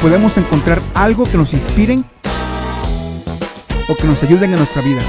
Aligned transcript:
podemos 0.00 0.36
encontrar 0.38 0.78
algo 0.94 1.24
que 1.24 1.36
nos 1.36 1.52
inspiren 1.52 2.04
o 3.88 3.94
que 3.94 4.06
nos 4.06 4.22
ayuden 4.22 4.50
en 4.52 4.56
nuestra 4.56 4.80
vida. 4.80 5.02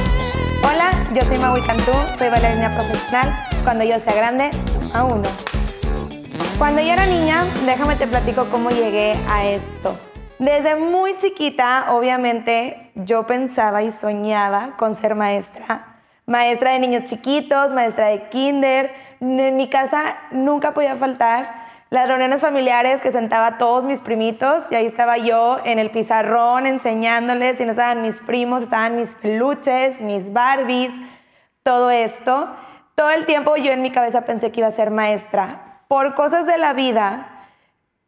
Hola, 0.63 0.91
yo 1.13 1.21
soy 1.21 1.37
Maui 1.39 1.61
Cantú, 1.61 1.93
soy 2.17 2.29
bailarina 2.29 2.75
profesional. 2.75 3.47
Cuando 3.63 3.85
yo 3.85 3.99
sea 3.99 4.13
grande, 4.13 4.51
a 4.93 5.03
uno. 5.05 5.29
Cuando 6.57 6.81
yo 6.81 6.91
era 6.91 7.05
niña, 7.05 7.45
déjame 7.65 7.95
te 7.95 8.05
platico 8.05 8.49
cómo 8.49 8.69
llegué 8.69 9.17
a 9.29 9.45
esto. 9.45 9.97
Desde 10.39 10.75
muy 10.75 11.15
chiquita, 11.17 11.93
obviamente, 11.93 12.91
yo 12.95 13.25
pensaba 13.25 13.83
y 13.83 13.91
soñaba 13.91 14.75
con 14.77 14.95
ser 14.95 15.15
maestra. 15.15 15.99
Maestra 16.25 16.71
de 16.71 16.79
niños 16.79 17.05
chiquitos, 17.05 17.71
maestra 17.71 18.07
de 18.07 18.27
kinder. 18.29 18.91
En 19.21 19.55
mi 19.55 19.69
casa 19.69 20.17
nunca 20.31 20.73
podía 20.73 20.95
faltar 20.97 21.60
las 21.91 22.07
reuniones 22.07 22.39
familiares 22.39 23.01
que 23.01 23.11
sentaba 23.11 23.47
a 23.47 23.57
todos 23.57 23.83
mis 23.83 23.99
primitos 23.99 24.63
y 24.71 24.75
ahí 24.75 24.85
estaba 24.85 25.17
yo 25.17 25.59
en 25.65 25.77
el 25.77 25.91
pizarrón 25.91 26.65
enseñándoles 26.65 27.59
y 27.59 27.65
no 27.65 27.71
estaban 27.71 28.01
mis 28.01 28.21
primos, 28.21 28.63
estaban 28.63 28.95
mis 28.95 29.09
peluches, 29.15 29.99
mis 29.99 30.31
Barbies, 30.31 30.91
todo 31.63 31.91
esto. 31.91 32.47
Todo 32.95 33.09
el 33.09 33.25
tiempo 33.25 33.57
yo 33.57 33.73
en 33.73 33.81
mi 33.81 33.91
cabeza 33.91 34.21
pensé 34.21 34.53
que 34.53 34.61
iba 34.61 34.69
a 34.69 34.71
ser 34.71 34.89
maestra. 34.89 35.81
Por 35.89 36.15
cosas 36.15 36.47
de 36.47 36.57
la 36.57 36.71
vida, 36.71 37.27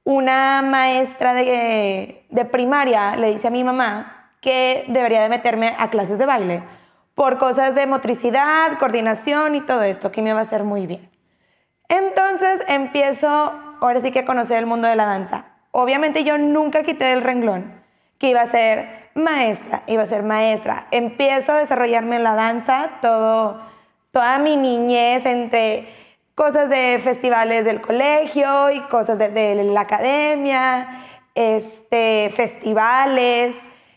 una 0.06 0.62
maestra 0.62 1.34
de, 1.34 2.26
de 2.30 2.46
primaria 2.46 3.18
le 3.18 3.34
dice 3.34 3.50
a 3.50 3.52
mi 3.52 3.66
mamá 3.66 4.30
que 4.40 4.86
debería 4.88 5.22
de 5.22 5.28
meterme 5.28 5.76
a 5.78 5.90
clases 5.90 6.18
de 6.18 6.26
baile 6.26 6.64
por 7.16 7.38
cosas 7.38 7.76
de 7.76 7.86
motricidad, 7.86 8.78
coordinación 8.80 9.56
y 9.56 9.62
todo 9.62 9.84
esto, 9.84 10.10
que 10.10 10.22
me 10.22 10.30
iba 10.30 10.40
a 10.40 10.44
hacer 10.44 10.64
muy 10.64 10.88
bien. 10.88 11.10
Entonces 11.90 12.62
empiezo 12.68 13.54
ahora 13.88 14.02
sí 14.02 14.12
que 14.12 14.26
conocer 14.26 14.60
el 14.60 14.66
mundo 14.66 14.88
de 14.88 14.96
la 14.96 15.06
danza. 15.06 15.46
Obviamente 15.72 16.24
yo 16.24 16.38
nunca 16.38 16.84
quité 16.84 17.06
del 17.06 17.22
renglón 17.22 17.82
que 18.18 18.30
iba 18.30 18.42
a 18.42 18.50
ser 18.50 19.10
maestra, 19.16 19.84
iba 19.88 20.04
a 20.04 20.06
ser 20.06 20.24
maestra. 20.24 20.88
Empiezo 20.92 21.52
a 21.52 21.58
desarrollarme 21.58 22.16
en 22.16 22.24
la 22.24 22.36
danza 22.36 22.92
todo, 23.02 23.62
toda 24.12 24.40
mi 24.40 24.56
niñez 24.56 25.26
entre 25.26 25.88
cosas 26.36 26.70
de 26.70 27.00
festivales 27.04 27.66
del 27.66 27.82
colegio 27.82 28.72
y 28.72 28.80
cosas 28.82 29.20
de, 29.20 29.64
la 29.64 29.82
academia, 29.82 31.04
este, 31.36 32.32
festivales. 32.36 33.56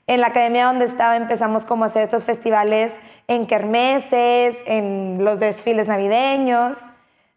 En 0.09 0.21
la 0.21 0.29
academia 0.29 0.67
donde 0.67 0.87
estaba 0.87 1.17
empezamos 1.17 1.67
como 1.67 1.85
a 1.85 1.89
hacer 1.89 2.05
estos 2.05 2.25
festivales 2.25 2.93
en 3.29 3.47
kermeses, 3.47 4.57
en 4.67 5.25
los 5.25 5.41
desfiles 5.41 5.87
navideños. 5.87 6.77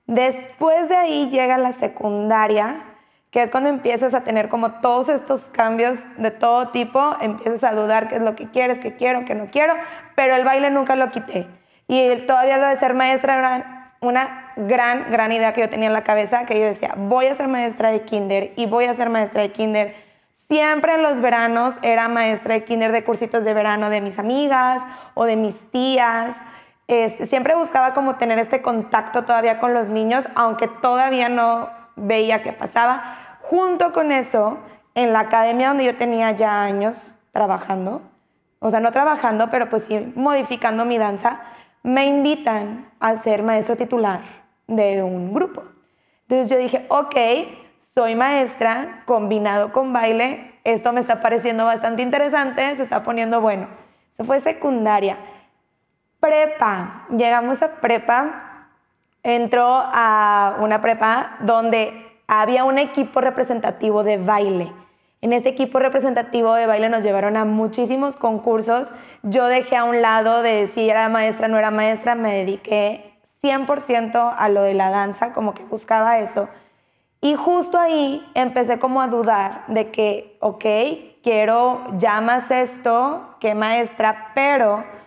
Después 0.10 0.90
de 0.90 0.96
ahí 0.96 1.30
llega 1.30 1.60
la 1.60 1.74
secundaria, 1.74 2.82
que 3.30 3.44
es 3.44 3.52
cuando 3.52 3.70
empiezas 3.70 4.16
a 4.16 4.22
tener 4.22 4.50
como 4.50 4.72
todos 4.82 5.08
estos 5.08 5.44
cambios 5.44 6.00
de 6.18 6.32
todo 6.32 6.70
tipo, 6.70 7.16
empiezas 7.22 7.64
a 7.64 7.76
dudar 7.76 8.08
qué 8.08 8.16
es 8.16 8.22
lo 8.22 8.36
que 8.36 8.50
quieres, 8.50 8.80
qué 8.80 8.96
quiero, 8.96 9.24
qué 9.24 9.36
no 9.36 9.52
quiero, 9.52 9.76
pero 10.16 10.34
el 10.34 10.44
baile 10.44 10.72
nunca 10.72 10.96
lo 10.96 11.12
quité. 11.12 11.46
Y 11.88 12.26
todavía 12.26 12.58
lo 12.58 12.66
de 12.66 12.78
ser 12.78 12.96
maestra 12.96 13.38
era 13.38 13.94
una 14.00 14.52
gran, 14.56 15.12
gran 15.12 15.32
idea 15.32 15.54
que 15.54 15.62
yo 15.62 15.70
tenía 15.70 15.90
en 15.90 15.94
la 15.94 16.04
cabeza, 16.04 16.48
que 16.48 16.60
yo 16.60 16.66
decía, 16.66 16.96
voy 16.98 17.28
a 17.28 17.36
ser 17.36 17.48
maestra 17.48 17.92
de 17.92 18.02
kinder 18.02 18.54
y 18.56 18.66
voy 18.66 18.86
a 18.86 18.96
ser 18.96 19.12
maestra 19.12 19.44
de 19.44 19.52
kinder. 19.52 19.96
Siempre 20.48 20.96
en 20.96 21.04
los 21.04 21.22
veranos 21.22 21.76
era 21.84 22.08
maestra 22.08 22.56
de 22.56 22.64
kinder 22.64 22.92
de 22.92 23.04
cursitos 23.04 23.44
de 23.44 23.54
verano 23.54 23.92
de 23.92 24.02
mis 24.02 24.18
amigas 24.18 24.82
o 25.14 25.26
de 25.26 25.36
mis 25.36 25.70
tías. 25.70 26.36
Siempre 27.28 27.54
buscaba 27.54 27.94
como 27.94 28.16
tener 28.16 28.40
este 28.40 28.64
contacto 28.64 29.24
todavía 29.24 29.60
con 29.60 29.76
los 29.76 29.90
niños, 29.90 30.28
aunque 30.34 30.68
todavía 30.68 31.30
no 31.30 31.70
veía 31.96 32.42
qué 32.42 32.52
pasaba. 32.52 33.38
Junto 33.42 33.94
con 33.94 34.12
eso, 34.12 34.58
en 34.96 35.14
la 35.14 35.20
academia 35.20 35.68
donde 35.68 35.86
yo 35.86 35.96
tenía 35.96 36.32
ya 36.32 36.64
años 36.64 37.16
trabajando, 37.32 38.02
o 38.58 38.72
sea, 38.72 38.80
no 38.80 38.92
trabajando, 38.92 39.52
pero 39.52 39.70
pues 39.70 39.84
sí 39.84 40.12
modificando 40.16 40.84
mi 40.84 40.98
danza, 40.98 41.42
me 41.84 42.08
invitan 42.08 42.90
a 43.00 43.18
ser 43.18 43.44
maestro 43.44 43.78
titular 43.78 44.22
de 44.66 45.04
un 45.04 45.32
grupo. 45.32 45.64
Entonces 46.28 46.50
yo 46.50 46.58
dije, 46.58 46.88
ok, 46.90 47.16
soy 47.94 48.16
maestra 48.16 49.04
combinado 49.06 49.72
con 49.72 49.94
baile, 49.94 50.56
esto 50.64 50.92
me 50.92 51.02
está 51.02 51.22
pareciendo 51.22 51.66
bastante 51.66 52.02
interesante, 52.02 52.76
se 52.78 52.84
está 52.84 53.04
poniendo 53.04 53.42
bueno. 53.42 53.68
Eso 54.16 54.26
fue 54.26 54.42
secundaria. 54.42 55.18
Prepa, 56.20 57.06
llegamos 57.16 57.62
a 57.62 57.76
prepa, 57.76 58.68
entró 59.24 59.66
a 59.66 60.58
una 60.60 60.82
prepa 60.82 61.38
donde 61.40 61.94
había 62.28 62.66
un 62.66 62.78
equipo 62.78 63.22
representativo 63.22 64.04
de 64.04 64.18
baile. 64.18 64.74
En 65.22 65.32
ese 65.32 65.48
equipo 65.48 65.80
representativo 65.80 66.54
de 66.56 66.66
baile 66.66 66.90
nos 66.90 67.04
llevaron 67.04 67.38
a 67.38 67.46
muchísimos 67.46 68.18
concursos. 68.18 68.92
Yo 69.24 69.48
dejé 69.48 69.78
a 69.78 69.86
un 69.86 70.02
lado 70.02 70.42
de 70.42 70.68
si 70.68 70.90
era 70.90 71.08
maestra 71.08 71.48
o 71.48 71.50
no 71.50 71.58
era 71.58 71.72
maestra, 71.72 72.16
me 72.16 72.36
dediqué 72.36 73.14
100% 73.42 74.36
a 74.38 74.50
lo 74.50 74.62
de 74.62 74.74
la 74.74 74.90
danza, 74.90 75.32
como 75.32 75.54
que 75.54 75.64
buscaba 75.64 76.20
eso. 76.20 76.50
Y 77.22 77.36
justo 77.36 77.78
ahí 77.78 78.30
empecé 78.34 78.78
como 78.78 79.02
a 79.02 79.08
dudar 79.08 79.64
de 79.68 79.90
que, 79.90 80.38
ok, 80.42 80.66
quiero 81.24 81.82
ya 81.98 82.20
más 82.20 82.52
esto 82.52 83.36
que 83.40 83.56
maestra, 83.56 84.32
pero 84.36 84.99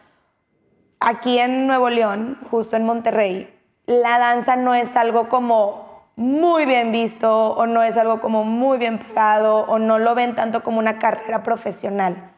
aquí 1.03 1.39
en 1.39 1.67
Nuevo 1.67 1.91
León, 1.91 2.39
justo 2.51 2.77
en 2.77 2.85
Monterrey, 2.85 3.53
la 3.87 4.19
danza 4.19 4.57
no 4.57 4.75
es 4.75 4.95
algo 4.97 5.29
como 5.29 6.11
muy 6.15 6.67
bien 6.67 6.93
visto 6.93 7.53
o 7.55 7.67
no 7.67 7.83
es 7.83 7.97
algo 7.97 8.21
como 8.21 8.45
muy 8.45 8.79
bien 8.79 8.99
pagado 8.99 9.61
o 9.67 9.79
no 9.79 9.99
lo 9.99 10.15
ven 10.15 10.35
tanto 10.35 10.63
como 10.63 10.79
una 10.79 10.99
carrera 10.99 11.43
profesional. 11.43 12.31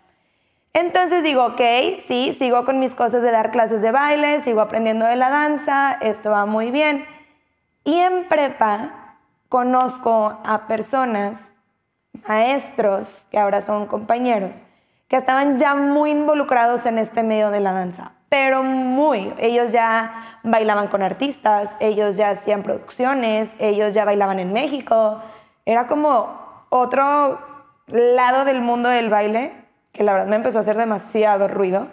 Entonces 0.72 1.22
digo, 1.22 1.44
ok, 1.44 1.60
sí, 2.08 2.34
sigo 2.38 2.64
con 2.64 2.80
mis 2.80 2.94
cosas 2.94 3.22
de 3.22 3.30
dar 3.30 3.50
clases 3.50 3.82
de 3.82 3.92
baile, 3.92 4.42
sigo 4.42 4.60
aprendiendo 4.60 5.06
de 5.06 5.16
la 5.16 5.30
danza, 5.30 5.92
esto 6.00 6.30
va 6.30 6.46
muy 6.46 6.70
bien. 6.70 7.06
Y 7.84 7.94
en 7.96 8.28
prepa 8.28 9.16
conozco 9.48 10.38
a 10.44 10.66
personas, 10.66 11.38
maestros, 12.26 13.26
que 13.30 13.38
ahora 13.38 13.60
son 13.60 13.86
compañeros, 13.86 14.64
que 15.06 15.16
estaban 15.16 15.58
ya 15.58 15.74
muy 15.74 16.10
involucrados 16.10 16.86
en 16.86 16.98
este 16.98 17.22
medio 17.22 17.50
de 17.50 17.60
la 17.60 17.72
danza 17.72 18.12
pero 18.34 18.64
muy. 18.64 19.32
Ellos 19.38 19.70
ya 19.70 20.40
bailaban 20.42 20.88
con 20.88 21.04
artistas, 21.04 21.70
ellos 21.78 22.16
ya 22.16 22.30
hacían 22.30 22.64
producciones, 22.64 23.48
ellos 23.60 23.94
ya 23.94 24.04
bailaban 24.04 24.40
en 24.40 24.52
México. 24.52 25.22
Era 25.64 25.86
como 25.86 26.66
otro 26.68 27.38
lado 27.86 28.44
del 28.44 28.60
mundo 28.60 28.88
del 28.88 29.08
baile 29.08 29.52
que 29.92 30.02
la 30.02 30.14
verdad 30.14 30.26
me 30.26 30.34
empezó 30.34 30.58
a 30.58 30.62
hacer 30.62 30.76
demasiado 30.76 31.46
ruido. 31.46 31.86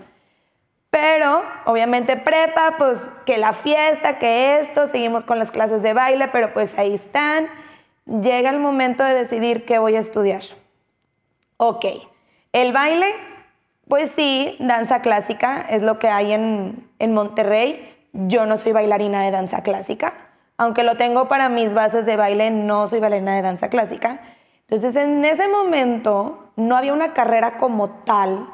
Pero 0.89 1.43
obviamente 1.65 2.17
prepa, 2.17 2.73
pues 2.79 3.07
que 3.27 3.37
la 3.37 3.53
fiesta, 3.53 4.17
que 4.17 4.61
esto, 4.61 4.87
seguimos 4.87 5.25
con 5.25 5.37
las 5.37 5.51
clases 5.51 5.83
de 5.83 5.93
baile, 5.93 6.27
pero 6.29 6.53
pues 6.53 6.75
ahí 6.79 6.95
están. 6.95 7.49
Llega 8.07 8.49
el 8.49 8.57
momento 8.57 9.03
de 9.03 9.13
decidir 9.13 9.63
qué 9.63 9.77
voy 9.77 9.95
a 9.95 9.99
estudiar. 9.99 10.41
Ok, 11.57 11.85
el 12.51 12.73
baile 12.73 13.13
pues 13.91 14.09
sí, 14.15 14.55
danza 14.61 15.01
clásica 15.01 15.65
es 15.69 15.83
lo 15.83 15.99
que 15.99 16.07
hay 16.07 16.31
en, 16.31 16.87
Monterrey. 16.97 17.93
Yo 18.13 18.45
no 18.45 18.55
soy 18.55 18.71
bailarina 18.71 19.21
de 19.21 19.31
danza 19.31 19.63
clásica, 19.63 20.13
aunque 20.55 20.83
lo 20.83 20.95
tengo 20.95 21.27
para 21.27 21.49
mis 21.49 21.73
bases 21.73 22.05
de 22.05 22.15
baile, 22.15 22.51
no 22.51 22.87
soy 22.87 23.01
bailarina 23.01 23.35
de 23.35 23.41
danza 23.41 23.67
clásica. 23.67 24.21
Entonces 24.69 24.95
en 24.95 25.25
ese 25.25 25.49
momento 25.49 26.53
no 26.55 26.77
había 26.77 26.93
una 26.93 27.11
carrera 27.11 27.57
como 27.57 27.89
tal 28.05 28.47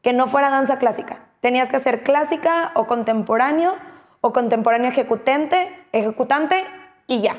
que 0.00 0.12
no 0.12 0.28
fuera 0.28 0.48
danza 0.48 0.78
clásica. 0.78 1.18
Tenías 1.40 1.68
que 1.68 1.78
hacer 1.78 2.04
clásica 2.04 2.70
o 2.76 2.86
contemporáneo 2.86 3.74
o 4.20 4.32
contemporáneo 4.32 4.92
ejecutante, 4.92 5.76
ejecutante 5.90 6.62
y 7.08 7.20
ya. 7.20 7.34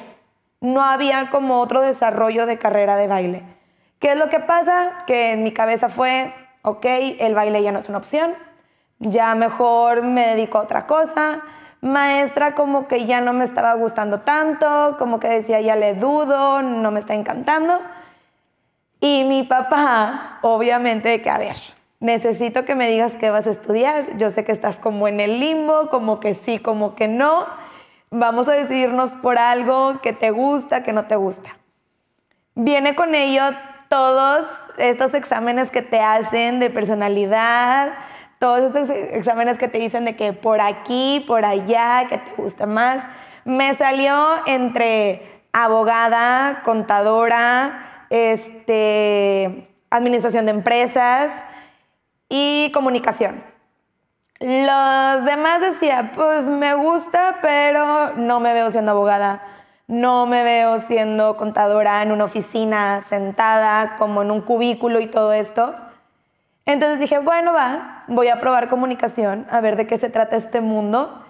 No 0.59 0.83
había 0.83 1.29
como 1.29 1.61
otro 1.61 1.79
desarrollo 1.79 2.47
de 2.47 2.57
carrera 2.57 2.97
de 2.97 3.07
baile. 3.07 3.43
¿Qué 3.99 4.11
es 4.11 4.17
lo 4.17 4.27
que 4.27 4.41
pasa? 4.41 5.05
Que 5.07 5.31
en 5.31 5.43
mi 5.45 5.53
cabeza 5.53 5.87
fue, 5.87 6.33
ok, 6.65 6.85
el 7.19 7.35
baile 7.35 7.63
ya 7.63 7.71
no 7.71 7.79
es 7.79 7.89
una 7.89 7.99
opción, 7.99 8.33
ya 8.99 9.35
mejor 9.35 10.03
me 10.03 10.27
dedico 10.27 10.57
a 10.57 10.61
otra 10.61 10.87
cosa. 10.87 11.41
Maestra 11.81 12.55
como 12.55 12.87
que 12.87 13.05
ya 13.05 13.21
no 13.21 13.31
me 13.33 13.45
estaba 13.45 13.73
gustando 13.75 14.21
tanto, 14.21 14.95
como 14.97 15.19
que 15.19 15.27
decía 15.27 15.61
ya 15.61 15.75
le 15.75 15.93
dudo, 15.93 16.61
no 16.61 16.89
me 16.91 16.99
está 16.99 17.13
encantando. 17.13 17.79
Y 18.99 19.23
mi 19.23 19.43
papá, 19.43 20.39
obviamente, 20.41 21.21
que 21.21 21.29
a 21.29 21.37
ver, 21.37 21.55
necesito 21.99 22.65
que 22.65 22.75
me 22.75 22.87
digas 22.87 23.11
qué 23.19 23.29
vas 23.29 23.45
a 23.45 23.51
estudiar. 23.51 24.17
Yo 24.17 24.31
sé 24.31 24.43
que 24.43 24.51
estás 24.51 24.79
como 24.79 25.07
en 25.07 25.19
el 25.19 25.39
limbo, 25.39 25.89
como 25.89 26.19
que 26.19 26.33
sí, 26.33 26.57
como 26.57 26.95
que 26.95 27.07
no. 27.07 27.45
Vamos 28.09 28.47
a 28.47 28.53
decidirnos 28.53 29.11
por 29.11 29.37
algo 29.37 30.01
que 30.01 30.13
te 30.13 30.31
gusta, 30.31 30.81
que 30.81 30.93
no 30.93 31.05
te 31.05 31.15
gusta. 31.15 31.57
Viene 32.55 32.95
con 32.95 33.13
ello 33.13 33.43
todos 33.95 34.45
estos 34.77 35.13
exámenes 35.13 35.71
que 35.71 35.81
te 35.81 36.01
hacen 36.01 36.59
de 36.59 36.69
personalidad, 36.69 37.93
todos 38.39 38.63
estos 38.63 38.89
exámenes 38.89 39.57
que 39.57 39.69
te 39.69 39.77
dicen 39.77 40.03
de 40.03 40.17
que 40.17 40.33
por 40.33 40.59
aquí, 40.59 41.23
por 41.25 41.45
allá, 41.45 42.05
que 42.09 42.17
te 42.17 42.33
gusta 42.33 42.65
más. 42.65 43.01
Me 43.45 43.73
salió 43.75 44.45
entre 44.47 45.41
abogada, 45.53 46.61
contadora, 46.65 48.07
este, 48.09 49.69
administración 49.89 50.45
de 50.45 50.51
empresas 50.51 51.31
y 52.27 52.69
comunicación. 52.73 53.41
Los 54.41 55.23
demás 55.23 55.61
decía, 55.61 56.11
pues 56.13 56.43
me 56.43 56.73
gusta, 56.73 57.37
pero 57.41 58.11
no 58.17 58.41
me 58.41 58.53
veo 58.53 58.71
siendo 58.71 58.91
abogada, 58.91 59.41
no 59.87 60.25
me 60.25 60.43
veo 60.43 60.79
siendo 60.79 61.37
contadora 61.37 62.01
en 62.01 62.11
una 62.11 62.25
oficina 62.25 63.01
sentada 63.01 63.95
como 63.97 64.23
en 64.23 64.31
un 64.31 64.41
cubículo 64.41 64.99
y 64.99 65.07
todo 65.07 65.33
esto. 65.33 65.75
Entonces 66.65 66.99
dije, 66.99 67.19
bueno, 67.19 67.53
va, 67.53 68.03
voy 68.07 68.27
a 68.29 68.39
probar 68.39 68.67
comunicación, 68.67 69.45
a 69.51 69.61
ver 69.61 69.75
de 69.75 69.85
qué 69.85 69.99
se 69.99 70.09
trata 70.09 70.37
este 70.37 70.61
mundo. 70.61 71.23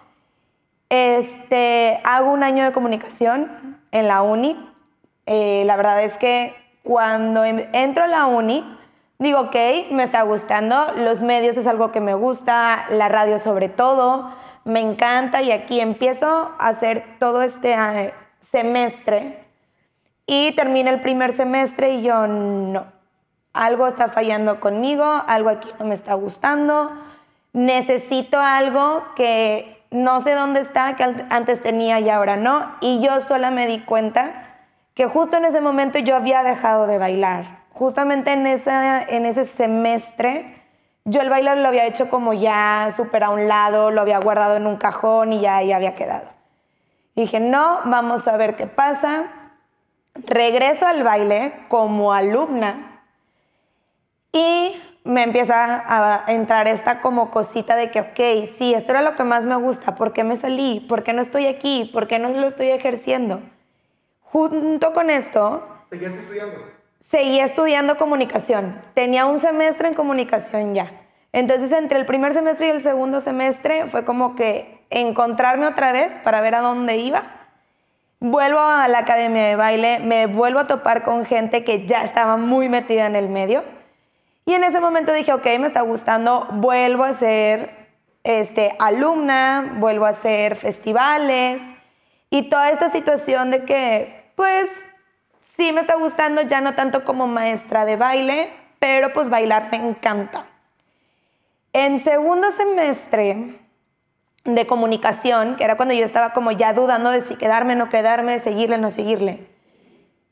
Este, 0.90 2.00
hago 2.06 2.31
un 2.31 2.44
año 2.44 2.63
de 2.63 2.72
comunicación 2.72 3.78
en 3.92 4.07
la 4.07 4.22
uni. 4.22 4.58
Eh, 5.25 5.63
la 5.66 5.75
verdad 5.75 6.04
es 6.04 6.18
que 6.18 6.56
cuando 6.84 7.44
em, 7.44 7.68
entro 7.74 8.06
a 8.06 8.08
la 8.08 8.28
uni, 8.28 8.63
digo, 9.19 9.42
ok, 9.42 9.56
me 9.92 10.04
está 10.04 10.22
gustando, 10.22 10.94
los 10.96 11.22
medios 11.22 11.58
es 11.58 11.68
algo 11.68 11.92
que 11.92 12.00
me 12.00 12.13
gusta, 12.13 12.86
la 12.92 13.10
radio 13.10 13.40
sobre 13.40 13.68
todo, 13.68 14.31
me 14.63 14.80
encanta 14.80 15.42
y 15.42 15.51
aquí 15.51 15.81
empiezo 15.81 16.54
a 16.58 16.68
hacer 16.68 17.04
todo 17.19 17.42
este 17.42 17.75
semestre 18.56 19.44
y 20.25 20.54
termina 20.54 20.90
el 20.90 21.02
primer 21.02 21.34
semestre 21.34 21.96
y 21.96 22.04
yo 22.04 22.25
no, 22.25 22.86
algo 23.52 23.86
está 23.86 24.07
fallando 24.07 24.62
conmigo, 24.62 25.04
algo 25.04 25.50
aquí 25.50 25.69
no 25.78 25.86
me 25.88 25.96
está 25.96 26.13
gustando, 26.13 26.90
necesito 27.52 28.40
algo 28.40 29.04
que 29.18 29.84
no 29.92 30.22
sé 30.22 30.36
dónde 30.36 30.62
está, 30.62 30.96
que 30.96 31.04
antes 31.04 31.62
tenía 31.62 32.00
y 32.00 32.10
ahora 32.10 32.38
no, 32.38 32.72
y 32.80 33.02
yo 33.02 33.19
sola 33.19 33.52
me 33.52 33.68
di 33.68 33.81
cuenta 33.81 34.56
que 34.94 35.06
justo 35.06 35.36
en 35.36 35.44
ese 35.44 35.60
momento 35.60 36.00
yo 36.00 36.16
había 36.16 36.42
dejado 36.42 36.88
de 36.88 36.98
bailar. 36.98 37.66
Justamente 37.74 38.31
en, 38.31 38.48
esa, 38.48 39.04
en 39.04 39.25
ese 39.25 39.44
semestre, 39.44 40.63
yo 41.04 41.19
el 41.19 41.30
bailar 41.30 41.58
lo 41.58 41.68
había 41.68 41.88
hecho 41.88 42.10
como 42.10 42.31
ya 42.31 42.90
súper 42.96 43.25
a 43.25 43.31
un 43.31 43.50
lado, 43.50 43.92
lo 43.92 44.00
había 44.00 44.19
guardado 44.19 44.56
en 44.56 44.66
un 44.66 44.78
cajón 44.78 45.34
y 45.34 45.42
ya 45.42 45.58
ahí 45.58 45.74
había 45.74 45.96
quedado. 45.96 46.35
Dije, 47.15 47.39
no, 47.39 47.81
vamos 47.85 48.27
a 48.27 48.38
ver 48.38 48.56
qué 48.56 48.67
pasa. 48.67 49.25
Regreso 50.15 50.85
al 50.85 51.03
baile 51.03 51.53
como 51.67 52.13
alumna 52.13 53.01
y 54.31 54.81
me 55.06 55.23
empieza 55.23 55.83
a 55.85 56.31
entrar 56.31 56.67
esta 56.67 57.01
como 57.01 57.29
cosita 57.31 57.75
de 57.75 57.91
que, 57.91 58.01
ok, 58.01 58.50
sí, 58.57 58.73
esto 58.73 58.91
era 58.91 59.01
lo 59.01 59.15
que 59.15 59.23
más 59.23 59.45
me 59.45 59.56
gusta, 59.56 59.95
¿por 59.95 60.13
qué 60.13 60.23
me 60.23 60.35
salí? 60.35 60.85
¿Por 60.89 61.03
qué 61.03 61.13
no 61.13 61.21
estoy 61.21 61.47
aquí? 61.47 61.89
¿Por 61.94 62.07
qué 62.07 62.17
no 62.17 62.29
lo 62.29 62.47
estoy 62.47 62.69
ejerciendo? 62.69 63.41
Junto 64.21 64.94
con 64.94 65.09
esto... 65.09 65.67
¿Seguías 65.89 66.13
estudiando? 66.13 66.57
Seguía 67.12 67.45
estudiando 67.45 67.97
comunicación. 67.97 68.81
Tenía 68.94 69.27
un 69.27 69.39
semestre 69.39 69.88
en 69.88 69.94
comunicación 69.94 70.73
ya. 70.73 70.91
Entonces, 71.31 71.71
entre 71.71 72.00
el 72.00 72.06
primer 72.06 72.33
semestre 72.33 72.67
y 72.67 72.71
el 72.71 72.81
segundo 72.81 73.21
semestre 73.21 73.88
fue 73.88 74.06
como 74.06 74.35
que 74.35 74.75
encontrarme 74.90 75.68
otra 75.68 75.92
vez 75.92 76.14
para 76.24 76.42
ver 76.42 76.56
a 76.56 76.62
dónde 76.62 76.98
iba. 76.98 77.24
Vuelvo 78.20 78.60
a 78.60 78.88
la 78.88 79.00
academia 79.00 79.44
de 79.44 79.56
baile, 79.56 80.00
me 80.00 80.28
vuelvo 80.28 80.60
a 80.60 80.68
topar 80.68 81.04
con 81.04 81.26
gente 81.26 81.64
que 81.64 81.86
ya 81.86 82.04
estaba 82.04 82.38
muy 82.38 82.70
metida 82.70 83.06
en 83.06 83.16
el 83.16 83.30
medio 83.30 83.64
y 84.46 84.54
en 84.54 84.64
ese 84.64 84.80
momento 84.80 85.12
dije, 85.12 85.34
ok, 85.34 85.46
me 85.60 85.68
está 85.68 85.82
gustando, 85.82 86.48
vuelvo 86.52 87.04
a 87.04 87.14
ser 87.14 87.90
este, 88.24 88.76
alumna, 88.78 89.78
vuelvo 89.78 90.06
a 90.06 90.10
hacer 90.10 90.56
festivales 90.56 91.60
y 92.30 92.44
toda 92.44 92.70
esta 92.70 92.92
situación 92.92 93.50
de 93.50 93.66
que, 93.66 94.32
pues, 94.36 94.70
sí 95.58 95.72
me 95.72 95.82
está 95.82 95.96
gustando, 95.96 96.44
ya 96.44 96.62
no 96.62 96.76
tanto 96.76 97.04
como 97.04 97.26
maestra 97.26 97.86
de 97.86 97.96
baile, 97.96 98.54
pero 98.78 99.12
pues 99.14 99.30
bailar 99.30 99.70
me 99.72 99.78
encanta. 99.78 100.46
En 101.74 102.04
segundo 102.04 102.52
semestre 102.52 103.60
de 104.45 104.68
comunicación, 104.68 105.56
que 105.56 105.63
era 105.63 105.75
cuando 105.75 105.95
yo 105.95 106.06
estaba 106.06 106.31
como 106.31 106.51
ya 106.51 106.74
dudando 106.74 107.09
de 107.09 107.21
si 107.21 107.36
quedarme, 107.36 107.75
no 107.75 107.89
quedarme, 107.89 108.39
seguirle, 108.39 108.77
no 108.77 108.92
seguirle, 108.92 109.47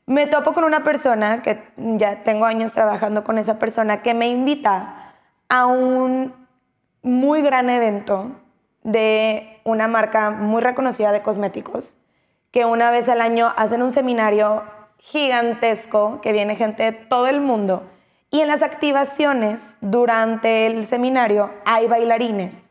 me 0.06 0.26
topo 0.26 0.52
con 0.52 0.64
una 0.64 0.84
persona, 0.84 1.42
que 1.42 1.62
ya 1.76 2.22
tengo 2.22 2.44
años 2.44 2.72
trabajando 2.72 3.24
con 3.24 3.38
esa 3.38 3.58
persona, 3.58 4.02
que 4.02 4.14
me 4.14 4.28
invita 4.28 5.14
a 5.48 5.66
un 5.66 6.34
muy 7.02 7.42
gran 7.42 7.70
evento 7.70 8.32
de 8.82 9.60
una 9.64 9.88
marca 9.88 10.30
muy 10.30 10.62
reconocida 10.62 11.10
de 11.10 11.22
cosméticos, 11.22 11.96
que 12.50 12.66
una 12.66 12.90
vez 12.90 13.08
al 13.08 13.20
año 13.20 13.52
hacen 13.56 13.82
un 13.82 13.94
seminario 13.94 14.62
gigantesco, 14.98 16.20
que 16.20 16.32
viene 16.32 16.54
gente 16.54 16.82
de 16.84 16.92
todo 16.92 17.26
el 17.26 17.40
mundo. 17.40 17.90
Y 18.30 18.40
en 18.40 18.48
las 18.48 18.62
activaciones 18.62 19.60
durante 19.80 20.66
el 20.66 20.86
seminario 20.86 21.50
hay 21.64 21.86
bailarines 21.86 22.63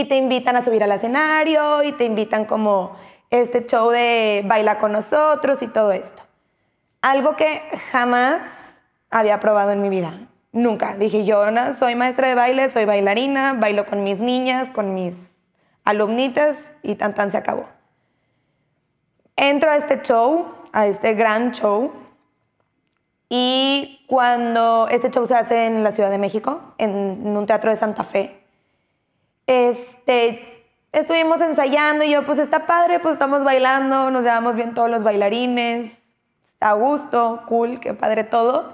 y 0.00 0.04
te 0.04 0.16
invitan 0.16 0.56
a 0.56 0.62
subir 0.62 0.82
al 0.82 0.92
escenario 0.92 1.82
y 1.82 1.92
te 1.92 2.04
invitan 2.04 2.44
como 2.44 2.96
este 3.30 3.66
show 3.66 3.90
de 3.90 4.42
baila 4.46 4.78
con 4.78 4.92
nosotros 4.92 5.62
y 5.62 5.68
todo 5.68 5.92
esto. 5.92 6.22
Algo 7.02 7.36
que 7.36 7.62
jamás 7.92 8.42
había 9.10 9.40
probado 9.40 9.72
en 9.72 9.82
mi 9.82 9.88
vida. 9.88 10.28
Nunca. 10.52 10.96
Dije, 10.96 11.24
yo 11.24 11.50
no, 11.50 11.74
soy 11.74 11.94
maestra 11.94 12.28
de 12.28 12.34
baile, 12.34 12.70
soy 12.70 12.84
bailarina, 12.84 13.54
bailo 13.54 13.86
con 13.86 14.04
mis 14.04 14.20
niñas, 14.20 14.68
con 14.70 14.94
mis 14.94 15.16
alumnitas 15.84 16.62
y 16.82 16.94
tan 16.94 17.14
tan 17.14 17.30
se 17.30 17.36
acabó. 17.36 17.66
Entro 19.36 19.70
a 19.70 19.76
este 19.76 20.02
show, 20.02 20.46
a 20.72 20.86
este 20.86 21.14
gran 21.14 21.52
show, 21.52 21.92
y 23.28 24.04
cuando 24.06 24.88
este 24.88 25.10
show 25.10 25.26
se 25.26 25.34
hace 25.34 25.66
en 25.66 25.82
la 25.82 25.92
Ciudad 25.92 26.10
de 26.10 26.18
México, 26.18 26.74
en, 26.78 27.36
un 27.36 27.46
teatro 27.46 27.70
de 27.70 27.76
Santa 27.76 28.04
Fe, 28.04 28.45
este, 29.46 30.64
estuvimos 30.92 31.40
ensayando 31.40 32.04
y 32.04 32.10
yo, 32.10 32.26
pues 32.26 32.38
está 32.38 32.66
padre, 32.66 33.00
pues 33.00 33.14
estamos 33.14 33.44
bailando, 33.44 34.10
nos 34.10 34.22
llevamos 34.22 34.56
bien 34.56 34.74
todos 34.74 34.90
los 34.90 35.04
bailarines, 35.04 36.02
a 36.60 36.72
gusto, 36.72 37.42
cool, 37.48 37.80
qué 37.80 37.94
padre 37.94 38.24
todo. 38.24 38.72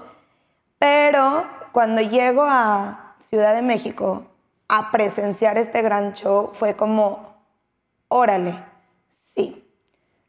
Pero 0.79 1.45
cuando 1.71 2.01
llego 2.01 2.43
a 2.43 3.15
Ciudad 3.29 3.55
de 3.55 3.61
México 3.61 4.23
a 4.67 4.91
presenciar 4.91 5.57
este 5.57 5.81
gran 5.81 6.13
show, 6.13 6.51
fue 6.53 6.75
como, 6.75 7.35
órale, 8.07 8.55
sí, 9.35 9.63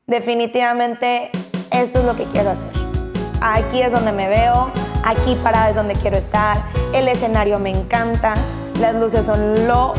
definitivamente 0.07 1.31
esto 1.71 2.01
es 2.01 2.05
lo 2.05 2.17
que 2.17 2.25
quiero 2.25 2.51
hacer. 2.51 2.73
Aquí 3.41 3.83
es 3.83 3.93
donde 3.93 4.13
me 4.13 4.29
veo, 4.29 4.71
aquí 5.05 5.37
parada 5.43 5.71
es 5.71 5.77
donde 5.77 5.95
quiero 5.95 6.17
estar, 6.17 6.57
el 6.93 7.09
escenario 7.09 7.59
me 7.59 7.71
encanta, 7.71 8.35
las 8.81 8.95
luces 8.97 9.25
son 9.25 9.67
lo 9.67 9.95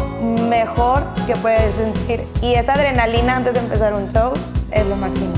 mejor 0.50 1.04
que 1.26 1.36
puedes 1.36 1.74
sentir 1.76 2.28
y 2.42 2.56
esa 2.56 2.74
adrenalina 2.74 3.38
antes 3.38 3.54
de 3.54 3.60
empezar 3.60 3.94
un 3.94 4.10
show 4.10 4.34
es 4.72 4.86
lo 4.88 4.96
máximo. 4.96 5.34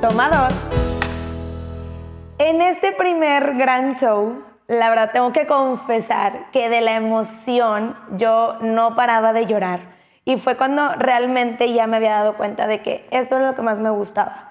Toma 0.00 0.28
dos. 0.30 0.54
En 2.38 2.62
este 2.62 2.92
primer 2.92 3.54
gran 3.56 3.96
show, 3.96 4.42
la 4.66 4.88
verdad 4.88 5.10
tengo 5.12 5.32
que 5.32 5.46
confesar 5.46 6.50
que 6.52 6.68
de 6.68 6.80
la 6.80 6.94
emoción 6.94 7.96
yo 8.12 8.56
no 8.60 8.94
paraba 8.94 9.32
de 9.32 9.46
llorar. 9.46 9.80
Y 10.24 10.36
fue 10.36 10.56
cuando 10.56 10.92
realmente 10.94 11.72
ya 11.72 11.86
me 11.86 11.96
había 11.96 12.12
dado 12.12 12.36
cuenta 12.36 12.66
de 12.66 12.80
que 12.80 13.06
esto 13.10 13.36
es 13.36 13.44
lo 13.44 13.54
que 13.54 13.62
más 13.62 13.78
me 13.78 13.90
gustaba. 13.90 14.50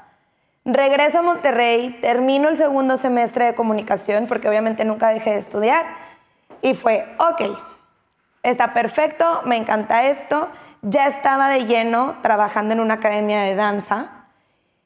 Regreso 0.65 1.20
a 1.20 1.22
Monterrey, 1.22 1.98
termino 2.01 2.50
el 2.50 2.58
segundo 2.58 2.98
semestre 2.98 3.46
de 3.46 3.56
comunicación, 3.56 4.27
porque 4.27 4.50
obviamente 4.50 4.84
nunca 4.84 5.10
dejé 5.10 5.32
de 5.32 5.39
estudiar. 5.39 5.86
Y 6.61 6.73
fue, 6.73 7.07
ok, 7.17 7.57
está 8.43 8.73
perfecto, 8.73 9.41
me 9.45 9.57
encanta 9.57 10.05
esto. 10.05 10.49
Ya 10.81 11.07
estaba 11.07 11.49
de 11.49 11.65
lleno 11.65 12.17
trabajando 12.21 12.73
en 12.73 12.79
una 12.79 12.95
academia 12.95 13.41
de 13.41 13.55
danza 13.55 14.25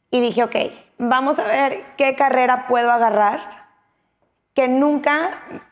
y 0.09 0.21
dije, 0.21 0.43
ok, 0.43 0.55
vamos 0.97 1.39
a 1.39 1.43
ver 1.43 1.83
qué 1.97 2.15
carrera 2.15 2.67
puedo 2.67 2.91
agarrar 2.91 3.63
que 4.53 4.67
nunca, 4.67 5.31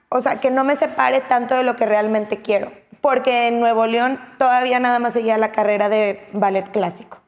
o 0.09 0.21
sea, 0.21 0.39
que 0.39 0.51
no 0.51 0.63
me 0.63 0.75
separe 0.75 1.21
tanto 1.21 1.55
de 1.55 1.63
lo 1.63 1.75
que 1.75 1.85
realmente 1.85 2.41
quiero. 2.41 2.71
Porque 3.01 3.47
en 3.47 3.59
Nuevo 3.59 3.87
León 3.87 4.19
todavía 4.37 4.79
nada 4.79 4.99
más 4.99 5.13
seguía 5.13 5.37
la 5.37 5.51
carrera 5.51 5.89
de 5.89 6.27
ballet 6.33 6.69
clásico. 6.71 7.19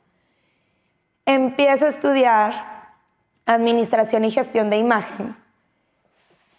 Empiezo 1.26 1.86
a 1.86 1.90
estudiar 1.90 2.74
administración 3.46 4.26
y 4.26 4.32
gestión 4.32 4.70
de 4.70 4.78
imagen. 4.78 5.36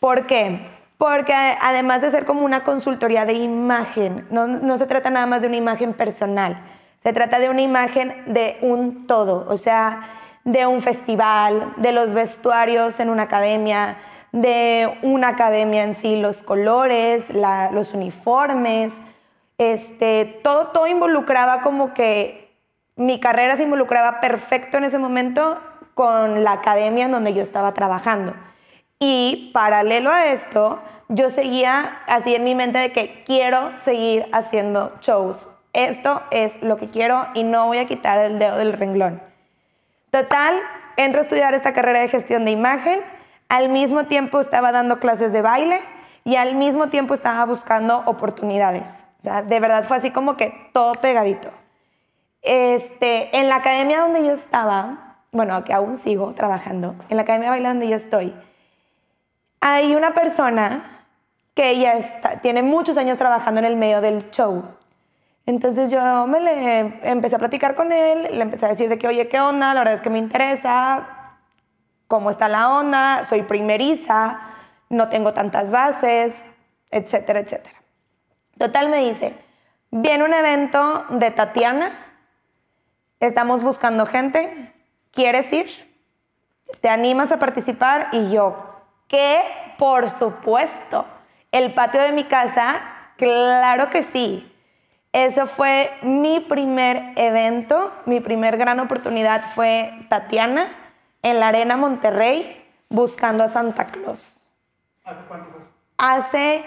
¿Por 0.00 0.26
qué? 0.26 0.73
Porque 1.04 1.34
además 1.34 2.00
de 2.00 2.10
ser 2.10 2.24
como 2.24 2.46
una 2.46 2.64
consultoría 2.64 3.26
de 3.26 3.34
imagen, 3.34 4.26
no, 4.30 4.46
no, 4.46 4.78
se 4.78 4.86
trata 4.86 5.10
nada 5.10 5.26
más 5.26 5.42
de 5.42 5.48
una 5.48 5.58
imagen 5.58 5.92
personal, 5.92 6.62
se 7.02 7.12
trata 7.12 7.38
de 7.40 7.50
una 7.50 7.60
imagen 7.60 8.22
de 8.32 8.56
un 8.62 9.06
todo, 9.06 9.44
o 9.50 9.58
sea, 9.58 10.08
de 10.44 10.66
un 10.66 10.80
festival, 10.80 11.74
de 11.76 11.92
los 11.92 12.14
vestuarios 12.14 13.00
en 13.00 13.10
una 13.10 13.24
academia, 13.24 13.98
de 14.32 14.98
una 15.02 15.28
academia 15.28 15.84
en 15.84 15.94
sí, 15.94 16.16
los 16.16 16.42
colores, 16.42 17.26
los 17.28 17.92
uniformes, 17.92 18.90
este, 19.58 20.40
todo, 20.42 20.68
todo 20.68 20.86
involucraba 20.86 21.60
como 21.60 21.92
que 21.92 22.56
mi 22.96 23.20
carrera 23.20 23.58
se 23.58 23.64
involucraba 23.64 24.22
perfecto 24.22 24.78
en 24.78 24.84
ese 24.84 24.96
momento 24.96 25.60
con 25.92 26.44
la 26.44 26.52
academia 26.52 27.04
en 27.04 27.12
donde 27.12 27.34
yo 27.34 27.42
estaba 27.42 27.74
trabajando. 27.74 28.32
Y 28.98 29.50
paralelo 29.52 30.10
a 30.10 30.28
esto, 30.28 30.80
yo 31.08 31.30
seguía 31.30 31.98
así 32.06 32.34
en 32.34 32.44
mi 32.44 32.54
mente 32.54 32.78
de 32.78 32.92
que 32.92 33.24
quiero 33.24 33.72
seguir 33.84 34.26
haciendo 34.32 34.92
shows. 35.00 35.48
Esto 35.72 36.22
es 36.30 36.60
lo 36.62 36.76
que 36.76 36.88
quiero 36.88 37.26
y 37.34 37.42
no 37.42 37.66
voy 37.66 37.78
a 37.78 37.86
quitar 37.86 38.18
el 38.18 38.38
dedo 38.38 38.56
del 38.56 38.72
renglón. 38.72 39.20
Total, 40.10 40.60
entro 40.96 41.20
a 41.20 41.24
estudiar 41.24 41.54
esta 41.54 41.72
carrera 41.72 42.00
de 42.00 42.08
gestión 42.08 42.44
de 42.44 42.52
imagen 42.52 43.00
al 43.48 43.68
mismo 43.68 44.06
tiempo 44.06 44.40
estaba 44.40 44.72
dando 44.72 44.98
clases 44.98 45.32
de 45.32 45.42
baile 45.42 45.80
y 46.24 46.36
al 46.36 46.54
mismo 46.54 46.88
tiempo 46.88 47.14
estaba 47.14 47.44
buscando 47.44 48.02
oportunidades. 48.06 48.88
O 49.20 49.22
sea, 49.22 49.42
de 49.42 49.60
verdad 49.60 49.84
fue 49.84 49.98
así 49.98 50.10
como 50.10 50.36
que 50.36 50.70
todo 50.72 50.94
pegadito. 50.94 51.50
Este, 52.42 53.36
en 53.36 53.48
la 53.48 53.56
academia 53.56 54.00
donde 54.00 54.24
yo 54.24 54.32
estaba, 54.32 55.18
bueno, 55.32 55.62
que 55.64 55.72
aún 55.72 55.96
sigo 56.02 56.32
trabajando, 56.34 56.94
en 57.08 57.16
la 57.16 57.22
academia 57.22 57.50
de 57.50 57.50
baile 57.50 57.68
donde 57.68 57.88
yo 57.88 57.96
estoy, 57.96 58.34
hay 59.60 59.94
una 59.94 60.14
persona 60.14 60.93
que 61.54 61.70
ella 61.70 62.40
tiene 62.42 62.62
muchos 62.62 62.96
años 62.96 63.16
trabajando 63.16 63.60
en 63.60 63.66
el 63.66 63.76
medio 63.76 64.00
del 64.00 64.30
show. 64.30 64.64
Entonces 65.46 65.90
yo 65.90 66.26
me 66.26 66.40
le 66.40 67.08
empecé 67.08 67.36
a 67.36 67.38
platicar 67.38 67.74
con 67.74 67.92
él, 67.92 68.28
le 68.32 68.42
empecé 68.42 68.66
a 68.66 68.70
decir 68.70 68.88
de 68.88 68.98
que, 68.98 69.06
oye, 69.06 69.28
¿qué 69.28 69.40
onda? 69.40 69.74
La 69.74 69.80
verdad 69.80 69.94
es 69.94 70.00
que 70.00 70.10
me 70.10 70.18
interesa, 70.18 71.06
cómo 72.08 72.30
está 72.30 72.48
la 72.48 72.70
onda, 72.70 73.24
soy 73.28 73.42
primeriza, 73.42 74.40
no 74.88 75.08
tengo 75.08 75.34
tantas 75.34 75.70
bases, 75.70 76.32
etcétera, 76.90 77.40
etcétera. 77.40 77.82
Total 78.58 78.88
me 78.88 79.04
dice, 79.04 79.34
viene 79.90 80.24
un 80.24 80.32
evento 80.32 81.04
de 81.10 81.30
Tatiana, 81.30 81.92
estamos 83.20 83.62
buscando 83.62 84.06
gente, 84.06 84.72
¿quieres 85.10 85.52
ir? 85.52 85.68
¿Te 86.80 86.88
animas 86.88 87.30
a 87.32 87.38
participar? 87.38 88.08
Y 88.12 88.30
yo, 88.30 88.56
¿qué? 89.08 89.42
Por 89.78 90.08
supuesto. 90.08 91.04
El 91.54 91.72
patio 91.72 92.02
de 92.02 92.10
mi 92.10 92.24
casa, 92.24 92.82
claro 93.16 93.88
que 93.88 94.02
sí. 94.02 94.52
Eso 95.12 95.46
fue 95.46 95.88
mi 96.02 96.40
primer 96.40 97.12
evento, 97.14 97.92
mi 98.06 98.18
primer 98.18 98.56
gran 98.56 98.80
oportunidad 98.80 99.52
fue 99.54 99.92
Tatiana 100.08 100.72
en 101.22 101.38
la 101.38 101.46
Arena 101.46 101.76
Monterrey 101.76 102.60
buscando 102.88 103.44
a 103.44 103.48
Santa 103.50 103.86
Claus. 103.86 104.34
¿Hace 105.04 105.20
cuánto 105.28 105.52
fue? 105.52 105.60
Hace, 105.96 106.64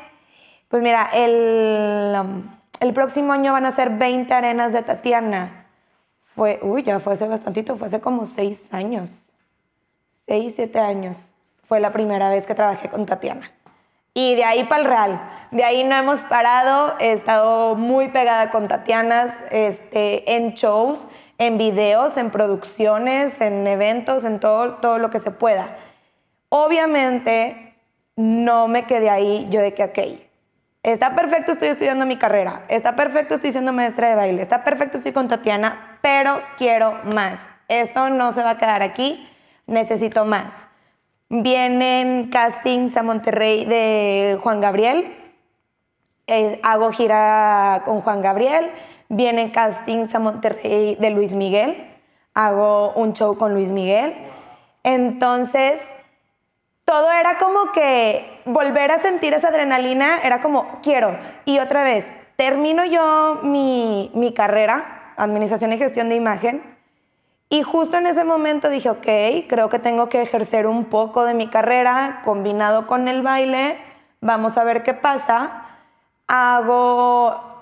pues 0.69 0.81
mira, 0.81 1.09
el, 1.13 2.15
um, 2.17 2.43
el 2.79 2.93
próximo 2.93 3.33
año 3.33 3.51
van 3.51 3.65
a 3.65 3.75
ser 3.75 3.89
20 3.89 4.33
arenas 4.33 4.71
de 4.71 4.83
Tatiana. 4.83 5.65
Fue, 6.33 6.59
uy, 6.61 6.83
ya 6.83 7.01
fue 7.01 7.11
hace 7.15 7.27
bastantito, 7.27 7.75
fue 7.75 7.89
hace 7.89 7.99
como 7.99 8.25
6 8.25 8.73
años. 8.73 9.33
6, 10.27 10.53
7 10.55 10.79
años. 10.79 11.35
Fue 11.67 11.81
la 11.81 11.91
primera 11.91 12.29
vez 12.29 12.47
que 12.47 12.55
trabajé 12.55 12.87
con 12.87 13.05
Tatiana. 13.05 13.51
Y 14.17 14.33
de 14.33 14.43
ahí 14.45 14.63
para 14.63 14.81
el 14.81 14.87
Real. 14.87 15.21
De 15.51 15.63
ahí 15.63 15.83
no 15.83 15.95
hemos 15.95 16.21
parado. 16.21 16.95
He 16.99 17.11
estado 17.11 17.75
muy 17.75 18.07
pegada 18.07 18.49
con 18.49 18.67
Tatiana 18.67 19.37
este, 19.51 20.35
en 20.35 20.53
shows 20.53 21.07
en 21.37 21.57
videos, 21.57 22.17
en 22.17 22.31
producciones, 22.31 23.39
en 23.41 23.67
eventos, 23.67 24.23
en 24.23 24.39
todo, 24.39 24.75
todo 24.75 24.97
lo 24.97 25.09
que 25.09 25.19
se 25.19 25.31
pueda. 25.31 25.77
Obviamente, 26.49 27.75
no 28.15 28.67
me 28.67 28.85
quedé 28.85 29.09
ahí 29.09 29.47
yo 29.51 29.61
de 29.61 29.73
que, 29.73 29.83
ok, 29.83 29.99
está 30.81 31.15
perfecto, 31.15 31.51
estoy 31.51 31.69
estudiando 31.69 32.05
mi 32.05 32.17
carrera, 32.17 32.63
está 32.69 32.95
perfecto, 32.95 33.35
estoy 33.35 33.51
siendo 33.51 33.73
maestra 33.73 34.09
de 34.09 34.15
baile, 34.15 34.41
está 34.41 34.63
perfecto, 34.63 34.97
estoy 34.97 35.13
con 35.13 35.27
Tatiana, 35.27 35.99
pero 36.01 36.41
quiero 36.57 36.99
más. 37.13 37.39
Esto 37.67 38.09
no 38.09 38.31
se 38.33 38.41
va 38.41 38.51
a 38.51 38.57
quedar 38.57 38.81
aquí, 38.81 39.29
necesito 39.67 40.25
más. 40.25 40.66
Vienen 41.29 42.29
castings 42.29 42.95
a 42.95 43.03
Monterrey 43.03 43.65
de 43.65 44.39
Juan 44.41 44.61
Gabriel, 44.61 45.13
eh, 46.25 46.59
hago 46.63 46.91
gira 46.93 47.81
con 47.83 47.99
Juan 47.99 48.21
Gabriel, 48.21 48.71
vienen 49.09 49.51
castings 49.51 50.15
a 50.15 50.19
Monterrey 50.19 50.95
de 50.95 51.09
Luis 51.09 51.33
Miguel, 51.33 51.85
hago 52.33 52.93
un 52.93 53.11
show 53.11 53.37
con 53.37 53.53
Luis 53.53 53.71
Miguel. 53.71 54.13
Entonces, 54.83 55.81
todo 56.85 57.11
era 57.11 57.37
como 57.37 57.73
que 57.73 58.41
volver 58.45 58.91
a 58.91 59.01
sentir 59.01 59.33
esa 59.33 59.49
adrenalina, 59.49 60.19
era 60.23 60.39
como, 60.39 60.79
quiero. 60.81 61.17
Y 61.43 61.59
otra 61.59 61.83
vez, 61.83 62.05
termino 62.37 62.85
yo 62.85 63.41
mi, 63.43 64.11
mi 64.13 64.33
carrera, 64.33 65.13
Administración 65.17 65.73
y 65.73 65.77
Gestión 65.77 66.07
de 66.07 66.15
Imagen, 66.15 66.76
y 67.49 67.63
justo 67.63 67.97
en 67.97 68.07
ese 68.07 68.23
momento 68.23 68.69
dije, 68.69 68.89
ok, 68.89 69.47
creo 69.47 69.69
que 69.69 69.79
tengo 69.79 70.09
que 70.09 70.21
ejercer 70.21 70.67
un 70.67 70.85
poco 70.85 71.23
de 71.23 71.33
mi 71.33 71.47
carrera 71.47 72.21
combinado 72.25 72.87
con 72.87 73.07
el 73.07 73.21
baile, 73.21 73.77
vamos 74.19 74.57
a 74.57 74.63
ver 74.63 74.83
qué 74.83 74.93
pasa. 74.93 75.63
Hago 76.27 77.57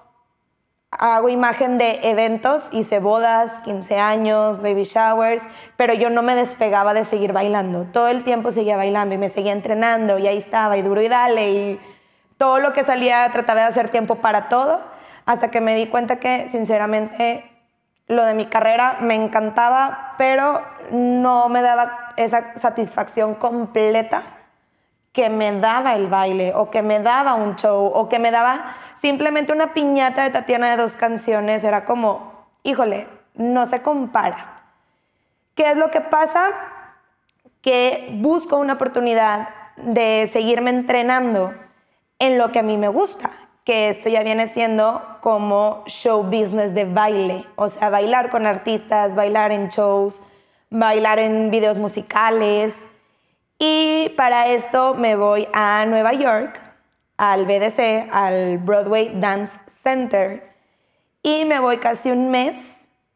hago 0.97 1.29
imagen 1.29 1.77
de 1.77 1.99
eventos, 2.03 2.69
hice 2.71 2.99
bodas, 2.99 3.51
15 3.61 3.99
años, 3.99 4.61
baby 4.61 4.83
showers, 4.83 5.41
pero 5.77 5.93
yo 5.93 6.09
no 6.09 6.21
me 6.21 6.35
despegaba 6.35 6.93
de 6.93 7.03
seguir 7.03 7.33
bailando. 7.33 7.83
Todo 7.91 8.07
el 8.07 8.23
tiempo 8.23 8.51
seguía 8.51 8.77
bailando 8.77 9.15
y 9.15 9.17
me 9.17 9.29
seguía 9.29 9.51
entrenando 9.51 10.17
y 10.17 10.27
ahí 10.27 10.37
estaba 10.37 10.77
y 10.77 10.81
duro 10.81 11.01
y 11.01 11.07
dale 11.07 11.51
y 11.51 11.79
todo 12.37 12.59
lo 12.59 12.73
que 12.73 12.83
salía 12.83 13.29
trataba 13.31 13.61
de 13.61 13.67
hacer 13.67 13.89
tiempo 13.89 14.15
para 14.15 14.49
todo, 14.49 14.81
hasta 15.25 15.51
que 15.51 15.61
me 15.61 15.75
di 15.75 15.87
cuenta 15.87 16.19
que 16.19 16.47
sinceramente 16.49 17.43
lo 18.07 18.23
de 18.23 18.33
mi 18.33 18.45
carrera 18.45 18.97
me 19.01 19.15
encantaba, 19.15 20.13
pero 20.17 20.61
no 20.91 21.49
me 21.49 21.61
daba 21.61 22.13
esa 22.17 22.55
satisfacción 22.55 23.35
completa 23.35 24.23
que 25.11 25.29
me 25.29 25.59
daba 25.59 25.95
el 25.95 26.07
baile 26.07 26.53
o 26.55 26.69
que 26.69 26.81
me 26.81 26.99
daba 26.99 27.35
un 27.35 27.55
show 27.55 27.85
o 27.85 28.09
que 28.09 28.19
me 28.19 28.31
daba 28.31 28.75
simplemente 29.01 29.53
una 29.53 29.73
piñata 29.73 30.23
de 30.23 30.29
Tatiana 30.29 30.69
de 30.71 30.77
dos 30.77 30.93
canciones 30.93 31.63
era 31.63 31.85
como, 31.85 32.47
híjole, 32.63 33.07
no 33.33 33.65
se 33.65 33.81
compara. 33.81 34.61
¿Qué 35.55 35.71
es 35.71 35.77
lo 35.77 35.89
que 35.89 36.01
pasa? 36.01 36.51
Que 37.61 38.09
busco 38.13 38.57
una 38.57 38.73
oportunidad 38.73 39.49
de 39.77 40.29
seguirme 40.31 40.69
entrenando 40.69 41.53
en 42.19 42.37
lo 42.37 42.51
que 42.51 42.59
a 42.59 42.63
mí 42.63 42.77
me 42.77 42.87
gusta, 42.87 43.29
que 43.65 43.89
esto 43.89 44.09
ya 44.09 44.21
viene 44.21 44.47
siendo 44.47 45.01
como 45.21 45.83
show 45.87 46.21
business 46.21 46.75
de 46.75 46.85
baile, 46.85 47.45
o 47.55 47.69
sea, 47.69 47.89
bailar 47.89 48.29
con 48.29 48.45
artistas, 48.45 49.15
bailar 49.15 49.51
en 49.51 49.69
shows, 49.69 50.21
bailar 50.69 51.17
en 51.17 51.49
videos 51.49 51.79
musicales. 51.79 52.75
Y 53.57 54.13
para 54.15 54.49
esto 54.49 54.93
me 54.93 55.15
voy 55.15 55.47
a 55.51 55.83
Nueva 55.87 56.13
York 56.13 56.61
al 57.17 57.45
BDC, 57.45 58.07
al 58.11 58.59
Broadway 58.59 59.11
Dance 59.15 59.53
Center, 59.83 60.53
y 61.23 61.45
me 61.45 61.59
voy 61.59 61.77
casi 61.77 62.11
un 62.11 62.29
mes 62.29 62.55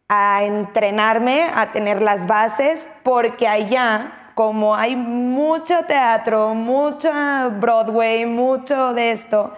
a 0.07 0.43
entrenarme, 0.43 1.43
a 1.53 1.71
tener 1.71 2.01
las 2.01 2.25
bases, 2.25 2.87
porque 3.03 3.47
allá, 3.47 4.31
como 4.33 4.73
hay 4.73 4.95
mucho 4.95 5.83
teatro, 5.85 6.55
mucho 6.55 7.11
Broadway, 7.59 8.25
mucho 8.25 8.93
de 8.95 9.11
esto, 9.11 9.53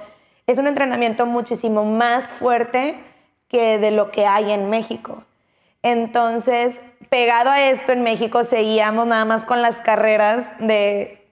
es 0.51 0.57
un 0.57 0.67
entrenamiento 0.67 1.25
muchísimo 1.25 1.85
más 1.85 2.25
fuerte 2.25 2.95
que 3.47 3.77
de 3.77 3.91
lo 3.91 4.11
que 4.11 4.25
hay 4.25 4.51
en 4.51 4.69
México. 4.69 5.23
Entonces, 5.83 6.75
pegado 7.09 7.49
a 7.49 7.69
esto, 7.69 7.91
en 7.91 8.03
México 8.03 8.43
seguíamos 8.43 9.07
nada 9.07 9.25
más 9.25 9.43
con 9.45 9.61
las 9.61 9.77
carreras 9.77 10.45
de 10.59 11.25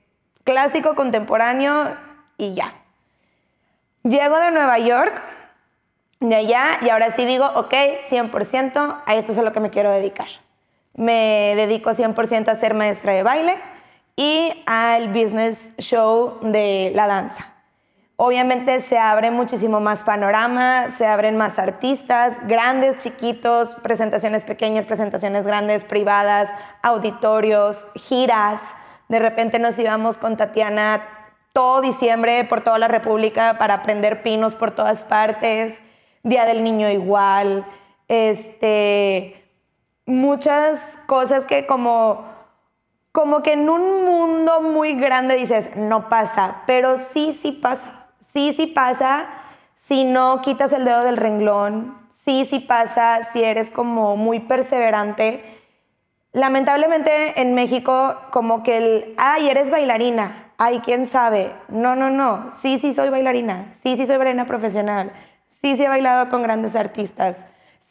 clásico, 0.44 0.96
contemporáneo 0.96 1.96
y 2.38 2.56
ya. 2.56 2.74
Llego 4.04 4.38
de 4.38 4.52
Nueva 4.52 4.80
York, 4.80 5.22
de 6.20 6.36
allá, 6.36 6.80
y 6.82 6.90
ahora 6.90 7.16
sí 7.16 7.26
digo, 7.26 7.46
ok, 7.56 7.74
100%, 8.10 9.04
a 9.06 9.16
esto 9.16 9.32
es 9.32 9.38
a 9.38 9.42
lo 9.42 9.54
que 9.54 9.60
me 9.60 9.70
quiero 9.70 9.92
dedicar. 9.92 10.28
Me 10.96 11.54
dedico 11.56 11.92
100% 11.92 12.50
a 12.50 12.56
ser 12.56 12.74
maestra 12.74 13.14
de 13.14 13.24
baile 13.24 13.56
y 14.16 14.64
al 14.66 15.10
business 15.10 15.74
show 15.78 16.40
de 16.42 16.92
la 16.96 17.08
danza. 17.08 17.59
Obviamente 18.22 18.82
se 18.82 18.98
abre 18.98 19.32
muchísimo 19.32 19.80
más 19.80 20.04
panorama, 20.04 20.90
se 20.98 21.08
abren 21.08 21.38
más 21.38 21.58
artistas, 21.58 22.36
grandes, 22.48 22.98
chiquitos, 22.98 23.70
presentaciones 23.82 24.44
pequeñas, 24.44 24.86
presentaciones 24.86 25.46
grandes, 25.46 25.86
privadas, 25.86 26.50
auditorios, 26.82 27.88
giras. 27.96 28.60
De 29.08 29.20
repente 29.20 29.58
nos 29.58 29.80
íbamos 29.80 30.18
con 30.18 30.36
Tatiana 30.36 31.02
todo 31.54 31.80
diciembre 31.80 32.44
por 32.44 32.60
toda 32.60 32.78
la 32.78 32.90
República 32.90 33.58
para 33.58 33.84
prender 33.84 34.22
pinos 34.22 34.54
por 34.54 34.72
todas 34.72 35.04
partes. 35.04 35.74
Día 36.22 36.44
del 36.44 36.62
Niño 36.62 36.90
igual. 36.90 37.66
Este, 38.10 39.50
muchas 40.06 40.78
cosas 41.06 41.46
que 41.46 41.66
como 41.66 42.28
como 43.14 43.42
que 43.42 43.54
en 43.54 43.70
un 43.70 44.04
mundo 44.04 44.62
muy 44.62 44.94
grande 44.94 45.36
dices, 45.36 45.76
no 45.76 46.10
pasa, 46.10 46.64
pero 46.68 47.00
sí, 47.00 47.40
sí 47.42 47.54
pasa 47.54 47.99
Sí, 48.33 48.53
sí 48.55 48.67
pasa 48.67 49.27
si 49.88 50.03
no 50.03 50.41
quitas 50.41 50.71
el 50.71 50.86
dedo 50.86 51.03
del 51.03 51.17
renglón. 51.17 51.98
Sí, 52.25 52.48
sí 52.50 52.59
pasa 52.59 53.29
si 53.33 53.43
eres 53.43 53.71
como 53.71 54.15
muy 54.15 54.39
perseverante. 54.39 55.43
Lamentablemente 56.31 57.41
en 57.41 57.55
México 57.55 58.15
como 58.31 58.62
que 58.62 58.77
el, 58.77 59.15
ay, 59.17 59.50
eres 59.50 59.71
bailarina. 59.71 60.51
Ay, 60.57 60.81
quién 60.83 61.07
sabe. 61.07 61.51
No, 61.69 61.95
no, 61.95 62.09
no. 62.09 62.51
Sí, 62.62 62.77
sí 62.79 62.93
soy 62.93 63.09
bailarina. 63.09 63.74
Sí, 63.81 63.98
sí 63.98 64.05
soy 64.05 64.17
bailarina 64.17 64.45
profesional. 64.45 65.12
Sí, 65.62 65.75
sí 65.75 65.83
he 65.83 65.89
bailado 65.89 66.29
con 66.29 66.43
grandes 66.43 66.75
artistas. 66.75 67.36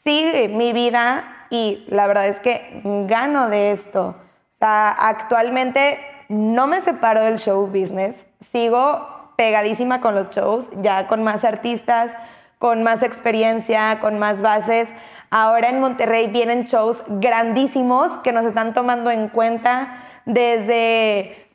Sí, 0.04 0.48
mi 0.50 0.72
vida 0.72 1.24
y 1.50 1.84
la 1.88 2.06
verdad 2.06 2.28
es 2.28 2.38
que 2.40 2.80
gano 3.08 3.48
de 3.48 3.72
esto. 3.72 4.08
O 4.08 4.58
sea, 4.58 4.90
actualmente 4.90 5.98
no 6.28 6.66
me 6.66 6.80
separo 6.82 7.22
del 7.22 7.38
show 7.38 7.66
business. 7.66 8.14
Sigo 8.52 9.17
pegadísima 9.38 10.00
con 10.00 10.16
los 10.16 10.30
shows, 10.30 10.68
ya 10.82 11.06
con 11.06 11.22
más 11.22 11.44
artistas, 11.44 12.10
con 12.58 12.82
más 12.82 13.04
experiencia, 13.04 14.00
con 14.00 14.18
más 14.18 14.42
bases. 14.42 14.88
Ahora 15.30 15.68
en 15.68 15.78
Monterrey 15.78 16.26
vienen 16.26 16.64
shows 16.64 17.00
grandísimos 17.06 18.10
que 18.24 18.32
nos 18.32 18.44
están 18.44 18.74
tomando 18.74 19.12
en 19.12 19.28
cuenta 19.28 19.94
desde 20.24 21.46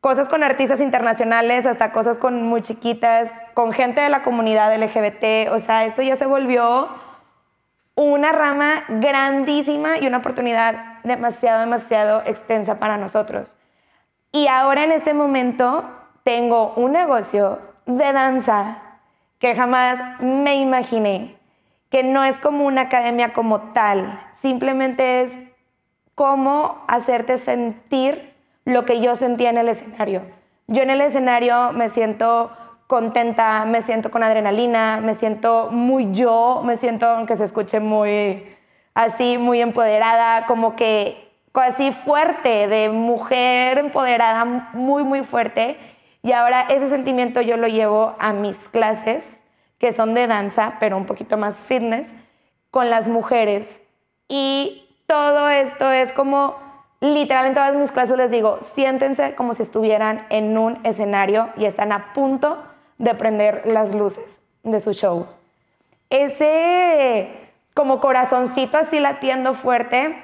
cosas 0.00 0.28
con 0.28 0.42
artistas 0.42 0.80
internacionales 0.80 1.66
hasta 1.66 1.92
cosas 1.92 2.18
con 2.18 2.42
muy 2.42 2.62
chiquitas, 2.62 3.30
con 3.54 3.72
gente 3.72 4.00
de 4.00 4.08
la 4.08 4.24
comunidad 4.24 4.76
LGBT. 4.76 5.52
O 5.52 5.60
sea, 5.60 5.84
esto 5.84 6.02
ya 6.02 6.16
se 6.16 6.26
volvió 6.26 6.88
una 7.94 8.32
rama 8.32 8.82
grandísima 8.88 9.98
y 9.98 10.08
una 10.08 10.18
oportunidad 10.18 11.00
demasiado, 11.04 11.60
demasiado 11.60 12.22
extensa 12.26 12.80
para 12.80 12.96
nosotros. 12.96 13.56
Y 14.32 14.48
ahora 14.48 14.82
en 14.82 14.90
este 14.90 15.14
momento 15.14 15.99
tengo 16.30 16.74
un 16.76 16.92
negocio 16.92 17.58
de 17.86 18.12
danza 18.12 18.78
que 19.40 19.56
jamás 19.56 20.20
me 20.20 20.54
imaginé, 20.54 21.36
que 21.90 22.04
no 22.04 22.22
es 22.22 22.38
como 22.38 22.66
una 22.66 22.82
academia 22.82 23.32
como 23.32 23.72
tal, 23.72 24.20
simplemente 24.40 25.22
es 25.22 25.32
cómo 26.14 26.84
hacerte 26.86 27.38
sentir 27.38 28.32
lo 28.64 28.84
que 28.84 29.00
yo 29.00 29.16
sentía 29.16 29.50
en 29.50 29.58
el 29.58 29.68
escenario. 29.70 30.22
Yo 30.68 30.84
en 30.84 30.90
el 30.90 31.00
escenario 31.00 31.72
me 31.72 31.90
siento 31.90 32.52
contenta, 32.86 33.64
me 33.64 33.82
siento 33.82 34.12
con 34.12 34.22
adrenalina, 34.22 35.00
me 35.02 35.16
siento 35.16 35.70
muy 35.72 36.12
yo, 36.12 36.62
me 36.64 36.76
siento, 36.76 37.08
aunque 37.08 37.34
se 37.34 37.42
escuche 37.42 37.80
muy 37.80 38.56
así, 38.94 39.36
muy 39.36 39.60
empoderada, 39.60 40.46
como 40.46 40.76
que 40.76 41.28
así 41.54 41.90
fuerte, 41.90 42.68
de 42.68 42.88
mujer 42.88 43.78
empoderada, 43.78 44.44
muy, 44.44 45.02
muy 45.02 45.24
fuerte. 45.24 45.76
Y 46.22 46.32
ahora 46.32 46.62
ese 46.62 46.88
sentimiento 46.88 47.40
yo 47.40 47.56
lo 47.56 47.66
llevo 47.66 48.14
a 48.18 48.32
mis 48.32 48.56
clases, 48.68 49.24
que 49.78 49.92
son 49.92 50.14
de 50.14 50.26
danza, 50.26 50.74
pero 50.78 50.96
un 50.96 51.06
poquito 51.06 51.36
más 51.36 51.56
fitness, 51.56 52.06
con 52.70 52.90
las 52.90 53.08
mujeres. 53.08 53.66
Y 54.28 54.86
todo 55.06 55.48
esto 55.48 55.90
es 55.90 56.12
como, 56.12 56.56
literal 57.00 57.46
en 57.46 57.54
todas 57.54 57.74
mis 57.74 57.90
clases 57.90 58.16
les 58.16 58.30
digo, 58.30 58.58
siéntense 58.74 59.34
como 59.34 59.54
si 59.54 59.62
estuvieran 59.62 60.26
en 60.28 60.56
un 60.58 60.78
escenario 60.84 61.50
y 61.56 61.64
están 61.64 61.92
a 61.92 62.12
punto 62.12 62.62
de 62.98 63.14
prender 63.14 63.62
las 63.64 63.94
luces 63.94 64.40
de 64.62 64.80
su 64.80 64.92
show. 64.92 65.26
Ese 66.10 67.30
como 67.72 68.00
corazoncito 68.00 68.76
así 68.76 69.00
latiendo 69.00 69.54
fuerte 69.54 70.16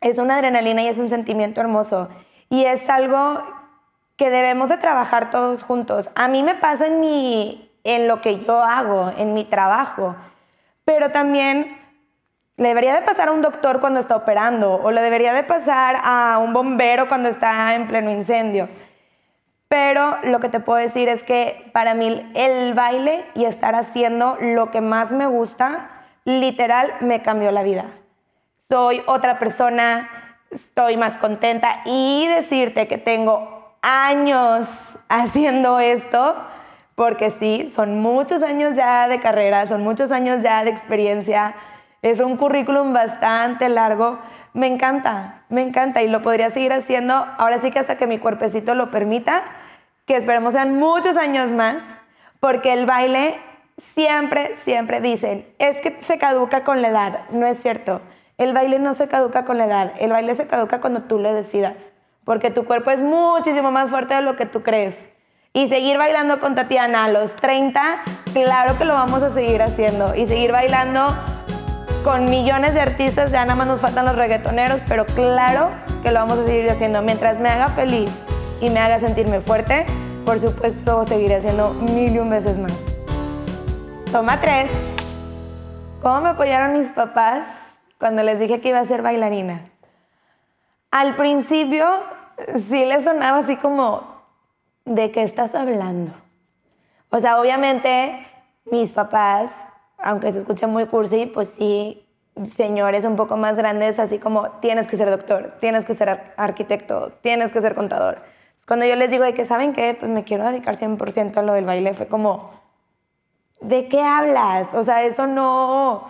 es 0.00 0.18
una 0.18 0.36
adrenalina 0.36 0.82
y 0.82 0.86
es 0.86 0.98
un 0.98 1.08
sentimiento 1.08 1.60
hermoso. 1.60 2.08
Y 2.50 2.64
es 2.66 2.88
algo 2.88 3.42
que 4.16 4.30
debemos 4.30 4.68
de 4.68 4.76
trabajar 4.76 5.30
todos 5.30 5.62
juntos. 5.62 6.10
A 6.14 6.28
mí 6.28 6.42
me 6.42 6.54
pasa 6.54 6.86
en, 6.86 7.00
mi, 7.00 7.70
en 7.84 8.08
lo 8.08 8.20
que 8.20 8.44
yo 8.44 8.62
hago, 8.62 9.12
en 9.16 9.34
mi 9.34 9.44
trabajo, 9.44 10.16
pero 10.84 11.10
también 11.10 11.78
le 12.56 12.68
debería 12.68 12.94
de 12.94 13.02
pasar 13.02 13.28
a 13.28 13.32
un 13.32 13.42
doctor 13.42 13.80
cuando 13.80 14.00
está 14.00 14.14
operando 14.14 14.74
o 14.74 14.90
le 14.92 15.00
debería 15.00 15.32
de 15.32 15.42
pasar 15.42 15.96
a 16.02 16.38
un 16.38 16.52
bombero 16.52 17.08
cuando 17.08 17.28
está 17.28 17.74
en 17.74 17.88
pleno 17.88 18.10
incendio. 18.10 18.68
Pero 19.66 20.18
lo 20.22 20.38
que 20.38 20.48
te 20.48 20.60
puedo 20.60 20.78
decir 20.78 21.08
es 21.08 21.22
que 21.24 21.68
para 21.72 21.94
mí 21.94 22.30
el 22.34 22.74
baile 22.74 23.24
y 23.34 23.44
estar 23.44 23.74
haciendo 23.74 24.36
lo 24.40 24.70
que 24.70 24.80
más 24.80 25.10
me 25.10 25.26
gusta, 25.26 25.90
literal, 26.24 26.92
me 27.00 27.22
cambió 27.22 27.50
la 27.50 27.64
vida. 27.64 27.86
Soy 28.68 29.02
otra 29.06 29.40
persona, 29.40 30.08
estoy 30.50 30.96
más 30.96 31.18
contenta 31.18 31.80
y 31.86 32.28
decirte 32.28 32.86
que 32.86 32.98
tengo 32.98 33.53
años 33.84 34.66
haciendo 35.08 35.78
esto, 35.78 36.36
porque 36.94 37.30
sí, 37.32 37.70
son 37.74 38.00
muchos 38.00 38.42
años 38.42 38.76
ya 38.76 39.08
de 39.08 39.20
carrera, 39.20 39.66
son 39.66 39.82
muchos 39.82 40.10
años 40.10 40.42
ya 40.42 40.64
de 40.64 40.70
experiencia, 40.70 41.54
es 42.02 42.20
un 42.20 42.36
currículum 42.36 42.92
bastante 42.92 43.68
largo. 43.68 44.18
Me 44.52 44.66
encanta, 44.66 45.42
me 45.48 45.62
encanta 45.62 46.02
y 46.02 46.08
lo 46.08 46.22
podría 46.22 46.50
seguir 46.50 46.72
haciendo 46.72 47.14
ahora 47.38 47.60
sí 47.60 47.70
que 47.70 47.78
hasta 47.78 47.96
que 47.96 48.06
mi 48.06 48.18
cuerpecito 48.18 48.74
lo 48.74 48.90
permita, 48.90 49.42
que 50.06 50.16
esperemos 50.16 50.52
sean 50.52 50.78
muchos 50.78 51.16
años 51.16 51.50
más, 51.50 51.82
porque 52.40 52.72
el 52.72 52.86
baile 52.86 53.38
siempre, 53.94 54.54
siempre 54.64 55.00
dicen, 55.00 55.46
es 55.58 55.80
que 55.80 55.98
se 56.00 56.18
caduca 56.18 56.62
con 56.62 56.82
la 56.82 56.88
edad. 56.88 57.20
No 57.30 57.46
es 57.46 57.58
cierto. 57.60 58.00
El 58.38 58.52
baile 58.52 58.78
no 58.78 58.94
se 58.94 59.08
caduca 59.08 59.44
con 59.44 59.58
la 59.58 59.64
edad, 59.64 59.92
el 59.98 60.10
baile 60.10 60.34
se 60.34 60.46
caduca 60.46 60.80
cuando 60.80 61.02
tú 61.02 61.18
le 61.18 61.32
decidas 61.32 61.93
porque 62.24 62.50
tu 62.50 62.64
cuerpo 62.64 62.90
es 62.90 63.02
muchísimo 63.02 63.70
más 63.70 63.90
fuerte 63.90 64.14
de 64.14 64.22
lo 64.22 64.36
que 64.36 64.46
tú 64.46 64.62
crees. 64.62 64.94
Y 65.52 65.68
seguir 65.68 65.98
bailando 65.98 66.40
con 66.40 66.54
Tatiana 66.54 67.04
a 67.04 67.08
los 67.08 67.36
30, 67.36 68.02
claro 68.32 68.76
que 68.76 68.84
lo 68.84 68.94
vamos 68.94 69.22
a 69.22 69.32
seguir 69.32 69.62
haciendo. 69.62 70.14
Y 70.14 70.26
seguir 70.26 70.50
bailando 70.50 71.14
con 72.02 72.28
millones 72.28 72.74
de 72.74 72.80
artistas, 72.80 73.30
ya 73.30 73.44
nada 73.44 73.54
más 73.54 73.66
nos 73.66 73.80
faltan 73.80 74.04
los 74.04 74.16
reggaetoneros, 74.16 74.80
pero 74.88 75.06
claro 75.06 75.70
que 76.02 76.10
lo 76.10 76.20
vamos 76.20 76.38
a 76.38 76.46
seguir 76.46 76.68
haciendo. 76.70 77.02
Mientras 77.02 77.38
me 77.38 77.48
haga 77.48 77.68
feliz 77.68 78.10
y 78.60 78.68
me 78.70 78.80
haga 78.80 78.98
sentirme 78.98 79.40
fuerte, 79.40 79.86
por 80.26 80.40
supuesto 80.40 81.06
seguiré 81.06 81.36
haciendo 81.36 81.70
mil 81.74 82.14
y 82.14 82.18
un 82.18 82.30
veces 82.30 82.58
más. 82.58 82.72
Toma 84.10 84.40
tres. 84.40 84.70
¿Cómo 86.02 86.20
me 86.20 86.30
apoyaron 86.30 86.78
mis 86.78 86.90
papás 86.92 87.46
cuando 87.98 88.22
les 88.22 88.38
dije 88.38 88.60
que 88.60 88.68
iba 88.70 88.80
a 88.80 88.86
ser 88.86 89.02
bailarina? 89.02 89.73
Al 90.94 91.16
principio 91.16 91.88
sí 92.68 92.84
le 92.84 93.02
sonaba 93.02 93.38
así 93.38 93.56
como, 93.56 94.22
¿de 94.84 95.10
qué 95.10 95.24
estás 95.24 95.52
hablando? 95.56 96.12
O 97.10 97.18
sea, 97.18 97.40
obviamente 97.40 98.24
mis 98.66 98.92
papás, 98.92 99.50
aunque 99.98 100.30
se 100.30 100.38
escucha 100.38 100.68
muy 100.68 100.86
cursi, 100.86 101.26
pues 101.26 101.48
sí, 101.48 102.06
señores 102.56 103.04
un 103.04 103.16
poco 103.16 103.36
más 103.36 103.56
grandes, 103.56 103.98
así 103.98 104.20
como 104.20 104.52
tienes 104.60 104.86
que 104.86 104.96
ser 104.96 105.10
doctor, 105.10 105.56
tienes 105.60 105.84
que 105.84 105.96
ser 105.96 106.32
arquitecto, 106.36 107.10
tienes 107.22 107.50
que 107.50 107.60
ser 107.60 107.74
contador. 107.74 108.22
Cuando 108.64 108.86
yo 108.86 108.94
les 108.94 109.10
digo 109.10 109.24
de 109.24 109.34
que, 109.34 109.46
¿saben 109.46 109.72
qué? 109.72 109.96
Pues 109.98 110.08
me 110.08 110.22
quiero 110.22 110.44
dedicar 110.44 110.76
100% 110.76 111.36
a 111.36 111.42
lo 111.42 111.54
del 111.54 111.64
baile, 111.64 111.94
fue 111.94 112.06
como, 112.06 112.52
¿de 113.60 113.88
qué 113.88 114.00
hablas? 114.00 114.68
O 114.74 114.84
sea, 114.84 115.02
eso 115.02 115.26
no... 115.26 116.08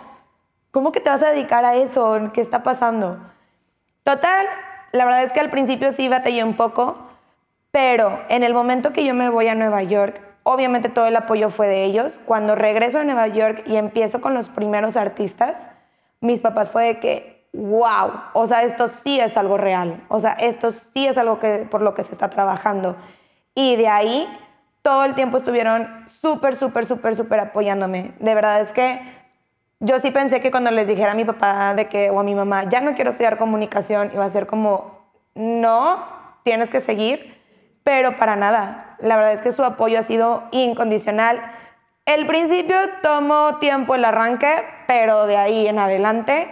¿Cómo 0.69 0.91
que 0.91 0.99
te 0.99 1.09
vas 1.09 1.23
a 1.23 1.29
dedicar 1.29 1.65
a 1.65 1.73
eso? 1.73 2.29
¿Qué 2.35 2.41
está 2.41 2.61
pasando? 2.61 3.17
Total, 4.03 4.45
la 4.95 5.05
verdad 5.05 5.23
es 5.23 5.31
que 5.31 5.39
al 5.39 5.49
principio 5.49 5.91
sí 5.91 6.07
batallé 6.07 6.43
un 6.43 6.55
poco, 6.55 6.97
pero 7.71 8.21
en 8.29 8.43
el 8.43 8.53
momento 8.53 8.93
que 8.93 9.05
yo 9.05 9.13
me 9.13 9.29
voy 9.29 9.47
a 9.47 9.55
Nueva 9.55 9.83
York, 9.83 10.21
obviamente 10.43 10.89
todo 10.89 11.07
el 11.07 11.15
apoyo 11.15 11.49
fue 11.49 11.67
de 11.67 11.83
ellos. 11.83 12.19
Cuando 12.25 12.55
regreso 12.55 12.99
a 12.99 13.03
Nueva 13.03 13.27
York 13.27 13.63
y 13.65 13.75
empiezo 13.75 14.21
con 14.21 14.33
los 14.33 14.47
primeros 14.47 14.95
artistas, 14.95 15.55
mis 16.21 16.39
papás 16.39 16.69
fue 16.69 16.85
de 16.85 16.99
que, 16.99 17.49
wow, 17.53 18.11
o 18.33 18.47
sea, 18.47 18.63
esto 18.63 18.87
sí 18.87 19.19
es 19.19 19.35
algo 19.37 19.57
real, 19.57 20.03
o 20.07 20.19
sea, 20.19 20.33
esto 20.33 20.71
sí 20.71 21.07
es 21.07 21.17
algo 21.17 21.39
que, 21.39 21.67
por 21.69 21.81
lo 21.81 21.93
que 21.93 22.03
se 22.03 22.13
está 22.13 22.29
trabajando. 22.29 22.95
Y 23.53 23.75
de 23.75 23.87
ahí, 23.87 24.27
todo 24.81 25.03
el 25.03 25.15
tiempo 25.15 25.37
estuvieron 25.37 26.05
súper, 26.21 26.55
súper, 26.55 26.85
súper, 26.85 27.15
súper 27.15 27.39
apoyándome. 27.39 28.13
De 28.19 28.35
verdad 28.35 28.61
es 28.61 28.71
que 28.71 29.01
yo 29.79 29.99
sí 29.99 30.11
pensé 30.11 30.41
que 30.41 30.51
cuando 30.51 30.71
les 30.71 30.87
dijera 30.87 31.11
a 31.11 31.15
mi 31.15 31.25
papá 31.25 31.73
de 31.75 31.87
que, 31.87 32.09
o 32.09 32.19
a 32.19 32.23
mi 32.23 32.35
mamá, 32.35 32.69
ya 32.69 32.81
no 32.81 32.95
quiero 32.95 33.11
estudiar 33.11 33.37
comunicación, 33.37 34.11
iba 34.13 34.25
a 34.25 34.29
ser 34.29 34.47
como, 34.47 34.99
no, 35.35 36.03
tienes 36.43 36.69
que 36.69 36.81
seguir, 36.81 37.41
pero 37.83 38.17
para 38.17 38.35
nada. 38.35 38.97
La 38.99 39.15
verdad 39.15 39.33
es 39.33 39.41
que 39.41 39.51
su 39.51 39.63
apoyo 39.63 39.99
ha 39.99 40.03
sido 40.03 40.43
incondicional. 40.51 41.41
El 42.05 42.25
principio 42.25 42.77
tomó 43.01 43.57
tiempo 43.57 43.95
el 43.95 44.05
arranque, 44.05 44.63
pero 44.87 45.27
de 45.27 45.37
ahí 45.37 45.67
en 45.67 45.79
adelante 45.79 46.47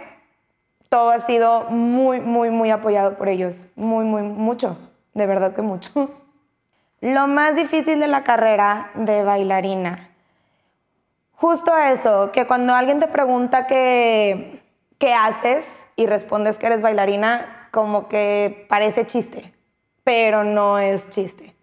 todo 0.88 1.10
ha 1.10 1.20
sido 1.20 1.70
muy, 1.70 2.20
muy, 2.20 2.50
muy 2.50 2.70
apoyado 2.70 3.16
por 3.16 3.28
ellos. 3.28 3.66
Muy, 3.74 4.04
muy, 4.04 4.22
mucho. 4.22 4.78
De 5.12 5.26
verdad 5.26 5.54
que 5.54 5.62
mucho. 5.62 5.90
Lo 7.00 7.26
más 7.26 7.56
difícil 7.56 7.98
de 7.98 8.06
la 8.06 8.22
carrera 8.22 8.90
de 8.94 9.24
bailarina. 9.24 10.13
Justo 11.44 11.76
eso, 11.76 12.32
que 12.32 12.46
cuando 12.46 12.74
alguien 12.74 13.00
te 13.00 13.06
pregunta 13.06 13.66
qué, 13.66 14.62
qué 14.96 15.12
haces 15.12 15.86
y 15.94 16.06
respondes 16.06 16.56
que 16.56 16.64
eres 16.64 16.80
bailarina, 16.80 17.68
como 17.70 18.08
que 18.08 18.64
parece 18.70 19.06
chiste, 19.06 19.52
pero 20.04 20.42
no 20.42 20.78
es 20.78 21.10
chiste. 21.10 21.54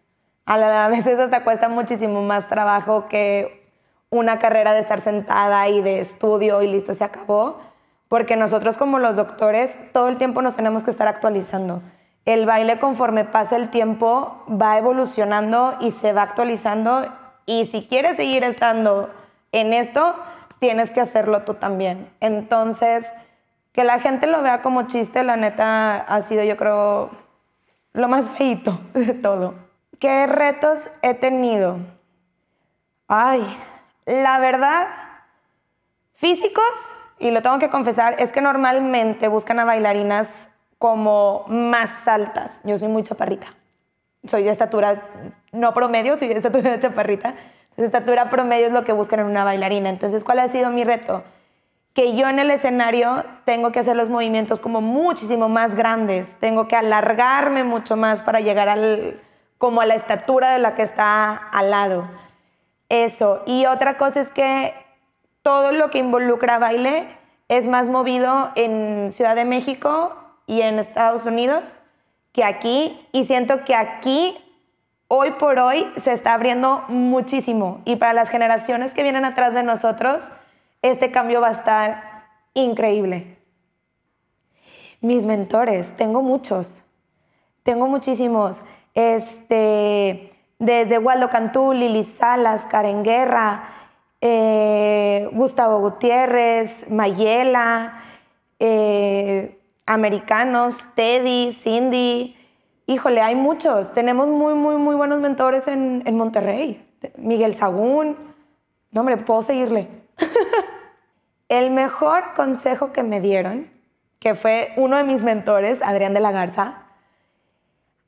A 0.45 0.87
veces 0.87 1.17
hasta 1.17 1.43
cuesta 1.43 1.67
muchísimo 1.67 2.21
más 2.21 2.47
trabajo 2.47 3.07
que 3.09 3.71
una 4.11 4.37
carrera 4.37 4.73
de 4.73 4.81
estar 4.81 5.01
sentada 5.01 5.67
y 5.67 5.81
de 5.81 6.01
estudio 6.01 6.61
y 6.61 6.67
listo, 6.67 6.93
se 6.93 7.03
acabó, 7.03 7.59
porque 8.07 8.35
nosotros 8.35 8.77
como 8.77 8.99
los 8.99 9.15
doctores 9.15 9.71
todo 9.93 10.09
el 10.09 10.17
tiempo 10.17 10.43
nos 10.43 10.55
tenemos 10.55 10.83
que 10.83 10.91
estar 10.91 11.07
actualizando. 11.07 11.81
El 12.25 12.45
baile 12.45 12.77
conforme 12.77 13.25
pasa 13.25 13.55
el 13.55 13.71
tiempo 13.71 14.45
va 14.47 14.77
evolucionando 14.77 15.75
y 15.79 15.89
se 15.89 16.13
va 16.13 16.21
actualizando 16.21 17.11
y 17.47 17.65
si 17.65 17.87
quieres 17.87 18.17
seguir 18.17 18.43
estando 18.43 19.09
en 19.51 19.73
esto, 19.73 20.15
tienes 20.59 20.91
que 20.91 21.01
hacerlo 21.01 21.43
tú 21.43 21.55
también. 21.55 22.09
Entonces, 22.19 23.05
que 23.71 23.83
la 23.83 23.99
gente 23.99 24.27
lo 24.27 24.41
vea 24.41 24.61
como 24.61 24.87
chiste, 24.87 25.23
la 25.23 25.37
neta 25.37 25.97
ha 25.97 26.21
sido 26.21 26.43
yo 26.43 26.57
creo 26.57 27.11
lo 27.93 28.07
más 28.07 28.27
feito 28.29 28.79
de 28.93 29.13
todo. 29.13 29.55
¿Qué 29.99 30.27
retos 30.27 30.89
he 31.01 31.13
tenido? 31.13 31.77
Ay, 33.07 33.41
la 34.05 34.39
verdad, 34.39 34.87
físicos, 36.13 36.63
y 37.19 37.29
lo 37.29 37.43
tengo 37.43 37.59
que 37.59 37.69
confesar, 37.69 38.15
es 38.19 38.31
que 38.31 38.41
normalmente 38.41 39.27
buscan 39.27 39.59
a 39.59 39.65
bailarinas 39.65 40.27
como 40.79 41.45
más 41.47 42.07
altas. 42.07 42.59
Yo 42.63 42.79
soy 42.79 42.87
muy 42.87 43.03
chaparrita. 43.03 43.53
Soy 44.27 44.43
de 44.43 44.49
estatura, 44.49 45.03
no 45.51 45.73
promedio, 45.73 46.17
soy 46.17 46.29
de 46.29 46.37
estatura 46.37 46.79
chaparrita. 46.79 47.35
De 47.77 47.85
estatura 47.85 48.29
promedio 48.29 48.67
es 48.67 48.73
lo 48.73 48.83
que 48.83 48.93
buscan 48.93 49.21
en 49.21 49.25
una 49.27 49.43
bailarina. 49.43 49.89
Entonces, 49.89 50.23
¿cuál 50.23 50.39
ha 50.39 50.49
sido 50.49 50.69
mi 50.69 50.83
reto? 50.83 51.23
Que 51.93 52.15
yo 52.15 52.27
en 52.27 52.39
el 52.39 52.51
escenario 52.51 53.23
tengo 53.45 53.71
que 53.71 53.79
hacer 53.79 53.95
los 53.95 54.09
movimientos 54.09 54.59
como 54.59 54.81
muchísimo 54.81 55.49
más 55.49 55.75
grandes. 55.75 56.27
Tengo 56.39 56.67
que 56.67 56.75
alargarme 56.75 57.63
mucho 57.63 57.97
más 57.97 58.21
para 58.21 58.39
llegar 58.39 58.69
al, 58.69 59.19
como 59.57 59.81
a 59.81 59.85
la 59.85 59.95
estatura 59.95 60.51
de 60.51 60.59
la 60.59 60.75
que 60.75 60.83
está 60.83 61.33
al 61.35 61.71
lado. 61.71 62.07
Eso. 62.89 63.43
Y 63.45 63.65
otra 63.65 63.97
cosa 63.97 64.21
es 64.21 64.29
que 64.29 64.73
todo 65.43 65.71
lo 65.71 65.89
que 65.89 65.99
involucra 65.99 66.59
baile 66.59 67.07
es 67.47 67.65
más 67.65 67.87
movido 67.87 68.51
en 68.55 69.11
Ciudad 69.11 69.35
de 69.35 69.45
México 69.45 70.15
y 70.45 70.61
en 70.61 70.79
Estados 70.79 71.25
Unidos 71.25 71.79
que 72.31 72.43
aquí. 72.43 73.07
Y 73.11 73.25
siento 73.25 73.63
que 73.65 73.75
aquí, 73.75 74.37
hoy 75.13 75.31
por 75.31 75.59
hoy, 75.59 75.91
se 76.05 76.13
está 76.13 76.33
abriendo 76.33 76.85
muchísimo. 76.87 77.81
Y 77.83 77.97
para 77.97 78.13
las 78.13 78.29
generaciones 78.29 78.93
que 78.93 79.03
vienen 79.03 79.25
atrás 79.25 79.53
de 79.53 79.61
nosotros, 79.61 80.23
este 80.81 81.11
cambio 81.11 81.41
va 81.41 81.49
a 81.49 81.51
estar 81.51 82.23
increíble. 82.53 83.35
Mis 85.01 85.25
mentores, 85.25 85.89
tengo 85.97 86.21
muchos. 86.21 86.81
Tengo 87.63 87.87
muchísimos. 87.87 88.61
Este 88.93 90.31
desde 90.59 90.97
Waldo 90.97 91.29
Cantú, 91.29 91.73
Lili 91.73 92.05
Salas, 92.17 92.61
Karen 92.67 93.03
Guerra, 93.03 93.65
eh, 94.21 95.27
Gustavo 95.33 95.79
Gutiérrez, 95.79 96.89
Mayela, 96.89 98.01
eh, 98.59 99.59
americanos, 99.85 100.77
Teddy, 100.95 101.59
Cindy. 101.61 102.37
Híjole, 102.91 103.21
hay 103.21 103.35
muchos. 103.35 103.93
Tenemos 103.93 104.27
muy, 104.27 104.53
muy, 104.53 104.75
muy 104.75 104.95
buenos 104.95 105.21
mentores 105.21 105.65
en, 105.69 106.03
en 106.05 106.17
Monterrey. 106.17 106.85
Miguel 107.15 107.55
Sagún. 107.55 108.17
No, 108.91 108.99
hombre, 108.99 109.15
puedo 109.15 109.41
seguirle. 109.41 109.87
El 111.47 111.71
mejor 111.71 112.33
consejo 112.35 112.91
que 112.91 113.01
me 113.01 113.21
dieron, 113.21 113.71
que 114.19 114.35
fue 114.35 114.73
uno 114.75 114.97
de 114.97 115.05
mis 115.05 115.23
mentores, 115.23 115.79
Adrián 115.81 116.13
de 116.13 116.19
la 116.19 116.33
Garza, 116.33 116.83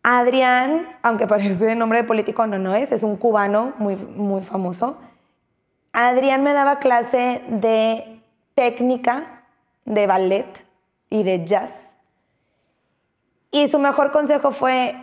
Adrián, 0.04 0.86
aunque 1.02 1.28
parece 1.34 1.76
nombre 1.76 2.00
de 2.00 2.04
político, 2.04 2.46
no, 2.46 2.60
no 2.60 2.76
es, 2.76 2.92
es 2.92 3.04
un 3.04 3.16
cubano 3.16 3.72
muy, 3.78 3.96
muy 3.96 4.42
famoso. 4.42 4.98
Adrián 5.94 6.44
me 6.44 6.52
daba 6.52 6.80
clase 6.80 7.42
de 7.48 8.22
técnica, 8.54 9.46
de 9.86 10.08
ballet 10.08 10.66
y 11.10 11.24
de 11.24 11.46
jazz. 11.46 11.72
Y 13.54 13.68
su 13.68 13.78
mejor 13.78 14.12
consejo 14.12 14.50
fue, 14.50 14.96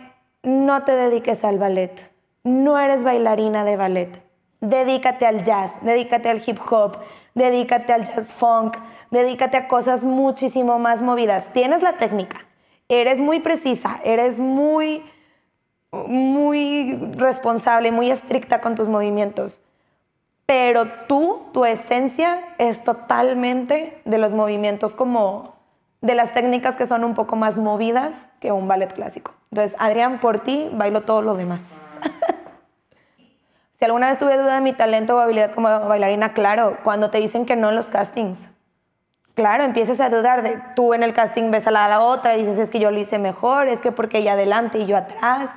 no 0.43 0.83
te 0.83 0.93
dediques 0.93 1.45
al 1.45 1.57
ballet, 1.57 2.11
no 2.43 2.77
eres 2.77 3.01
bailarina 3.01 3.63
de 3.63 3.77
ballet, 3.77 4.21
dedícate 4.59 5.25
al 5.25 5.43
jazz, 5.43 5.71
dedícate 5.83 6.29
al 6.29 6.43
hip 6.45 6.59
hop, 6.69 6.97
dedícate 7.33 7.93
al 7.93 8.03
jazz 8.03 8.33
funk, 8.33 8.75
dedícate 9.09 9.55
a 9.55 9.69
cosas 9.69 10.03
muchísimo 10.03 10.79
más 10.79 11.01
movidas. 11.01 11.45
Tienes 11.53 11.81
la 11.81 11.93
técnica, 11.93 12.45
eres 12.89 13.21
muy 13.21 13.39
precisa, 13.39 14.01
eres 14.03 14.37
muy, 14.37 15.01
muy 15.93 16.97
responsable, 17.15 17.93
muy 17.93 18.11
estricta 18.11 18.59
con 18.59 18.75
tus 18.75 18.89
movimientos. 18.89 19.61
Pero 20.45 20.87
tú, 21.07 21.43
tu 21.53 21.63
esencia 21.63 22.41
es 22.57 22.83
totalmente 22.83 24.01
de 24.03 24.17
los 24.17 24.33
movimientos 24.33 24.93
como 24.93 25.55
de 26.01 26.15
las 26.15 26.33
técnicas 26.33 26.75
que 26.75 26.85
son 26.85 27.05
un 27.05 27.15
poco 27.15 27.37
más 27.37 27.57
movidas 27.57 28.13
que 28.41 28.51
un 28.51 28.67
ballet 28.67 28.93
clásico. 28.93 29.33
Entonces, 29.51 29.77
Adrián, 29.79 30.19
por 30.19 30.39
ti 30.39 30.69
bailo 30.73 31.03
todo 31.03 31.21
lo 31.21 31.35
demás. 31.35 31.61
si 33.79 33.85
alguna 33.85 34.09
vez 34.09 34.19
tuve 34.19 34.35
duda 34.37 34.55
de 34.55 34.61
mi 34.61 34.73
talento 34.73 35.15
o 35.15 35.19
habilidad 35.19 35.53
como 35.53 35.69
bailarina, 35.69 36.33
claro, 36.33 36.79
cuando 36.83 37.09
te 37.09 37.19
dicen 37.19 37.45
que 37.45 37.55
no 37.55 37.69
en 37.69 37.75
los 37.75 37.87
castings 37.87 38.51
claro, 39.33 39.63
empiezas 39.63 39.99
a 39.99 40.09
dudar 40.09 40.43
de 40.43 40.61
tú 40.75 40.93
en 40.93 41.03
el 41.03 41.13
casting 41.13 41.51
ves 41.51 41.67
a 41.67 41.71
la, 41.71 42.01
otra 42.01 42.35
y 42.35 42.41
dices 42.41 42.57
es 42.57 42.69
que 42.69 42.79
yo 42.79 42.91
lo 42.91 42.99
hice 42.99 43.19
mejor, 43.19 43.67
es 43.67 43.79
que 43.79 43.91
porque 43.91 44.19
ella 44.19 44.33
adelante 44.33 44.79
y 44.79 44.85
yo 44.85 44.97
atrás, 44.97 45.49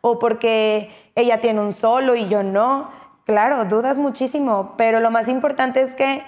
o 0.00 0.18
porque 0.18 0.90
ella 1.14 1.40
tiene 1.40 1.60
un 1.60 1.72
solo 1.72 2.14
y 2.14 2.28
yo 2.28 2.42
no. 2.42 2.90
Claro, 3.24 3.64
dudas 3.64 3.98
muchísimo, 3.98 4.74
pero 4.76 5.00
lo 5.00 5.10
más 5.10 5.28
importante 5.28 5.82
es 5.82 5.94
que 5.94 6.22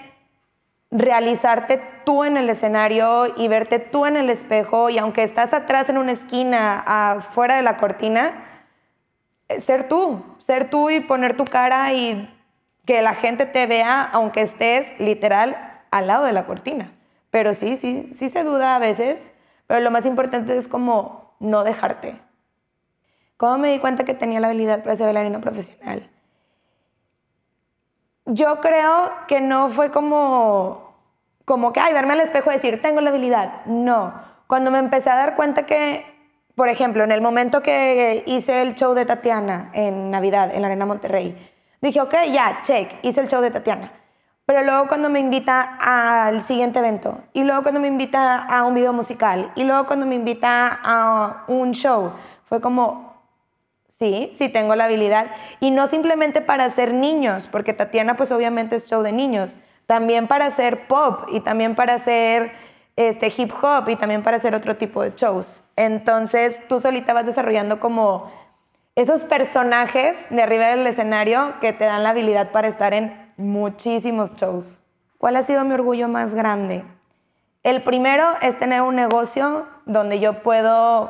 realizarte 0.89 1.83
tú 2.03 2.23
en 2.23 2.37
el 2.37 2.49
escenario 2.49 3.33
y 3.37 3.47
verte 3.47 3.79
tú 3.79 4.05
en 4.05 4.17
el 4.17 4.29
espejo 4.29 4.89
y 4.89 4.97
aunque 4.97 5.23
estás 5.23 5.53
atrás 5.53 5.89
en 5.89 5.97
una 5.97 6.11
esquina, 6.11 6.83
afuera 6.85 7.55
de 7.55 7.63
la 7.63 7.77
cortina, 7.77 8.45
eh, 9.47 9.59
ser 9.59 9.87
tú, 9.87 10.23
ser 10.39 10.69
tú 10.69 10.89
y 10.89 10.99
poner 10.99 11.35
tu 11.35 11.45
cara 11.45 11.93
y 11.93 12.29
que 12.85 13.01
la 13.01 13.15
gente 13.15 13.45
te 13.45 13.67
vea 13.67 14.01
aunque 14.03 14.41
estés 14.41 14.99
literal 14.99 15.81
al 15.91 16.07
lado 16.07 16.25
de 16.25 16.33
la 16.33 16.45
cortina. 16.45 16.91
Pero 17.29 17.53
sí, 17.53 17.77
sí, 17.77 18.11
sí 18.15 18.29
se 18.29 18.43
duda 18.43 18.75
a 18.75 18.79
veces, 18.79 19.31
pero 19.67 19.79
lo 19.79 19.91
más 19.91 20.05
importante 20.05 20.57
es 20.57 20.67
como 20.67 21.35
no 21.39 21.63
dejarte. 21.63 22.15
¿Cómo 23.37 23.57
me 23.57 23.71
di 23.71 23.79
cuenta 23.79 24.03
que 24.03 24.13
tenía 24.13 24.39
la 24.39 24.47
habilidad 24.47 24.83
para 24.83 24.95
ser 24.95 25.05
bailarina 25.05 25.41
profesional? 25.41 26.09
Yo 28.25 28.61
creo 28.61 29.11
que 29.27 29.41
no 29.41 29.69
fue 29.69 29.91
como, 29.91 30.92
como 31.45 31.73
que, 31.73 31.79
ay, 31.79 31.93
verme 31.93 32.13
al 32.13 32.21
espejo 32.21 32.51
y 32.51 32.55
decir, 32.55 32.81
tengo 32.81 33.01
la 33.01 33.09
habilidad. 33.09 33.65
No. 33.65 34.13
Cuando 34.47 34.71
me 34.71 34.79
empecé 34.79 35.09
a 35.09 35.15
dar 35.15 35.35
cuenta 35.35 35.65
que, 35.65 36.05
por 36.55 36.69
ejemplo, 36.69 37.03
en 37.03 37.11
el 37.11 37.21
momento 37.21 37.61
que 37.61 38.23
hice 38.25 38.61
el 38.61 38.75
show 38.75 38.93
de 38.93 39.05
Tatiana 39.05 39.69
en 39.73 40.11
Navidad, 40.11 40.53
en 40.53 40.61
la 40.61 40.67
Arena 40.67 40.85
Monterrey, 40.85 41.35
dije, 41.81 42.01
ok, 42.01 42.13
ya, 42.31 42.59
check, 42.61 42.93
hice 43.01 43.21
el 43.21 43.27
show 43.27 43.41
de 43.41 43.51
Tatiana 43.51 43.91
pero 44.45 44.63
luego 44.63 44.87
cuando 44.87 45.09
me 45.09 45.19
invita 45.19 45.77
al 45.79 46.41
siguiente 46.45 46.79
evento, 46.79 47.21
y 47.33 47.43
luego 47.43 47.63
cuando 47.63 47.79
me 47.79 47.87
invita 47.87 48.43
a 48.43 48.65
un 48.65 48.73
video 48.73 48.91
musical, 48.91 49.51
y 49.55 49.63
luego 49.63 49.87
cuando 49.87 50.05
me 50.05 50.15
invita 50.15 50.79
a 50.83 51.45
un 51.47 51.71
show, 51.71 52.11
fue 52.45 52.59
como, 52.59 53.13
sí, 53.97 54.31
sí 54.33 54.49
tengo 54.49 54.75
la 54.75 54.85
habilidad. 54.85 55.27
Y 55.61 55.71
no 55.71 55.87
simplemente 55.87 56.41
para 56.41 56.65
hacer 56.65 56.93
niños, 56.93 57.47
porque 57.49 57.73
Tatiana 57.73 58.17
pues 58.17 58.31
obviamente 58.31 58.75
es 58.75 58.87
show 58.87 59.01
de 59.01 59.13
niños, 59.13 59.57
también 59.85 60.27
para 60.27 60.47
hacer 60.47 60.87
pop 60.87 61.27
y 61.31 61.39
también 61.39 61.75
para 61.75 61.95
hacer 61.95 62.53
este, 62.95 63.33
hip 63.35 63.51
hop 63.61 63.89
y 63.89 63.95
también 63.95 64.23
para 64.23 64.37
hacer 64.37 64.55
otro 64.55 64.77
tipo 64.77 65.01
de 65.01 65.13
shows. 65.15 65.63
Entonces 65.75 66.59
tú 66.67 66.79
solita 66.79 67.13
vas 67.13 67.25
desarrollando 67.25 67.79
como 67.79 68.31
esos 68.95 69.23
personajes 69.23 70.15
de 70.29 70.43
arriba 70.43 70.67
del 70.67 70.85
escenario 70.85 71.53
que 71.59 71.73
te 71.73 71.85
dan 71.85 72.03
la 72.03 72.09
habilidad 72.09 72.51
para 72.51 72.67
estar 72.67 72.93
en 72.93 73.33
muchísimos 73.37 74.35
shows. 74.35 74.79
¿Cuál 75.17 75.35
ha 75.37 75.43
sido 75.43 75.63
mi 75.63 75.73
orgullo 75.73 76.07
más 76.07 76.33
grande? 76.33 76.83
El 77.63 77.81
primero 77.81 78.25
es 78.41 78.59
tener 78.59 78.81
un 78.81 78.95
negocio 78.95 79.65
donde 79.85 80.19
yo 80.19 80.43
puedo 80.43 81.09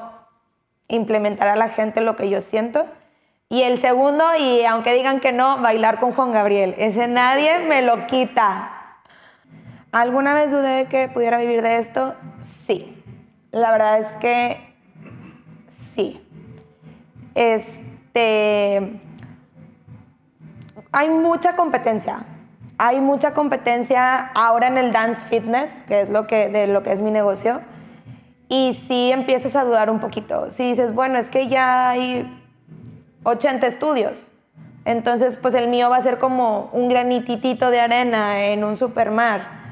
implementar 0.88 1.47
a 1.47 1.55
la 1.55 1.69
gente 1.69 2.01
lo 2.01 2.15
que 2.15 2.29
yo 2.29 2.39
siento 2.39 2.86
Y 3.53 3.61
el 3.61 3.79
segundo, 3.79 4.23
y 4.35 4.65
aunque 4.65 4.95
digan 4.95 5.19
que 5.19 5.31
no, 5.31 5.59
bailar 5.59 5.99
con 5.99 6.13
Juan 6.13 6.31
Gabriel. 6.31 6.73
Ese 6.79 7.07
nadie 7.07 7.59
me 7.59 7.83
lo 7.83 8.07
quita. 8.07 8.71
¿Alguna 9.91 10.33
vez 10.33 10.49
dudé 10.49 10.69
de 10.69 10.85
que 10.85 11.07
pudiera 11.07 11.37
vivir 11.37 11.61
de 11.61 11.77
esto? 11.77 12.15
Sí. 12.65 12.99
La 13.51 13.69
verdad 13.69 13.99
es 13.99 14.07
que 14.19 14.73
sí. 15.93 16.27
Este. 17.35 18.99
Hay 20.91 21.09
mucha 21.11 21.55
competencia. 21.55 22.25
Hay 22.79 23.01
mucha 23.01 23.35
competencia 23.35 24.31
ahora 24.33 24.65
en 24.65 24.79
el 24.79 24.91
dance 24.91 25.23
fitness, 25.27 25.69
que 25.87 26.01
es 26.01 26.09
lo 26.09 26.25
que, 26.25 26.49
de 26.49 26.65
lo 26.65 26.81
que 26.81 26.91
es 26.91 27.01
mi 27.01 27.11
negocio. 27.11 27.61
Y 28.49 28.81
sí 28.87 29.11
empiezas 29.11 29.55
a 29.55 29.63
dudar 29.63 29.91
un 29.91 29.99
poquito. 29.99 30.49
Si 30.49 30.69
dices, 30.69 30.95
bueno, 30.95 31.19
es 31.19 31.29
que 31.29 31.49
ya 31.49 31.89
hay 31.89 32.39
80 33.23 33.67
estudios. 33.67 34.29
Entonces, 34.86 35.38
pues 35.38 35.53
el 35.53 35.69
mío 35.69 35.89
va 35.89 35.97
a 35.97 36.01
ser 36.01 36.17
como 36.17 36.69
un 36.73 36.89
granititito 36.89 37.71
de 37.71 37.79
arena 37.79 38.45
en 38.45 38.63
un 38.63 38.77
supermar. 38.77 39.63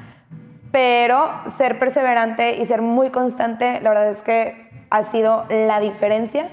Pero 0.70 1.30
ser 1.58 1.78
perseverante 1.78 2.56
y 2.56 2.66
ser 2.66 2.80
muy 2.80 3.10
constante, 3.10 3.80
la 3.82 3.90
verdad 3.90 4.10
es 4.10 4.22
que 4.22 4.70
ha 4.88 5.04
sido 5.04 5.44
la 5.50 5.80
diferencia. 5.80 6.50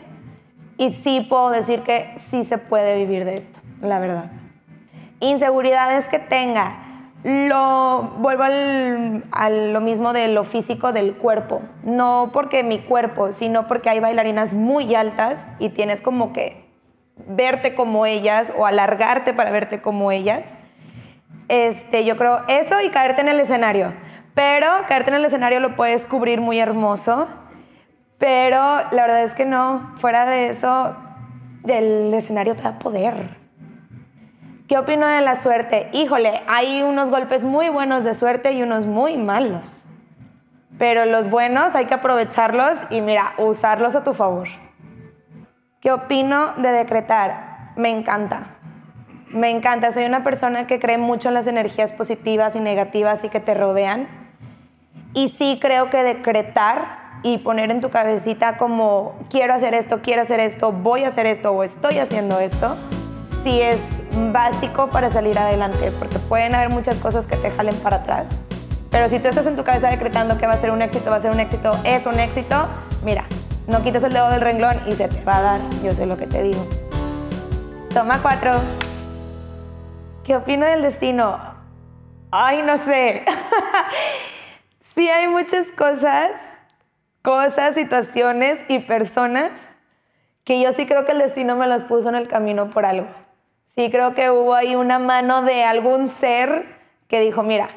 Y 0.77 0.93
sí 0.93 1.25
puedo 1.29 1.49
decir 1.51 1.81
que 1.83 2.15
sí 2.29 2.43
se 2.43 2.57
puede 2.57 2.95
vivir 2.95 3.25
de 3.25 3.37
esto, 3.37 3.59
la 3.81 3.99
verdad. 3.99 4.31
Inseguridades 5.21 6.05
que 6.05 6.19
tenga. 6.19 6.85
Lo 7.23 8.13
vuelvo 8.19 8.43
al, 8.43 9.25
a 9.31 9.49
lo 9.49 9.81
mismo 9.81 10.13
de 10.13 10.29
lo 10.29 10.45
físico 10.45 10.93
del 10.93 11.15
cuerpo. 11.15 11.61
No 11.83 12.29
porque 12.31 12.63
mi 12.63 12.79
cuerpo, 12.79 13.33
sino 13.33 13.67
porque 13.67 13.89
hay 13.89 13.99
bailarinas 13.99 14.53
muy 14.53 14.95
altas 14.95 15.39
y 15.59 15.69
tienes 15.69 15.99
como 15.99 16.31
que 16.31 16.68
verte 17.27 17.75
como 17.75 18.05
ellas 18.05 18.51
o 18.57 18.65
alargarte 18.65 19.33
para 19.33 19.51
verte 19.51 19.81
como 19.81 20.11
ellas. 20.11 20.43
Este, 21.47 22.05
yo 22.05 22.17
creo 22.17 22.41
eso 22.47 22.79
y 22.81 22.89
caerte 22.89 23.21
en 23.21 23.29
el 23.29 23.39
escenario. 23.39 23.93
Pero 24.35 24.67
caerte 24.87 25.09
en 25.11 25.17
el 25.17 25.25
escenario 25.25 25.59
lo 25.59 25.75
puedes 25.75 26.05
cubrir 26.05 26.41
muy 26.41 26.59
hermoso. 26.59 27.27
Pero 28.17 28.57
la 28.57 28.89
verdad 28.91 29.23
es 29.23 29.33
que 29.33 29.45
no, 29.45 29.95
fuera 29.99 30.25
de 30.25 30.49
eso, 30.49 30.95
el 31.67 32.13
escenario 32.13 32.55
te 32.55 32.63
da 32.63 32.77
poder. 32.77 33.37
¿Qué 34.67 34.77
opino 34.77 35.07
de 35.07 35.21
la 35.21 35.41
suerte? 35.41 35.89
Híjole, 35.93 36.41
hay 36.47 36.83
unos 36.83 37.09
golpes 37.09 37.43
muy 37.43 37.69
buenos 37.69 38.03
de 38.03 38.13
suerte 38.13 38.51
y 38.51 38.61
unos 38.61 38.85
muy 38.85 39.17
malos. 39.17 39.83
Pero 40.77 41.05
los 41.05 41.29
buenos 41.29 41.75
hay 41.75 41.85
que 41.85 41.95
aprovecharlos 41.95 42.77
y 42.89 43.01
mira, 43.01 43.33
usarlos 43.37 43.95
a 43.95 44.03
tu 44.03 44.13
favor. 44.13 44.47
¿Qué 45.81 45.93
opino 45.93 46.55
de 46.57 46.71
decretar? 46.71 47.71
Me 47.77 47.89
encanta. 47.89 48.57
Me 49.29 49.49
encanta. 49.49 49.93
Soy 49.93 50.03
una 50.03 50.25
persona 50.25 50.67
que 50.67 50.77
cree 50.77 50.97
mucho 50.97 51.29
en 51.29 51.35
las 51.35 51.47
energías 51.47 51.93
positivas 51.93 52.57
y 52.57 52.59
negativas 52.59 53.23
y 53.23 53.29
que 53.29 53.39
te 53.39 53.53
rodean. 53.53 54.09
Y 55.13 55.29
sí 55.29 55.57
creo 55.61 55.89
que 55.89 56.03
decretar 56.03 57.21
y 57.23 57.37
poner 57.37 57.71
en 57.71 57.79
tu 57.79 57.91
cabecita 57.91 58.57
como 58.57 59.15
quiero 59.29 59.53
hacer 59.53 59.73
esto, 59.73 60.01
quiero 60.01 60.23
hacer 60.23 60.41
esto, 60.41 60.73
voy 60.73 61.05
a 61.05 61.09
hacer 61.09 61.25
esto 61.25 61.51
o 61.51 61.63
estoy 61.63 61.97
haciendo 61.99 62.39
esto, 62.39 62.75
sí 63.43 63.61
es 63.61 63.79
básico 64.31 64.87
para 64.87 65.09
salir 65.11 65.37
adelante, 65.37 65.91
porque 65.97 66.17
pueden 66.19 66.55
haber 66.55 66.69
muchas 66.69 66.95
cosas 66.95 67.25
que 67.25 67.35
te 67.35 67.51
jalen 67.51 67.75
para 67.77 67.97
atrás. 67.97 68.25
Pero 68.91 69.09
si 69.09 69.19
tú 69.19 69.27
estás 69.27 69.45
en 69.45 69.55
tu 69.55 69.63
cabeza 69.63 69.89
decretando 69.89 70.37
que 70.37 70.47
va 70.47 70.53
a 70.53 70.57
ser 70.57 70.71
un 70.71 70.81
éxito, 70.81 71.09
va 71.09 71.17
a 71.17 71.21
ser 71.21 71.31
un 71.31 71.39
éxito, 71.39 71.71
es 71.83 72.05
un 72.05 72.19
éxito, 72.19 72.67
mira, 73.03 73.25
no 73.69 73.83
quites 73.83 74.03
el 74.03 74.11
dedo 74.11 74.29
del 74.31 74.41
renglón 74.41 74.81
y 74.87 74.93
se 74.93 75.07
te 75.07 75.23
va 75.23 75.37
a 75.37 75.41
dar. 75.41 75.61
Yo 75.83 75.93
sé 75.93 76.05
lo 76.05 76.17
que 76.17 76.27
te 76.27 76.41
digo. 76.43 76.67
Toma 77.93 78.19
cuatro. 78.21 78.55
¿Qué 80.23 80.35
opino 80.35 80.65
del 80.65 80.81
destino? 80.81 81.39
Ay, 82.31 82.61
no 82.63 82.77
sé. 82.79 83.25
sí 84.95 85.07
hay 85.09 85.27
muchas 85.27 85.67
cosas, 85.77 86.31
cosas, 87.21 87.75
situaciones 87.75 88.59
y 88.67 88.79
personas 88.79 89.51
que 90.43 90.59
yo 90.59 90.71
sí 90.73 90.87
creo 90.87 91.05
que 91.05 91.11
el 91.11 91.19
destino 91.19 91.55
me 91.55 91.67
las 91.67 91.83
puso 91.83 92.09
en 92.09 92.15
el 92.15 92.27
camino 92.27 92.71
por 92.71 92.85
algo. 92.85 93.07
Sí 93.75 93.91
creo 93.91 94.15
que 94.15 94.31
hubo 94.31 94.55
ahí 94.55 94.75
una 94.75 94.97
mano 94.97 95.43
de 95.43 95.63
algún 95.63 96.09
ser 96.09 96.65
que 97.07 97.19
dijo, 97.19 97.43
mira, 97.43 97.69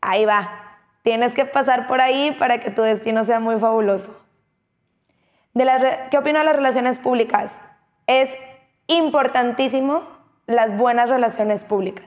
ahí 0.00 0.24
va, 0.24 0.78
tienes 1.02 1.32
que 1.34 1.44
pasar 1.44 1.88
por 1.88 2.00
ahí 2.00 2.34
para 2.38 2.58
que 2.60 2.70
tu 2.70 2.82
destino 2.82 3.24
sea 3.24 3.40
muy 3.40 3.58
fabuloso. 3.58 4.19
¿Qué 5.52 6.18
opino 6.18 6.38
de 6.38 6.44
las 6.44 6.54
relaciones 6.54 6.98
públicas? 7.00 7.50
Es 8.06 8.30
importantísimo 8.86 10.06
las 10.46 10.76
buenas 10.76 11.10
relaciones 11.10 11.64
públicas. 11.64 12.06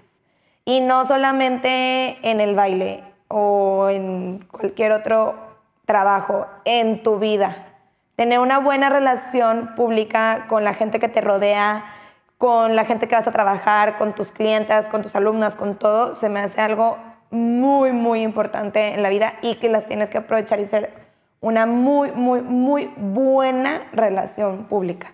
Y 0.63 0.79
no 0.79 1.05
solamente 1.05 2.17
en 2.21 2.39
el 2.39 2.55
baile 2.55 3.03
o 3.27 3.89
en 3.89 4.47
cualquier 4.49 4.93
otro 4.93 5.35
trabajo, 5.85 6.47
en 6.63 7.03
tu 7.03 7.19
vida. 7.19 7.67
Tener 8.15 8.39
una 8.39 8.59
buena 8.59 8.89
relación 8.89 9.75
pública 9.75 10.45
con 10.47 10.63
la 10.63 10.73
gente 10.73 10.99
que 10.99 11.09
te 11.09 11.19
rodea, 11.19 11.83
con 12.37 12.77
la 12.77 12.85
gente 12.85 13.09
que 13.09 13.15
vas 13.15 13.27
a 13.27 13.33
trabajar, 13.33 13.97
con 13.97 14.13
tus 14.13 14.31
clientes, 14.31 14.85
con 14.87 15.01
tus 15.01 15.15
alumnas, 15.15 15.57
con 15.57 15.75
todo, 15.75 16.13
se 16.13 16.29
me 16.29 16.39
hace 16.39 16.61
algo 16.61 16.97
muy, 17.29 17.91
muy 17.91 18.21
importante 18.21 18.93
en 18.93 19.01
la 19.01 19.09
vida 19.09 19.33
y 19.41 19.55
que 19.55 19.67
las 19.67 19.85
tienes 19.87 20.09
que 20.09 20.19
aprovechar 20.19 20.59
y 20.59 20.65
ser 20.65 21.02
una 21.43 21.65
muy, 21.65 22.13
muy, 22.13 22.41
muy 22.41 22.89
buena 22.95 23.81
relación 23.91 24.63
pública. 24.63 25.13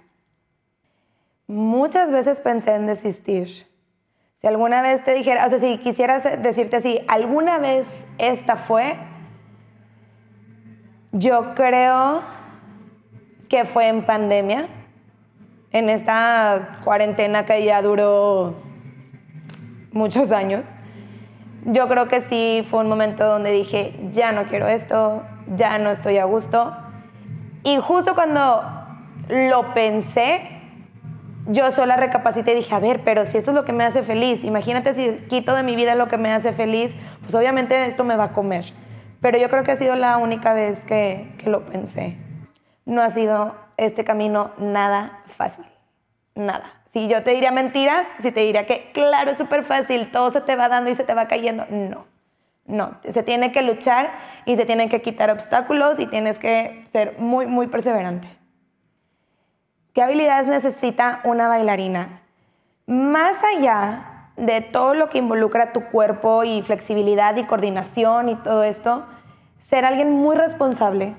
Muchas 1.48 2.12
veces 2.12 2.40
pensé 2.40 2.76
en 2.76 2.86
desistir. 2.86 3.68
Si 4.40 4.48
alguna 4.48 4.84
vez 4.84 5.04
te 5.04 5.16
dijera, 5.16 5.48
o 5.48 5.50
sea, 5.50 5.60
si 5.60 5.80
quisieras 5.80 6.24
decirte 6.44 6.76
así, 6.78 7.00
alguna 7.08 7.58
vez 7.58 7.88
esta 8.20 8.58
fue, 8.58 8.96
yo 11.12 11.56
creo 11.56 12.22
que 13.50 13.66
fue 13.66 13.88
en 13.88 14.06
pandemia, 14.06 14.68
en 15.72 15.90
esta 15.90 16.80
cuarentena 16.84 17.44
que 17.44 17.66
ya 17.66 17.82
duró 17.82 18.54
muchos 19.92 20.32
años. 20.32 20.70
Yo 21.66 21.88
creo 21.88 22.08
que 22.08 22.22
sí 22.22 22.64
fue 22.70 22.82
un 22.82 22.88
momento 22.88 23.26
donde 23.26 23.52
dije, 23.52 24.00
ya 24.12 24.32
no 24.32 24.44
quiero 24.44 24.68
esto, 24.68 25.24
ya 25.56 25.78
no 25.78 25.92
estoy 25.92 26.18
a 26.18 26.26
gusto. 26.26 26.76
Y 27.64 27.78
justo 27.78 28.16
cuando 28.16 28.64
lo 29.28 29.74
pensé, 29.74 30.60
yo 31.48 31.72
sola 31.72 31.96
recapacité 31.98 32.54
y 32.54 32.58
dije, 32.58 32.76
a 32.76 32.80
ver, 32.80 33.04
pero 33.04 33.26
si 33.26 33.38
esto 33.38 33.52
es 33.52 33.56
lo 33.56 33.66
que 33.66 33.74
me 33.74 33.84
hace 33.84 34.04
feliz, 34.04 34.44
imagínate 34.44 34.94
si 34.94 35.26
quito 35.28 35.56
de 35.56 35.64
mi 35.64 35.76
vida 35.76 35.96
lo 35.96 36.08
que 36.08 36.18
me 36.18 36.32
hace 36.32 36.54
feliz, 36.54 36.94
pues 37.22 37.34
obviamente 37.36 37.86
esto 37.86 38.04
me 38.04 38.16
va 38.16 38.26
a 38.26 38.34
comer. 38.34 38.66
Pero 39.22 39.38
yo 39.38 39.50
creo 39.50 39.64
que 39.64 39.72
ha 39.72 39.78
sido 39.78 39.96
la 39.96 40.18
única 40.18 40.54
vez 40.54 40.80
que, 40.86 41.34
que 41.38 41.50
lo 41.50 41.66
pensé. 41.66 42.18
No 42.86 43.02
ha 43.02 43.10
sido 43.10 43.56
este 43.78 44.04
camino 44.06 44.52
nada 44.58 45.24
fácil, 45.38 45.66
nada. 46.36 46.80
Si 46.94 47.08
yo 47.08 47.24
te 47.24 47.32
diría 47.32 47.52
mentiras, 47.52 48.06
si 48.22 48.32
te 48.32 48.42
diría 48.42 48.66
que, 48.66 48.92
claro, 48.94 49.32
es 49.32 49.38
súper 49.38 49.64
fácil, 49.64 50.10
todo 50.12 50.32
se 50.32 50.42
te 50.42 50.56
va 50.56 50.70
dando 50.70 50.90
y 50.90 50.96
se 50.96 51.04
te 51.04 51.14
va 51.14 51.28
cayendo, 51.28 51.66
no. 51.70 52.06
No, 52.70 52.92
se 53.04 53.24
tiene 53.24 53.52
que 53.52 53.64
luchar 53.64 54.12
y 54.46 54.56
se 54.56 54.64
tienen 54.64 54.90
que 54.90 55.02
quitar 55.02 55.32
obstáculos 55.32 56.00
y 56.00 56.06
tienes 56.06 56.38
que 56.38 56.86
ser 56.92 57.16
muy, 57.18 57.48
muy 57.48 57.66
perseverante. 57.66 58.28
¿Qué 59.92 60.04
habilidades 60.04 60.48
necesita 60.48 61.20
una 61.24 61.48
bailarina? 61.48 62.22
Más 62.86 63.36
allá 63.44 64.30
de 64.38 64.62
todo 64.62 64.94
lo 64.94 65.10
que 65.10 65.18
involucra 65.18 65.74
tu 65.74 65.86
cuerpo 65.86 66.44
y 66.44 66.62
flexibilidad 66.62 67.36
y 67.38 67.46
coordinación 67.46 68.30
y 68.30 68.36
todo 68.36 68.64
esto, 68.64 69.04
ser 69.68 69.84
alguien 69.84 70.12
muy 70.12 70.36
responsable, 70.36 71.16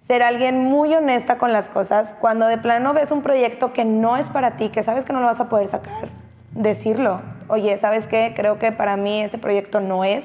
ser 0.00 0.22
alguien 0.22 0.64
muy 0.64 0.94
honesta 0.94 1.36
con 1.36 1.52
las 1.52 1.68
cosas. 1.68 2.16
Cuando 2.20 2.46
de 2.46 2.56
plano 2.56 2.94
ves 2.94 3.12
un 3.12 3.20
proyecto 3.20 3.74
que 3.74 3.84
no 3.84 4.16
es 4.16 4.26
para 4.28 4.56
ti, 4.56 4.70
que 4.70 4.82
sabes 4.82 5.04
que 5.04 5.12
no 5.12 5.20
lo 5.20 5.26
vas 5.26 5.40
a 5.40 5.50
poder 5.50 5.68
sacar, 5.68 6.08
decirlo. 6.52 7.20
Oye, 7.48 7.76
¿sabes 7.76 8.06
qué? 8.06 8.32
Creo 8.34 8.58
que 8.58 8.72
para 8.72 8.96
mí 8.96 9.22
este 9.22 9.36
proyecto 9.36 9.80
no 9.80 10.02
es 10.02 10.24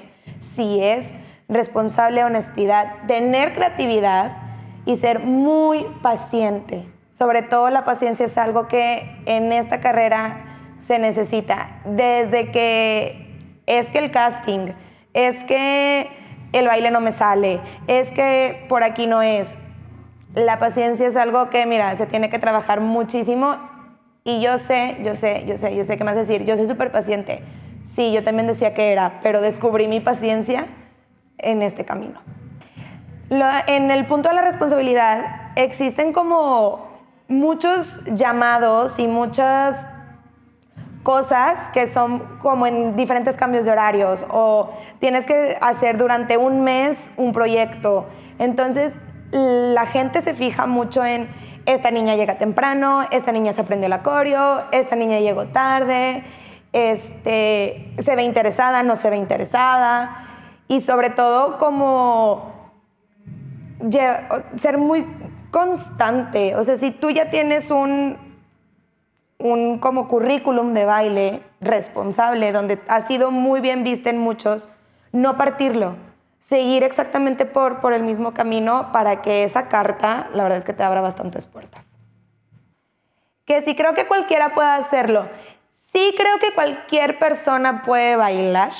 si 0.56 0.84
es 0.84 1.06
responsable, 1.48 2.24
honestidad, 2.24 2.94
tener 3.08 3.54
creatividad 3.54 4.38
y 4.86 4.98
ser 4.98 5.20
muy 5.20 5.86
paciente. 6.02 6.88
Sobre 7.12 7.44
todo 7.44 7.70
la 7.70 7.86
paciencia 7.86 8.26
es 8.26 8.38
algo 8.38 8.68
que 8.68 9.22
en 9.26 9.52
esta 9.52 9.82
carrera 9.82 10.46
se 10.88 10.98
necesita. 10.98 11.82
Desde 11.86 12.52
que 12.52 13.28
es 13.68 13.88
que 13.90 14.00
el 14.00 14.12
casting, 14.12 14.72
es 15.14 15.38
que 15.44 16.08
el 16.54 16.68
baile 16.68 16.90
no 16.90 17.02
me 17.02 17.12
sale, 17.12 17.60
es 17.88 18.10
que 18.10 18.66
por 18.70 18.84
aquí 18.84 19.06
no 19.06 19.22
es. 19.22 19.48
La 20.34 20.58
paciencia 20.58 21.08
es 21.08 21.16
algo 21.16 21.50
que, 21.50 21.66
mira, 21.66 21.96
se 21.98 22.06
tiene 22.08 22.30
que 22.30 22.40
trabajar 22.40 22.80
muchísimo 22.80 23.58
y 24.24 24.42
yo 24.42 24.58
sé, 24.60 24.98
yo 25.04 25.16
sé, 25.16 25.44
yo 25.46 25.58
sé, 25.58 25.76
yo 25.76 25.84
sé 25.84 25.98
qué 25.98 26.04
más 26.04 26.16
decir, 26.16 26.46
yo 26.46 26.56
soy 26.56 26.68
súper 26.68 26.92
paciente 26.92 27.44
Sí, 28.02 28.12
yo 28.12 28.24
también 28.24 28.48
decía 28.48 28.74
que 28.74 28.92
era, 28.92 29.20
pero 29.22 29.42
descubrí 29.42 29.88
mi 29.88 30.00
paciencia 30.00 30.66
en 31.38 31.62
este 31.62 31.86
camino. 31.86 32.20
en 33.30 33.92
el 33.92 34.08
punto 34.08 34.30
de 34.30 34.34
la 34.34 34.42
responsabilidad 34.42 35.52
existen 35.56 36.12
como 36.12 36.88
muchos 37.28 38.04
llamados 38.06 38.98
y 38.98 39.08
muchas 39.08 39.88
cosas 41.04 41.60
que 41.74 41.86
son 41.86 42.40
como 42.40 42.66
en 42.66 42.96
diferentes 42.96 43.38
cambios 43.38 43.66
de 43.66 43.72
horarios 43.72 44.26
o 44.32 44.72
tienes 44.98 45.28
que 45.28 45.56
hacer 45.62 46.00
durante 46.00 46.38
un 46.38 46.64
mes 46.64 46.98
un 47.18 47.34
proyecto. 47.34 48.08
Entonces, 48.40 48.94
la 49.32 49.86
gente 49.86 50.24
se 50.24 50.34
fija 50.34 50.66
mucho 50.66 51.06
en 51.06 51.30
esta 51.68 51.92
niña 51.92 52.16
llega 52.16 52.40
temprano, 52.40 53.04
esta 53.12 53.32
niña 53.32 53.54
se 53.54 53.62
aprendió 53.62 53.88
la 53.90 54.02
coreo, 54.02 54.64
esta 54.72 54.96
niña 54.96 55.20
llegó 55.20 55.46
tarde, 55.50 56.24
este, 56.74 57.94
se 58.04 58.16
ve 58.16 58.24
interesada, 58.24 58.84
no 58.84 58.96
se 58.96 59.10
ve 59.10 59.18
interesada 59.18 60.28
y 60.68 60.82
sobre 60.82 61.10
todo 61.10 61.58
como 61.58 62.72
ser 64.62 64.78
muy 64.78 65.06
constante. 65.52 66.56
O 66.56 66.64
sea, 66.64 66.78
si 66.78 66.92
tú 66.92 67.10
ya 67.10 67.30
tienes 67.30 67.72
un, 67.72 68.18
un 69.38 69.80
como 69.80 70.08
currículum 70.08 70.74
de 70.74 70.86
baile 70.86 71.44
responsable, 71.60 72.52
donde 72.52 72.80
ha 72.88 73.02
sido 73.04 73.32
muy 73.32 73.60
bien 73.60 73.84
vista 73.84 74.10
en 74.10 74.18
muchos, 74.18 74.70
no 75.12 75.36
partirlo, 75.38 75.96
seguir 76.50 76.84
exactamente 76.84 77.46
por, 77.46 77.82
por 77.82 77.94
el 77.94 78.04
mismo 78.04 78.34
camino 78.34 78.92
para 78.92 79.22
que 79.22 79.44
esa 79.44 79.68
carta, 79.68 80.30
la 80.34 80.44
verdad 80.44 80.60
es 80.60 80.66
que 80.66 80.74
te 80.74 80.84
abra 80.84 81.02
bastantes 81.02 81.46
puertas. 81.46 81.86
Que 83.46 83.62
sí 83.64 83.76
creo 83.76 83.94
que 83.94 84.08
cualquiera 84.08 84.54
pueda 84.54 84.76
hacerlo. 84.76 85.28
Sí 85.94 86.16
creo 86.18 86.40
que 86.40 86.54
cualquier 86.54 87.20
persona 87.20 87.84
puede 87.84 88.16
bailar. 88.16 88.72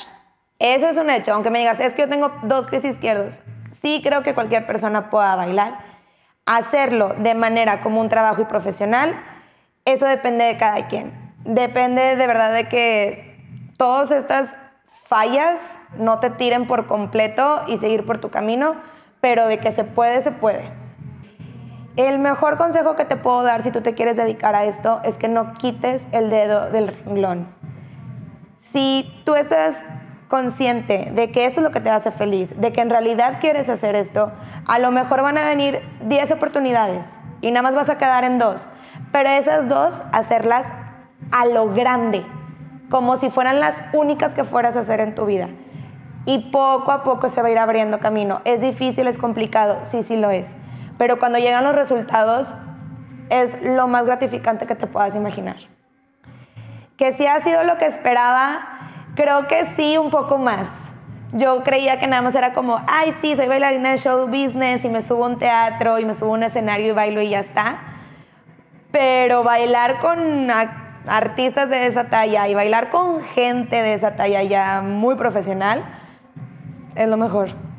Eso 0.58 0.88
es 0.88 0.96
un 0.96 1.10
hecho, 1.10 1.34
aunque 1.34 1.50
me 1.50 1.58
digas, 1.58 1.78
es 1.80 1.92
que 1.94 2.02
yo 2.02 2.08
tengo 2.08 2.30
dos 2.42 2.68
pies 2.68 2.84
izquierdos. 2.84 3.40
Sí 3.82 4.00
creo 4.02 4.22
que 4.22 4.34
cualquier 4.34 4.66
persona 4.66 5.10
pueda 5.10 5.36
bailar. 5.36 5.78
Hacerlo 6.46 7.14
de 7.18 7.34
manera 7.34 7.82
como 7.82 8.00
un 8.00 8.08
trabajo 8.08 8.42
y 8.42 8.44
profesional, 8.46 9.14
eso 9.84 10.06
depende 10.06 10.44
de 10.44 10.56
cada 10.56 10.88
quien. 10.88 11.12
Depende 11.44 12.16
de 12.16 12.26
verdad 12.26 12.54
de 12.54 12.68
que 12.68 13.36
todas 13.76 14.10
estas 14.10 14.56
fallas 15.06 15.58
no 15.98 16.20
te 16.20 16.30
tiren 16.30 16.66
por 16.66 16.86
completo 16.86 17.64
y 17.66 17.76
seguir 17.78 18.06
por 18.06 18.18
tu 18.18 18.30
camino, 18.30 18.76
pero 19.20 19.46
de 19.46 19.58
que 19.58 19.72
se 19.72 19.84
puede, 19.84 20.22
se 20.22 20.30
puede. 20.30 20.81
El 21.96 22.18
mejor 22.20 22.56
consejo 22.56 22.96
que 22.96 23.04
te 23.04 23.16
puedo 23.16 23.42
dar 23.42 23.62
si 23.62 23.70
tú 23.70 23.82
te 23.82 23.92
quieres 23.92 24.16
dedicar 24.16 24.54
a 24.54 24.64
esto 24.64 25.00
es 25.04 25.16
que 25.16 25.28
no 25.28 25.52
quites 25.52 26.06
el 26.10 26.30
dedo 26.30 26.70
del 26.70 26.88
renglón. 26.88 27.54
Si 28.72 29.12
tú 29.26 29.34
estás 29.34 29.76
consciente 30.28 31.12
de 31.14 31.30
que 31.30 31.44
eso 31.44 31.60
es 31.60 31.64
lo 31.64 31.70
que 31.70 31.80
te 31.80 31.90
hace 31.90 32.10
feliz, 32.10 32.58
de 32.58 32.72
que 32.72 32.80
en 32.80 32.88
realidad 32.88 33.40
quieres 33.42 33.68
hacer 33.68 33.94
esto, 33.94 34.32
a 34.66 34.78
lo 34.78 34.90
mejor 34.90 35.20
van 35.20 35.36
a 35.36 35.44
venir 35.44 35.82
10 36.04 36.30
oportunidades 36.30 37.04
y 37.42 37.50
nada 37.50 37.62
más 37.62 37.74
vas 37.74 37.90
a 37.90 37.98
quedar 37.98 38.24
en 38.24 38.38
dos, 38.38 38.66
pero 39.12 39.28
esas 39.28 39.68
dos 39.68 40.02
hacerlas 40.12 40.64
a 41.30 41.44
lo 41.44 41.74
grande, 41.74 42.24
como 42.88 43.18
si 43.18 43.28
fueran 43.28 43.60
las 43.60 43.74
únicas 43.92 44.32
que 44.32 44.44
fueras 44.44 44.76
a 44.76 44.80
hacer 44.80 45.00
en 45.00 45.14
tu 45.14 45.26
vida. 45.26 45.50
Y 46.24 46.50
poco 46.52 46.90
a 46.90 47.04
poco 47.04 47.28
se 47.28 47.42
va 47.42 47.48
a 47.48 47.50
ir 47.50 47.58
abriendo 47.58 47.98
camino. 47.98 48.40
Es 48.46 48.62
difícil, 48.62 49.08
es 49.08 49.18
complicado, 49.18 49.80
sí, 49.82 50.02
sí 50.02 50.16
lo 50.16 50.30
es 50.30 50.54
pero 51.02 51.18
cuando 51.18 51.40
llegan 51.40 51.64
los 51.64 51.74
resultados 51.74 52.46
es 53.28 53.60
lo 53.60 53.88
más 53.88 54.06
gratificante 54.06 54.68
que 54.68 54.76
te 54.76 54.86
puedas 54.86 55.16
imaginar. 55.16 55.56
Que 56.96 57.14
si 57.14 57.26
ha 57.26 57.42
sido 57.42 57.64
lo 57.64 57.76
que 57.76 57.86
esperaba, 57.86 58.60
creo 59.16 59.48
que 59.48 59.66
sí, 59.74 59.98
un 59.98 60.12
poco 60.12 60.38
más. 60.38 60.68
Yo 61.32 61.64
creía 61.64 61.98
que 61.98 62.06
nada 62.06 62.22
más 62.22 62.36
era 62.36 62.52
como, 62.52 62.80
ay, 62.86 63.16
sí, 63.20 63.34
soy 63.34 63.48
bailarina 63.48 63.90
de 63.90 63.98
show 63.98 64.28
business 64.28 64.84
y 64.84 64.88
me 64.88 65.02
subo 65.02 65.24
a 65.24 65.30
un 65.30 65.40
teatro 65.40 65.98
y 65.98 66.04
me 66.04 66.14
subo 66.14 66.34
a 66.34 66.34
un 66.34 66.44
escenario 66.44 66.86
y 66.86 66.92
bailo 66.92 67.20
y 67.20 67.30
ya 67.30 67.40
está. 67.40 67.78
Pero 68.92 69.42
bailar 69.42 69.98
con 69.98 70.52
artistas 71.08 71.68
de 71.68 71.88
esa 71.88 72.10
talla 72.10 72.46
y 72.46 72.54
bailar 72.54 72.90
con 72.90 73.24
gente 73.24 73.74
de 73.74 73.94
esa 73.94 74.14
talla 74.14 74.44
ya 74.44 74.82
muy 74.82 75.16
profesional 75.16 75.82
es 76.94 77.08
lo 77.08 77.16
mejor. 77.16 77.71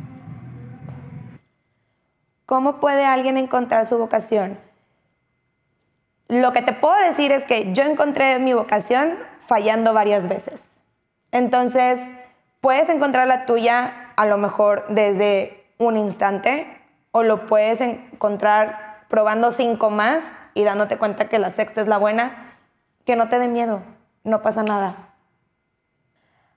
¿Cómo 2.46 2.80
puede 2.80 3.06
alguien 3.06 3.38
encontrar 3.38 3.88
su 3.88 3.98
vocación? 3.98 4.60
Lo 6.28 6.52
que 6.52 6.62
te 6.62 6.74
puedo 6.74 6.96
decir 7.08 7.32
es 7.32 7.44
que 7.46 7.74
yo 7.74 7.84
encontré 7.84 8.40
mi 8.40 8.54
vocación 8.54 9.18
fallando 9.48 9.94
varias 9.94 10.28
veces. 10.28 10.64
Entonces, 11.32 12.00
puedes 12.60 12.90
encontrar 12.90 13.28
la 13.28 13.46
tuya 13.46 14.12
a 14.16 14.26
lo 14.26 14.38
mejor 14.38 14.86
desde 14.90 15.66
un 15.78 15.98
instante 15.98 16.68
o 17.12 17.24
lo 17.24 17.46
puedes 17.46 17.82
encontrar 17.82 19.06
probando 19.10 19.52
cinco 19.52 19.90
más 19.90 20.24
y 20.54 20.64
dándote 20.64 20.98
cuenta 20.98 21.30
que 21.30 21.40
la 21.40 21.52
sexta 21.52 21.82
es 21.82 21.88
la 21.88 21.98
buena. 21.98 22.58
Que 23.06 23.16
no 23.16 23.30
te 23.30 23.38
dé 23.38 23.48
miedo, 23.48 23.82
no 24.24 24.42
pasa 24.42 24.64
nada. 24.64 24.96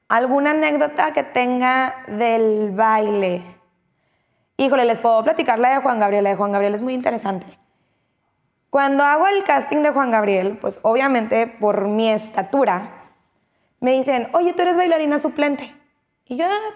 ¿Alguna 0.08 0.50
anécdota 0.50 1.12
que 1.12 1.24
tenga 1.24 1.96
del 2.06 2.70
baile? 2.70 3.55
Híjole, 4.56 4.84
les 4.84 4.98
puedo 4.98 5.22
platicar 5.22 5.58
la 5.58 5.74
de 5.74 5.80
Juan 5.82 5.98
Gabriel. 5.98 6.24
La 6.24 6.30
de 6.30 6.36
Juan 6.36 6.52
Gabriel 6.52 6.74
es 6.74 6.82
muy 6.82 6.94
interesante. 6.94 7.46
Cuando 8.70 9.04
hago 9.04 9.26
el 9.26 9.44
casting 9.44 9.78
de 9.78 9.90
Juan 9.90 10.10
Gabriel, 10.10 10.58
pues 10.60 10.80
obviamente 10.82 11.46
por 11.46 11.86
mi 11.86 12.10
estatura, 12.10 12.90
me 13.80 13.92
dicen, 13.92 14.28
oye, 14.32 14.52
tú 14.52 14.62
eres 14.62 14.76
bailarina 14.76 15.18
suplente. 15.18 15.74
Y 16.24 16.36
yo, 16.36 16.46
ah, 16.46 16.74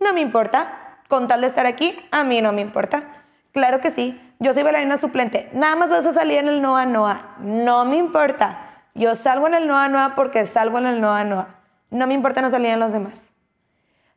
no 0.00 0.12
me 0.12 0.20
importa, 0.20 1.00
con 1.08 1.28
tal 1.28 1.40
de 1.40 1.48
estar 1.48 1.66
aquí, 1.66 1.98
a 2.10 2.24
mí 2.24 2.40
no 2.40 2.52
me 2.52 2.60
importa. 2.60 3.04
Claro 3.52 3.80
que 3.80 3.90
sí, 3.90 4.20
yo 4.38 4.52
soy 4.52 4.62
bailarina 4.62 4.98
suplente. 4.98 5.48
Nada 5.52 5.76
más 5.76 5.90
vas 5.90 6.06
a 6.06 6.12
salir 6.12 6.38
en 6.38 6.48
el 6.48 6.62
Noa 6.62 6.86
Noa. 6.86 7.36
No 7.38 7.84
me 7.84 7.96
importa. 7.96 8.84
Yo 8.94 9.14
salgo 9.14 9.46
en 9.46 9.54
el 9.54 9.66
Noa 9.66 9.88
Noa 9.88 10.14
porque 10.14 10.46
salgo 10.46 10.78
en 10.78 10.86
el 10.86 11.00
Noa 11.00 11.24
Noa. 11.24 11.48
No 11.90 12.06
me 12.06 12.14
importa 12.14 12.42
no 12.42 12.50
salir 12.50 12.70
en 12.70 12.80
los 12.80 12.92
demás. 12.92 13.14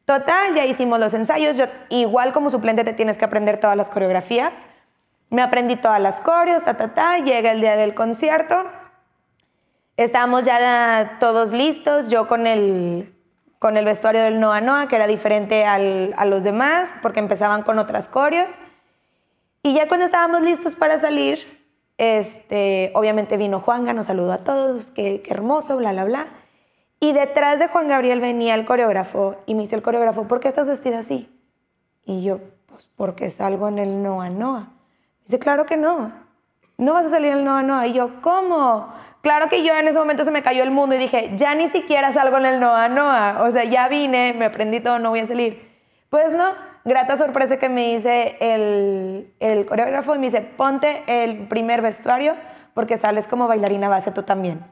Total, 0.10 0.56
ya 0.56 0.66
hicimos 0.66 1.00
los 1.00 1.14
ensayos. 1.14 1.56
Yo, 1.56 1.66
igual 1.90 2.34
como 2.34 2.50
suplente 2.50 2.84
te 2.84 2.94
tienes 2.94 3.20
que 3.20 3.26
aprender 3.26 3.60
todas 3.60 3.78
las 3.78 3.92
coreografías. 3.92 4.52
Me 5.30 5.44
aprendí 5.44 5.76
todas 5.76 6.02
las 6.02 6.20
coreos, 6.20 6.64
ta, 6.64 6.78
ta, 6.78 6.96
ta. 6.96 7.20
Llega 7.20 7.52
el 7.52 7.62
día 7.62 7.76
del 7.76 7.94
concierto. 7.94 8.56
Estábamos 9.98 10.46
ya 10.46 11.18
todos 11.20 11.52
listos. 11.52 12.08
Yo 12.08 12.28
con 12.28 12.48
el, 12.48 13.14
con 13.60 13.78
el 13.78 13.86
vestuario 13.86 14.24
del 14.24 14.40
Noa 14.40 14.62
Noa, 14.62 14.88
que 14.88 14.96
era 14.96 15.06
diferente 15.06 15.64
al, 15.64 16.16
a 16.18 16.26
los 16.26 16.44
demás, 16.44 16.90
porque 17.04 17.20
empezaban 17.20 17.62
con 17.62 17.78
otras 17.78 18.10
coreos. 18.10 18.56
Y 19.62 19.76
ya 19.76 19.88
cuando 19.88 20.08
estábamos 20.08 20.42
listos 20.42 20.74
para 20.74 21.00
salir, 21.00 21.68
este, 22.00 22.92
obviamente 22.96 23.38
vino 23.38 23.60
Juanga, 23.60 23.94
nos 23.94 24.08
saludó 24.08 24.32
a 24.32 24.40
todos, 24.40 24.90
qué, 24.90 25.22
qué 25.22 25.32
hermoso, 25.36 25.78
bla, 25.78 25.92
bla, 25.92 26.06
bla. 26.06 26.28
Y 27.00 27.14
detrás 27.14 27.60
de 27.60 27.68
Juan 27.68 27.88
Gabriel 27.88 28.20
venía 28.20 28.56
el 28.56 28.66
coreógrafo 28.66 29.38
y 29.46 29.56
me 29.56 29.62
dice 29.62 29.76
el 29.76 29.82
coreógrafo, 29.82 30.28
¿por 30.28 30.40
qué 30.40 30.50
estás 30.50 30.68
vestida 30.68 31.00
así? 31.00 31.30
Y 32.04 32.24
yo, 32.24 32.40
pues 32.66 32.88
porque 32.96 33.30
salgo 33.30 33.68
en 33.68 33.80
el 33.80 34.04
Noa 34.04 34.30
Noa. 34.30 34.70
Dice, 35.26 35.40
claro 35.40 35.66
que 35.66 35.78
no. 35.78 36.12
No 36.78 36.94
vas 36.94 37.06
a 37.06 37.10
salir 37.10 37.32
en 37.32 37.40
el 37.40 37.46
Noa 37.46 37.64
Noa. 37.64 37.88
Y 37.88 37.94
yo, 37.94 38.22
¿cómo? 38.22 38.94
Claro 39.22 39.50
que 39.50 39.64
yo 39.64 39.76
en 39.76 39.88
ese 39.88 39.98
momento 39.98 40.24
se 40.24 40.32
me 40.32 40.44
cayó 40.44 40.64
el 40.64 40.72
mundo 40.72 40.96
y 40.96 40.98
dije, 40.98 41.32
ya 41.36 41.56
ni 41.56 41.70
siquiera 41.70 42.12
salgo 42.14 42.38
en 42.38 42.46
el 42.46 42.60
Noa 42.60 42.90
Noa. 42.90 43.44
O 43.44 43.52
sea, 43.52 43.64
ya 43.64 43.88
vine, 43.88 44.34
me 44.38 44.46
aprendí 44.46 44.80
todo, 44.80 45.00
no 45.00 45.12
voy 45.12 45.20
a 45.20 45.28
salir. 45.28 45.70
Pues 46.10 46.32
no, 46.32 46.52
grata 46.84 47.18
sorpresa 47.18 47.60
que 47.60 47.70
me 47.70 47.96
dice 47.96 48.38
el, 48.40 49.34
el 49.40 49.66
coreógrafo 49.66 50.16
y 50.16 50.20
me 50.20 50.28
dice, 50.28 50.42
ponte 50.42 51.04
el 51.08 51.48
primer 51.48 51.82
vestuario 51.82 52.36
porque 52.74 52.98
sales 52.98 53.28
como 53.28 53.48
bailarina 53.48 53.90
base 53.90 54.12
tú 54.12 54.24
también. 54.24 54.64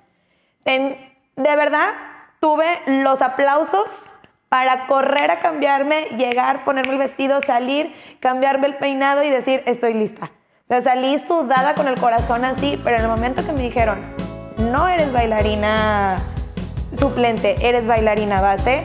de 0.66 0.98
verdad, 1.36 1.90
tuve 2.40 2.82
los 2.86 3.22
aplausos 3.22 4.10
para 4.50 4.88
correr 4.88 5.32
a 5.32 5.40
cambiarme, 5.40 6.06
llegar, 6.18 6.64
ponerme 6.64 6.94
el 6.94 7.00
vestido, 7.00 7.42
salir, 7.42 7.94
cambiarme 8.20 8.68
el 8.68 8.78
peinado 8.78 9.24
y 9.24 9.30
decir, 9.30 9.64
estoy 9.66 9.94
lista. 9.94 10.32
O 10.66 10.68
sea, 10.70 10.82
salí 10.82 11.20
sudada 11.20 11.76
con 11.76 11.88
el 11.88 12.00
corazón 12.00 12.46
así, 12.46 12.80
pero 12.84 12.98
en 12.98 13.04
el 13.04 13.10
momento 13.10 13.46
que 13.46 13.52
me 13.52 13.62
dijeron, 13.62 14.00
no 14.72 14.88
eres 14.88 15.12
bailarina 15.12 16.18
suplente, 17.00 17.56
eres 17.68 17.86
bailarina 17.86 18.42
base, 18.42 18.84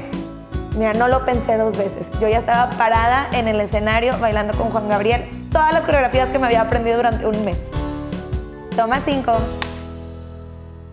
mira, 0.76 0.92
no 0.94 1.08
lo 1.08 1.24
pensé 1.24 1.56
dos 1.56 1.76
veces. 1.76 2.06
Yo 2.20 2.28
ya 2.28 2.38
estaba 2.38 2.70
parada 2.70 3.28
en 3.32 3.48
el 3.48 3.60
escenario 3.60 4.12
bailando 4.20 4.54
con 4.54 4.70
Juan 4.70 4.88
Gabriel 4.88 5.28
todas 5.52 5.72
las 5.72 5.82
coreografías 5.82 6.28
que 6.30 6.38
me 6.38 6.46
había 6.46 6.62
aprendido 6.62 6.96
durante 6.96 7.26
un 7.26 7.44
mes. 7.44 7.56
Toma 8.76 8.98
cinco. 9.04 9.36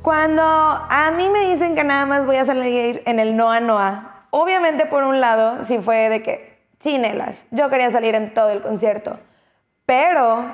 Cuando 0.01 0.41
a 0.43 1.11
mí 1.15 1.27
me 1.27 1.49
dicen 1.49 1.75
que 1.75 1.83
nada 1.83 2.05
más 2.05 2.25
voy 2.25 2.37
a 2.37 2.45
salir 2.45 3.03
en 3.05 3.19
el 3.19 3.35
Noa 3.35 3.59
Noa, 3.59 4.25
obviamente 4.29 4.85
por 4.85 5.03
un 5.03 5.19
lado 5.19 5.63
sí 5.65 5.79
fue 5.79 6.07
de 6.07 6.23
que, 6.23 6.57
chinelas, 6.79 7.43
yo 7.51 7.69
quería 7.69 7.91
salir 7.91 8.15
en 8.15 8.33
todo 8.33 8.49
el 8.49 8.61
concierto, 8.61 9.19
pero 9.85 10.45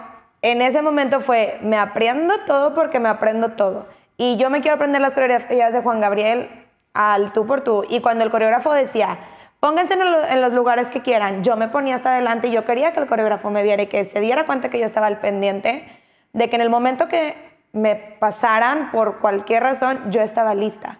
en 0.41 0.64
ese 0.64 0.82
momento 0.82 1.22
fue, 1.22 1.60
me 1.62 1.78
aprendo 1.78 2.39
todo 2.48 2.74
porque 2.74 3.00
me 3.00 3.08
aprendo 3.10 3.50
todo. 3.50 3.88
Y 4.18 4.38
yo 4.38 4.50
me 4.50 4.62
quiero 4.62 4.76
aprender 4.76 5.02
las 5.02 5.14
coreografías 5.14 5.74
de 5.74 5.82
Juan 5.82 6.02
Gabriel 6.02 6.50
al 6.93 7.32
tú 7.32 7.46
por 7.46 7.62
tú. 7.62 7.86
Y 7.88 8.02
cuando 8.02 8.24
el 8.24 8.32
coreógrafo 8.32 8.74
decía, 8.74 9.20
pónganse 9.60 9.93
en, 9.93 10.41
los 10.41 10.54
lugares 10.54 10.89
que 10.89 11.02
quieran, 11.02 11.43
yo 11.43 11.56
me 11.56 11.68
ponía 11.68 11.96
hasta 11.96 12.14
adelante 12.14 12.48
y 12.48 12.52
yo 12.52 12.66
quería 12.66 12.93
que 12.93 13.00
el 13.00 13.08
coreógrafo 13.08 13.52
me 13.52 13.62
viera 13.62 13.84
y 13.84 13.88
que 13.88 14.06
se 14.06 14.20
diera 14.22 14.46
cuenta 14.46 14.70
que 14.70 14.80
yo 14.80 14.86
estaba 14.86 15.08
al 15.08 15.20
pendiente 15.20 15.88
de 16.34 16.50
que 16.50 16.56
en 16.56 16.62
el 16.62 16.70
momento 16.70 17.08
que 17.08 17.55
me 17.76 17.95
pasaran 17.95 18.89
por 18.91 19.19
cualquier 19.19 19.61
razón, 19.61 20.09
yo 20.09 20.21
estaba 20.21 20.55
lista. 20.55 20.99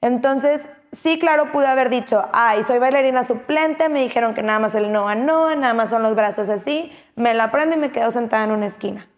Entonces, 0.00 0.62
sí, 0.92 1.18
claro, 1.18 1.50
pude 1.50 1.66
haber 1.66 1.90
dicho, 1.90 2.24
ay, 2.32 2.62
soy 2.62 2.78
bailarina 2.78 3.24
suplente, 3.24 3.88
me 3.88 4.02
dijeron 4.02 4.32
que 4.32 4.42
nada 4.44 4.60
más 4.60 4.74
el 4.76 4.92
no 4.92 5.12
no, 5.16 5.54
nada 5.56 5.74
más 5.74 5.90
son 5.90 6.04
los 6.04 6.14
brazos 6.14 6.48
así, 6.48 6.96
me 7.16 7.34
la 7.34 7.44
aprendo 7.44 7.74
y 7.74 7.78
me 7.78 7.90
quedo 7.90 8.12
sentada 8.12 8.44
en 8.44 8.52
una 8.52 8.66
esquina. 8.66 9.08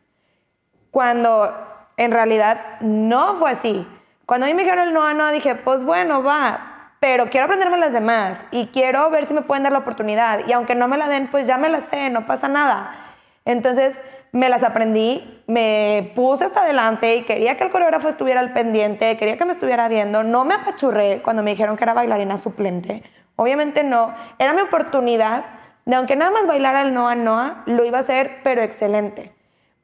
Cuando 0.91 1.53
en 1.99 2.11
realidad 2.11 2.81
no 2.81 3.35
fue 3.35 3.51
así. 3.51 3.87
Cuando 4.25 4.47
a 4.47 4.49
mí 4.49 4.55
me 4.55 4.63
dijeron 4.63 4.89
el 4.89 4.95
no 4.95 5.13
no, 5.13 5.31
dije, 5.31 5.57
pues 5.57 5.85
bueno, 5.85 6.23
va, 6.23 6.93
pero 7.01 7.27
quiero 7.27 7.45
aprenderme 7.45 7.77
las 7.77 7.93
demás 7.93 8.39
y 8.51 8.69
quiero 8.69 9.11
ver 9.11 9.27
si 9.27 9.35
me 9.35 9.43
pueden 9.43 9.65
dar 9.65 9.73
la 9.73 9.81
oportunidad. 9.81 10.47
Y 10.47 10.53
aunque 10.55 10.75
no 10.75 10.89
me 10.89 10.97
la 10.97 11.09
den, 11.09 11.29
pues 11.29 11.47
ya 11.47 11.59
me 11.59 11.69
la 11.69 11.83
sé, 11.83 12.09
no 12.09 12.25
pasa 12.27 12.49
nada. 12.49 12.97
Entonces 13.45 14.01
me 14.35 14.49
las 14.49 14.65
aprendí, 14.65 15.43
me 15.47 16.11
puse 16.17 16.45
hasta 16.45 16.63
adelante 16.63 17.15
y 17.15 17.23
quería 17.23 17.57
que 17.57 17.63
el 17.63 17.71
coreógrafo 17.71 18.09
estuviera 18.09 18.41
al 18.41 18.53
pendiente, 18.53 19.17
quería 19.17 19.39
que 19.39 19.45
me 19.45 19.53
estuviera 19.53 19.87
viendo. 19.87 20.25
No 20.25 20.45
me 20.45 20.55
apachurré 20.55 21.23
cuando 21.23 21.45
me 21.45 21.53
dijeron 21.53 21.77
que 21.77 21.85
era 21.85 21.95
bailarina 21.95 22.37
suplente. 22.37 23.05
Obviamente 23.37 23.85
no. 23.85 24.13
Era 24.41 24.53
mi 24.53 24.61
oportunidad 24.63 25.45
de, 25.85 25.95
aunque 25.95 26.17
nada 26.17 26.33
más 26.33 26.49
bailara 26.49 26.83
el 26.83 26.93
Noa 26.93 27.15
Noa, 27.15 27.63
lo 27.67 27.85
iba 27.85 27.99
a 27.99 28.01
hacer, 28.01 28.41
pero 28.43 28.61
excelente. 28.61 29.33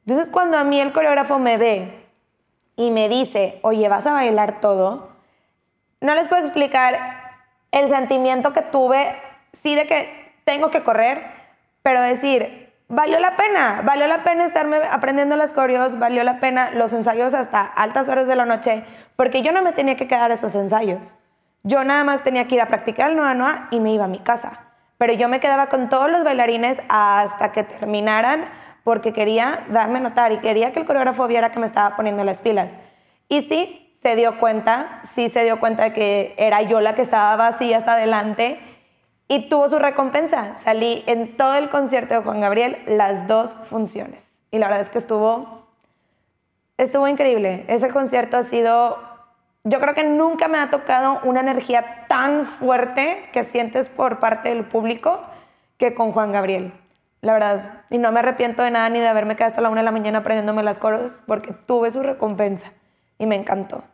Entonces 0.05 0.27
cuando 0.27 0.57
a 0.57 0.65
mí 0.65 0.81
el 0.81 0.91
coreógrafo 0.91 1.39
me 1.39 1.57
ve 1.57 2.05
y 2.75 2.91
me 2.91 3.07
dice, 3.07 3.59
oye, 3.61 3.87
vas 3.87 4.05
a 4.05 4.11
bailar 4.11 4.59
todo, 4.59 5.11
no 6.01 6.13
les 6.13 6.27
puedo 6.27 6.41
explicar 6.43 6.97
el 7.71 7.87
sentimiento 7.87 8.51
que 8.51 8.63
tuve, 8.63 9.15
sí 9.63 9.75
de 9.75 9.87
que 9.87 10.33
tengo 10.43 10.71
que 10.71 10.83
correr, 10.83 11.23
pero 11.83 12.01
decir, 12.01 12.60
valió 12.91 13.19
la 13.19 13.37
pena, 13.37 13.81
valió 13.85 14.05
la 14.05 14.23
pena 14.23 14.45
estarme 14.45 14.77
aprendiendo 14.91 15.37
las 15.37 15.53
coreos, 15.53 15.97
valió 15.97 16.23
la 16.23 16.39
pena 16.39 16.71
los 16.71 16.91
ensayos 16.91 17.33
hasta 17.33 17.61
altas 17.61 18.09
horas 18.09 18.27
de 18.27 18.35
la 18.35 18.45
noche, 18.45 18.83
porque 19.15 19.41
yo 19.41 19.53
no 19.53 19.61
me 19.61 19.71
tenía 19.71 19.95
que 19.95 20.07
quedar 20.07 20.31
esos 20.31 20.53
ensayos. 20.55 21.15
Yo 21.63 21.83
nada 21.85 22.03
más 22.03 22.23
tenía 22.23 22.47
que 22.47 22.55
ir 22.55 22.61
a 22.61 22.67
practicar 22.67 23.11
el 23.11 23.17
Noa 23.17 23.33
Noa 23.33 23.67
y 23.71 23.79
me 23.79 23.93
iba 23.93 24.05
a 24.05 24.09
mi 24.09 24.19
casa. 24.19 24.59
Pero 24.97 25.13
yo 25.13 25.29
me 25.29 25.39
quedaba 25.39 25.67
con 25.67 25.89
todos 25.89 26.11
los 26.11 26.23
bailarines 26.23 26.77
hasta 26.89 27.53
que 27.53 27.63
terminaran 27.63 28.49
porque 28.83 29.13
quería 29.13 29.63
darme 29.69 29.99
notar 29.99 30.31
y 30.33 30.39
quería 30.39 30.73
que 30.73 30.81
el 30.81 30.85
coreógrafo 30.85 31.27
viera 31.27 31.51
que 31.51 31.59
me 31.59 31.67
estaba 31.67 31.95
poniendo 31.95 32.23
las 32.23 32.39
pilas. 32.39 32.71
Y 33.29 33.43
sí, 33.43 33.95
se 34.01 34.15
dio 34.15 34.37
cuenta, 34.37 35.01
sí 35.15 35.29
se 35.29 35.43
dio 35.43 35.59
cuenta 35.59 35.83
de 35.83 35.93
que 35.93 36.35
era 36.37 36.61
yo 36.63 36.81
la 36.81 36.93
que 36.93 37.03
estaba 37.03 37.35
vacía 37.37 37.77
hasta 37.77 37.93
adelante 37.93 38.59
y 39.31 39.47
tuvo 39.47 39.69
su 39.69 39.79
recompensa. 39.79 40.57
Salí 40.61 41.05
en 41.07 41.37
todo 41.37 41.55
el 41.55 41.69
concierto 41.69 42.15
de 42.15 42.19
Juan 42.19 42.41
Gabriel 42.41 42.79
las 42.85 43.29
dos 43.29 43.55
funciones. 43.63 44.29
Y 44.51 44.59
la 44.59 44.67
verdad 44.67 44.81
es 44.81 44.89
que 44.89 44.97
estuvo, 44.97 45.67
estuvo 46.77 47.07
increíble. 47.07 47.63
Ese 47.69 47.87
concierto 47.87 48.35
ha 48.35 48.43
sido, 48.43 48.99
yo 49.63 49.79
creo 49.79 49.93
que 49.93 50.03
nunca 50.03 50.49
me 50.49 50.57
ha 50.57 50.69
tocado 50.69 51.21
una 51.23 51.39
energía 51.39 52.07
tan 52.09 52.45
fuerte 52.45 53.29
que 53.31 53.45
sientes 53.45 53.87
por 53.87 54.19
parte 54.19 54.49
del 54.49 54.65
público 54.65 55.23
que 55.77 55.93
con 55.93 56.11
Juan 56.11 56.33
Gabriel 56.33 56.73
la 57.21 57.31
verdad. 57.31 57.83
Y 57.89 57.99
no 57.99 58.11
me 58.11 58.19
arrepiento 58.19 58.63
de 58.63 58.71
nada 58.71 58.89
ni 58.89 58.99
de 58.99 59.07
haberme 59.07 59.37
quedado 59.37 59.51
hasta 59.51 59.61
la 59.61 59.69
una 59.69 59.79
de 59.79 59.85
la 59.85 59.91
mañana 59.91 60.17
aprendiéndome 60.17 60.61
las 60.61 60.77
coros 60.77 61.21
porque 61.25 61.53
tuve 61.53 61.89
su 61.89 62.03
recompensa 62.03 62.73
y 63.17 63.27
me 63.27 63.35
encantó. 63.35 63.85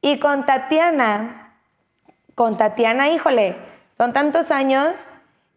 Y 0.00 0.18
con 0.18 0.46
Tatiana, 0.46 1.56
con 2.34 2.56
Tatiana, 2.56 3.10
híjole, 3.10 3.71
son 3.96 4.12
tantos 4.12 4.50
años 4.50 4.96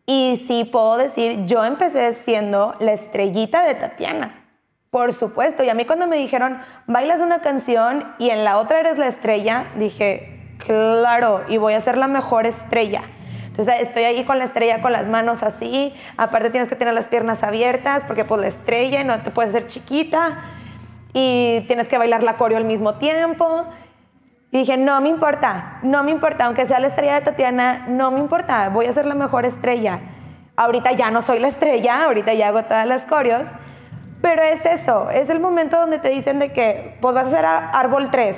y 0.05 0.43
sí 0.47 0.65
puedo 0.65 0.97
decir, 0.97 1.45
yo 1.45 1.63
empecé 1.65 2.13
siendo 2.13 2.75
la 2.79 2.93
estrellita 2.93 3.63
de 3.63 3.75
Tatiana. 3.75 4.43
Por 4.91 5.13
supuesto, 5.13 5.63
y 5.63 5.69
a 5.69 5.73
mí 5.73 5.85
cuando 5.85 6.07
me 6.07 6.17
dijeron, 6.17 6.61
bailas 6.87 7.21
una 7.21 7.41
canción 7.41 8.13
y 8.17 8.29
en 8.29 8.43
la 8.43 8.59
otra 8.59 8.79
eres 8.79 8.97
la 8.97 9.07
estrella, 9.07 9.65
dije, 9.75 10.55
claro, 10.65 11.43
y 11.49 11.57
voy 11.57 11.73
a 11.73 11.81
ser 11.81 11.97
la 11.97 12.07
mejor 12.07 12.45
estrella. 12.45 13.03
Entonces 13.47 13.81
estoy 13.81 14.03
ahí 14.03 14.23
con 14.25 14.37
la 14.37 14.45
estrella 14.45 14.81
con 14.81 14.91
las 14.91 15.07
manos 15.07 15.41
así, 15.41 15.93
aparte 16.17 16.49
tienes 16.49 16.69
que 16.69 16.75
tener 16.75 16.93
las 16.93 17.07
piernas 17.07 17.41
abiertas 17.41 18.03
porque 18.05 18.25
pues 18.25 18.41
la 18.41 18.47
estrella 18.47 19.03
no 19.03 19.17
te 19.19 19.31
puedes 19.31 19.51
hacer 19.51 19.67
chiquita 19.67 20.43
y 21.13 21.61
tienes 21.67 21.87
que 21.87 21.97
bailar 21.97 22.21
la 22.21 22.35
coreo 22.35 22.57
al 22.57 22.65
mismo 22.65 22.95
tiempo. 22.95 23.65
Y 24.55 24.59
dije, 24.59 24.77
no 24.77 25.01
me 25.01 25.09
importa, 25.09 25.79
no 25.81 26.01
me 26.05 26.11
importa, 26.11 26.45
aunque 26.45 26.65
sea 26.65 26.79
la 26.79 26.87
estrella 26.87 27.15
de 27.15 27.25
Tatiana, 27.25 27.87
no 27.89 28.09
me 28.09 28.21
importa, 28.21 28.69
voy 28.69 28.85
a 28.85 28.93
ser 28.93 29.05
la 29.05 29.13
mejor 29.13 29.43
estrella. 29.43 29.99
Ahorita 30.55 30.93
ya 30.93 31.11
no 31.11 31.21
soy 31.21 31.39
la 31.39 31.49
estrella, 31.49 32.05
ahorita 32.05 32.33
ya 32.33 32.47
hago 32.47 32.63
todas 32.63 32.87
las 32.87 33.01
coreos, 33.01 33.49
pero 34.21 34.41
es 34.43 34.65
eso, 34.65 35.09
es 35.09 35.29
el 35.29 35.41
momento 35.41 35.77
donde 35.77 35.99
te 35.99 36.07
dicen 36.07 36.39
de 36.39 36.53
que 36.53 36.97
pues 37.01 37.13
vas 37.13 37.27
a 37.27 37.31
ser 37.31 37.45
árbol 37.45 38.11
3. 38.11 38.37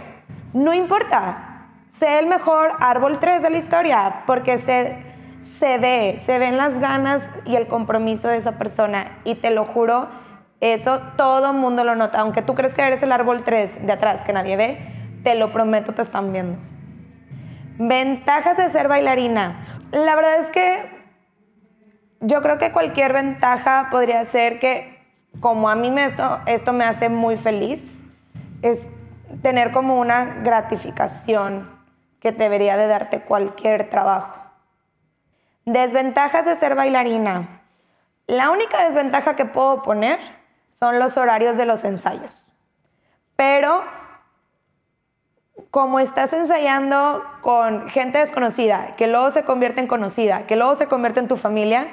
No 0.53 0.73
importa, 0.73 1.67
sé 1.99 2.17
el 2.17 2.25
mejor 2.25 2.71
árbol 2.79 3.19
3 3.19 3.43
de 3.43 3.51
la 3.51 3.57
historia, 3.59 4.23
porque 4.25 4.57
sé, 4.57 4.97
se 5.59 5.77
ve, 5.77 6.23
se 6.25 6.39
ven 6.39 6.57
las 6.57 6.79
ganas 6.79 7.21
y 7.45 7.57
el 7.57 7.67
compromiso 7.67 8.27
de 8.27 8.37
esa 8.37 8.53
persona. 8.53 9.19
Y 9.23 9.35
te 9.35 9.51
lo 9.51 9.65
juro, 9.65 10.07
eso 10.61 10.99
todo 11.15 11.53
mundo 11.53 11.83
lo 11.83 11.93
nota. 11.93 12.21
Aunque 12.21 12.41
tú 12.41 12.55
crees 12.55 12.73
que 12.73 12.81
eres 12.81 13.03
el 13.03 13.11
árbol 13.11 13.43
3 13.43 13.85
de 13.85 13.93
atrás 13.93 14.23
que 14.23 14.33
nadie 14.33 14.57
ve, 14.57 14.96
te 15.23 15.35
lo 15.35 15.51
prometo, 15.51 15.93
te 15.93 16.01
están 16.01 16.31
viendo. 16.31 16.57
Ventajas 17.77 18.57
de 18.57 18.69
ser 18.71 18.87
bailarina. 18.87 19.83
La 19.91 20.15
verdad 20.15 20.39
es 20.39 20.51
que 20.51 20.97
yo 22.19 22.41
creo 22.41 22.57
que 22.57 22.71
cualquier 22.71 23.13
ventaja 23.13 23.89
podría 23.91 24.25
ser 24.25 24.59
que, 24.59 25.05
como 25.39 25.69
a 25.69 25.75
mí 25.75 25.93
esto, 25.99 26.39
esto 26.47 26.73
me 26.73 26.83
hace 26.83 27.09
muy 27.09 27.37
feliz, 27.37 27.83
es 28.61 28.79
tener 29.41 29.71
como 29.71 29.99
una 29.99 30.25
gratificación 30.43 31.69
que 32.19 32.31
debería 32.31 32.77
de 32.77 32.87
darte 32.87 33.21
cualquier 33.21 33.89
trabajo. 33.89 34.41
Desventajas 35.65 36.45
de 36.45 36.55
ser 36.55 36.75
bailarina. 36.75 37.61
La 38.25 38.49
única 38.49 38.85
desventaja 38.85 39.35
que 39.35 39.45
puedo 39.45 39.83
poner 39.83 40.19
son 40.79 40.99
los 40.99 41.17
horarios 41.17 41.57
de 41.57 41.65
los 41.65 41.83
ensayos. 41.83 42.45
Pero 43.35 43.83
como 45.71 45.99
estás 45.99 46.31
ensayando 46.33 47.23
con 47.41 47.89
gente 47.89 48.19
desconocida, 48.19 48.95
que 48.95 49.07
luego 49.07 49.31
se 49.31 49.43
convierte 49.43 49.79
en 49.79 49.87
conocida, 49.87 50.47
que 50.47 50.55
luego 50.55 50.75
se 50.75 50.87
convierte 50.87 51.19
en 51.19 51.27
tu 51.27 51.37
familia, 51.37 51.87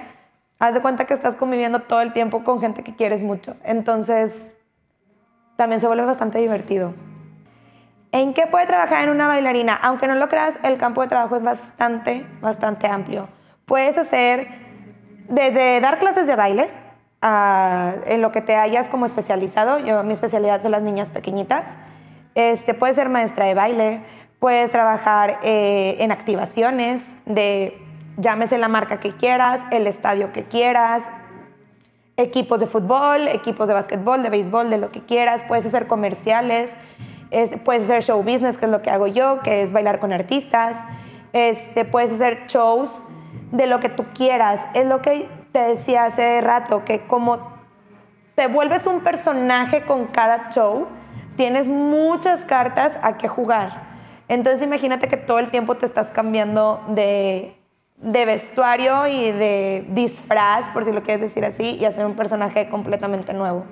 haz 0.59 0.75
de 0.75 0.81
cuenta 0.81 1.07
que 1.07 1.15
estás 1.15 1.37
conviviendo 1.37 1.81
todo 1.81 2.01
el 2.01 2.13
tiempo 2.13 2.45
con 2.45 2.61
gente 2.61 2.83
que 2.83 2.95
quieres 2.95 3.23
mucho. 3.23 3.57
Entonces, 3.65 4.39
también 5.57 5.81
se 5.81 5.87
vuelve 5.87 6.05
bastante 6.05 6.39
divertido. 6.39 6.95
¿En 8.13 8.33
qué 8.33 8.47
puede 8.47 8.67
trabajar 8.67 9.05
en 9.05 9.11
una 9.11 9.27
bailarina? 9.27 9.75
Aunque 9.75 10.07
no 10.07 10.15
lo 10.15 10.29
creas, 10.29 10.55
el 10.63 10.79
campo 10.79 11.03
de 11.03 11.09
trabajo 11.09 11.37
es 11.37 11.43
bastante, 11.43 12.27
bastante 12.41 12.87
amplio. 12.87 13.29
Puedes 13.67 13.99
hacer 13.99 14.49
desde 15.29 15.81
dar 15.81 15.99
clases 15.99 16.27
de 16.27 16.37
baile, 16.37 16.71
en 18.07 18.21
lo 18.21 18.33
que 18.33 18.43
te 18.43 18.55
hayas 18.55 18.89
como 18.89 19.07
especializado. 19.07 19.79
Yo, 19.79 20.03
mi 20.05 20.13
especialidad 20.13 20.61
son 20.61 20.73
las 20.73 20.83
niñas 20.83 21.11
pequeñitas. 21.11 21.65
Este, 22.35 22.75
puedes 22.75 22.97
ser 22.97 23.09
maestra 23.09 23.47
de 23.47 23.55
baile, 23.55 24.01
puedes 24.39 24.71
trabajar 24.71 25.39
eh, 25.43 25.97
en 26.01 26.13
activaciones 26.13 27.01
de, 27.27 27.79
llámese 28.17 28.59
la 28.59 28.69
marca 28.69 29.01
que 29.01 29.13
quieras, 29.13 29.61
el 29.71 29.87
estadio 29.87 30.33
que 30.33 30.45
quieras, 30.45 31.03
equipos 32.17 32.61
de 32.61 32.67
fútbol, 32.67 33.29
equipos 33.29 33.69
de 33.69 33.75
básquetbol, 33.75 34.23
de 34.23 34.31
béisbol, 34.31 34.71
de 34.71 34.79
lo 34.79 34.91
que 34.91 35.05
quieras. 35.05 35.43
Puedes 35.47 35.67
hacer 35.67 35.87
comerciales, 35.87 36.71
puedes 37.65 37.85
hacer 37.85 38.03
show 38.03 38.23
business, 38.23 38.59
que 38.59 38.67
es 38.67 38.71
lo 38.71 38.83
que 38.83 38.91
hago 38.91 39.07
yo, 39.07 39.41
que 39.41 39.63
es 39.63 39.73
bailar 39.73 39.99
con 39.99 40.13
artistas. 40.13 40.77
Este, 41.33 41.85
puedes 41.85 42.13
hacer 42.13 42.47
shows 42.47 42.91
de 43.51 43.67
lo 43.67 43.81
que 43.81 43.89
tú 43.89 44.05
quieras. 44.15 44.61
Es 44.75 44.87
lo 44.87 45.03
que 45.03 45.29
te 45.53 45.61
decía 45.61 46.05
hace 46.05 46.41
rato, 46.41 46.85
que 46.85 47.07
como 47.07 47.55
te 48.35 48.47
vuelves 48.49 48.87
un 48.87 49.01
personaje 49.01 49.83
con 49.83 50.07
cada 50.07 50.51
show, 50.51 50.87
tienes 51.37 51.67
muchas 51.69 52.45
cartas 52.45 52.93
a 53.03 53.17
que 53.17 53.29
jugar. 53.29 53.83
Entonces 54.29 54.63
imagínate 54.63 55.09
que 55.09 55.17
todo 55.17 55.39
el 55.39 55.51
tiempo 55.51 55.77
te 55.77 55.87
estás 55.87 56.09
cambiando 56.09 56.83
de, 56.89 57.57
de 57.97 58.25
vestuario 58.25 59.07
y 59.07 59.33
de 59.33 59.87
disfraz, 59.91 60.69
por 60.71 60.85
si 60.85 60.93
lo 60.93 61.03
quieres 61.03 61.21
decir 61.21 61.45
así, 61.45 61.77
y 61.77 61.85
hacer 61.85 62.07
un 62.07 62.15
personaje 62.15 62.69
completamente 62.69 63.35
nuevo. 63.35 63.65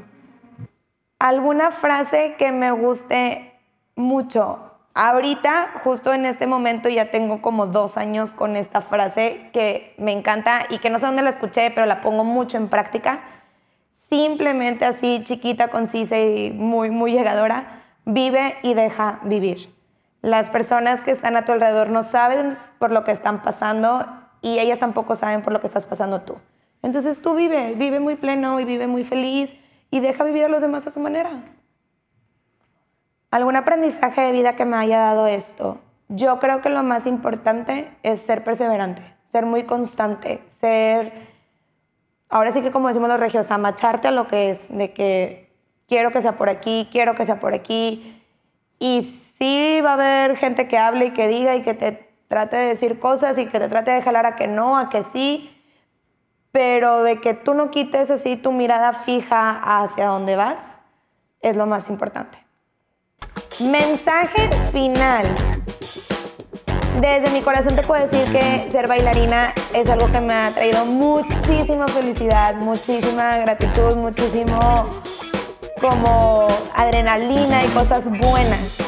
¿Alguna 1.18 1.70
frase 1.70 2.34
que 2.38 2.52
me 2.52 2.72
guste 2.72 3.52
mucho? 3.94 4.72
Ahorita, 4.94 5.80
justo 5.84 6.12
en 6.12 6.26
este 6.26 6.46
momento, 6.46 6.90
ya 6.90 7.10
tengo 7.10 7.40
como 7.40 7.66
dos 7.66 7.96
años 7.96 8.30
con 8.30 8.56
esta 8.56 8.82
frase 8.82 9.48
que 9.52 9.94
me 9.96 10.12
encanta 10.12 10.66
y 10.68 10.78
que 10.78 10.90
no 10.90 10.98
sé 10.98 11.06
dónde 11.06 11.22
la 11.22 11.30
escuché, 11.30 11.70
pero 11.70 11.86
la 11.86 12.02
pongo 12.02 12.24
mucho 12.24 12.58
en 12.58 12.68
práctica. 12.68 13.20
Simplemente 14.12 14.84
así, 14.84 15.22
chiquita, 15.24 15.68
concisa 15.68 16.18
y 16.18 16.52
muy, 16.52 16.90
muy 16.90 17.12
llegadora, 17.12 17.82
vive 18.04 18.58
y 18.62 18.74
deja 18.74 19.20
vivir. 19.22 19.74
Las 20.20 20.50
personas 20.50 21.00
que 21.00 21.12
están 21.12 21.34
a 21.34 21.46
tu 21.46 21.52
alrededor 21.52 21.88
no 21.88 22.02
saben 22.02 22.52
por 22.78 22.90
lo 22.90 23.04
que 23.04 23.10
están 23.10 23.40
pasando 23.40 24.04
y 24.42 24.58
ellas 24.58 24.78
tampoco 24.78 25.16
saben 25.16 25.40
por 25.40 25.54
lo 25.54 25.62
que 25.62 25.66
estás 25.66 25.86
pasando 25.86 26.20
tú. 26.20 26.36
Entonces 26.82 27.22
tú 27.22 27.34
vive, 27.34 27.72
vive 27.72 28.00
muy 28.00 28.16
pleno 28.16 28.60
y 28.60 28.66
vive 28.66 28.86
muy 28.86 29.02
feliz 29.02 29.50
y 29.90 30.00
deja 30.00 30.24
vivir 30.24 30.44
a 30.44 30.48
los 30.48 30.60
demás 30.60 30.86
a 30.86 30.90
su 30.90 31.00
manera. 31.00 31.30
¿Algún 33.30 33.56
aprendizaje 33.56 34.20
de 34.20 34.32
vida 34.32 34.56
que 34.56 34.66
me 34.66 34.76
haya 34.76 34.98
dado 34.98 35.26
esto? 35.26 35.80
Yo 36.08 36.38
creo 36.38 36.60
que 36.60 36.68
lo 36.68 36.82
más 36.82 37.06
importante 37.06 37.88
es 38.02 38.20
ser 38.20 38.44
perseverante, 38.44 39.02
ser 39.24 39.46
muy 39.46 39.62
constante, 39.62 40.42
ser, 40.60 41.31
ahora 42.32 42.50
sí 42.50 42.62
que 42.62 42.72
como 42.72 42.88
decimos 42.88 43.08
los 43.08 43.20
regios, 43.20 43.50
amacharte 43.50 44.08
a 44.08 44.10
lo 44.10 44.26
que 44.26 44.50
es, 44.50 44.76
de 44.76 44.92
que 44.92 45.52
quiero 45.86 46.10
que 46.10 46.22
sea 46.22 46.36
por 46.38 46.48
aquí, 46.48 46.88
quiero 46.90 47.14
que 47.14 47.26
sea 47.26 47.38
por 47.38 47.54
aquí. 47.54 48.20
Y 48.78 49.02
sí 49.38 49.80
va 49.84 49.90
a 49.90 49.94
haber 49.94 50.36
gente 50.36 50.66
que 50.66 50.78
hable 50.78 51.06
y 51.06 51.10
que 51.12 51.28
diga 51.28 51.54
y 51.54 51.62
que 51.62 51.74
te 51.74 52.08
trate 52.28 52.56
de 52.56 52.68
decir 52.68 52.98
cosas 52.98 53.36
y 53.36 53.46
que 53.46 53.60
te 53.60 53.68
trate 53.68 53.90
de 53.90 54.02
jalar 54.02 54.24
a 54.24 54.34
que 54.34 54.48
no, 54.48 54.78
a 54.78 54.88
que 54.88 55.04
sí, 55.04 55.54
pero 56.50 57.02
de 57.02 57.20
que 57.20 57.34
tú 57.34 57.52
no 57.52 57.70
quites 57.70 58.10
así 58.10 58.36
tu 58.36 58.50
mirada 58.50 58.94
fija 58.94 59.82
hacia 59.82 60.06
dónde 60.06 60.34
vas, 60.34 60.60
es 61.42 61.54
lo 61.54 61.66
más 61.66 61.90
importante. 61.90 62.38
Mensaje 63.60 64.50
final. 64.72 65.36
Desde 67.00 67.30
mi 67.30 67.40
corazón 67.40 67.74
te 67.74 67.82
puedo 67.82 68.06
decir 68.06 68.30
que 68.32 68.68
ser 68.70 68.86
bailarina 68.86 69.52
es 69.74 69.88
algo 69.88 70.12
que 70.12 70.20
me 70.20 70.34
ha 70.34 70.50
traído 70.50 70.84
muchísima 70.84 71.88
felicidad, 71.88 72.54
muchísima 72.56 73.38
gratitud, 73.38 73.96
muchísimo 73.96 74.90
como 75.80 76.46
adrenalina 76.74 77.64
y 77.64 77.68
cosas 77.68 78.04
buenas. 78.04 78.78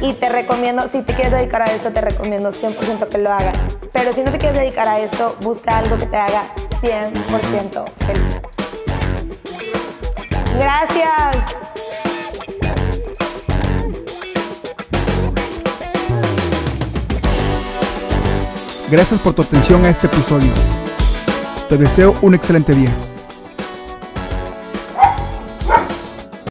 Y 0.00 0.12
te 0.12 0.28
recomiendo, 0.28 0.82
si 0.92 1.02
te 1.02 1.14
quieres 1.14 1.32
dedicar 1.32 1.62
a 1.62 1.66
esto, 1.66 1.90
te 1.90 2.00
recomiendo 2.00 2.50
100% 2.50 3.08
que 3.08 3.18
lo 3.18 3.32
hagas. 3.32 3.56
Pero 3.92 4.12
si 4.12 4.20
no 4.20 4.30
te 4.30 4.38
quieres 4.38 4.58
dedicar 4.58 4.86
a 4.86 5.00
esto, 5.00 5.36
busca 5.40 5.78
algo 5.78 5.96
que 5.96 6.06
te 6.06 6.16
haga 6.16 6.44
100% 6.80 7.84
feliz. 8.06 8.40
Gracias. 10.54 11.67
Gracias 18.90 19.20
por 19.20 19.34
tu 19.34 19.42
atención 19.42 19.84
a 19.84 19.90
este 19.90 20.06
episodio. 20.06 20.50
Te 21.68 21.76
deseo 21.76 22.14
un 22.22 22.34
excelente 22.34 22.74
día. 22.74 22.96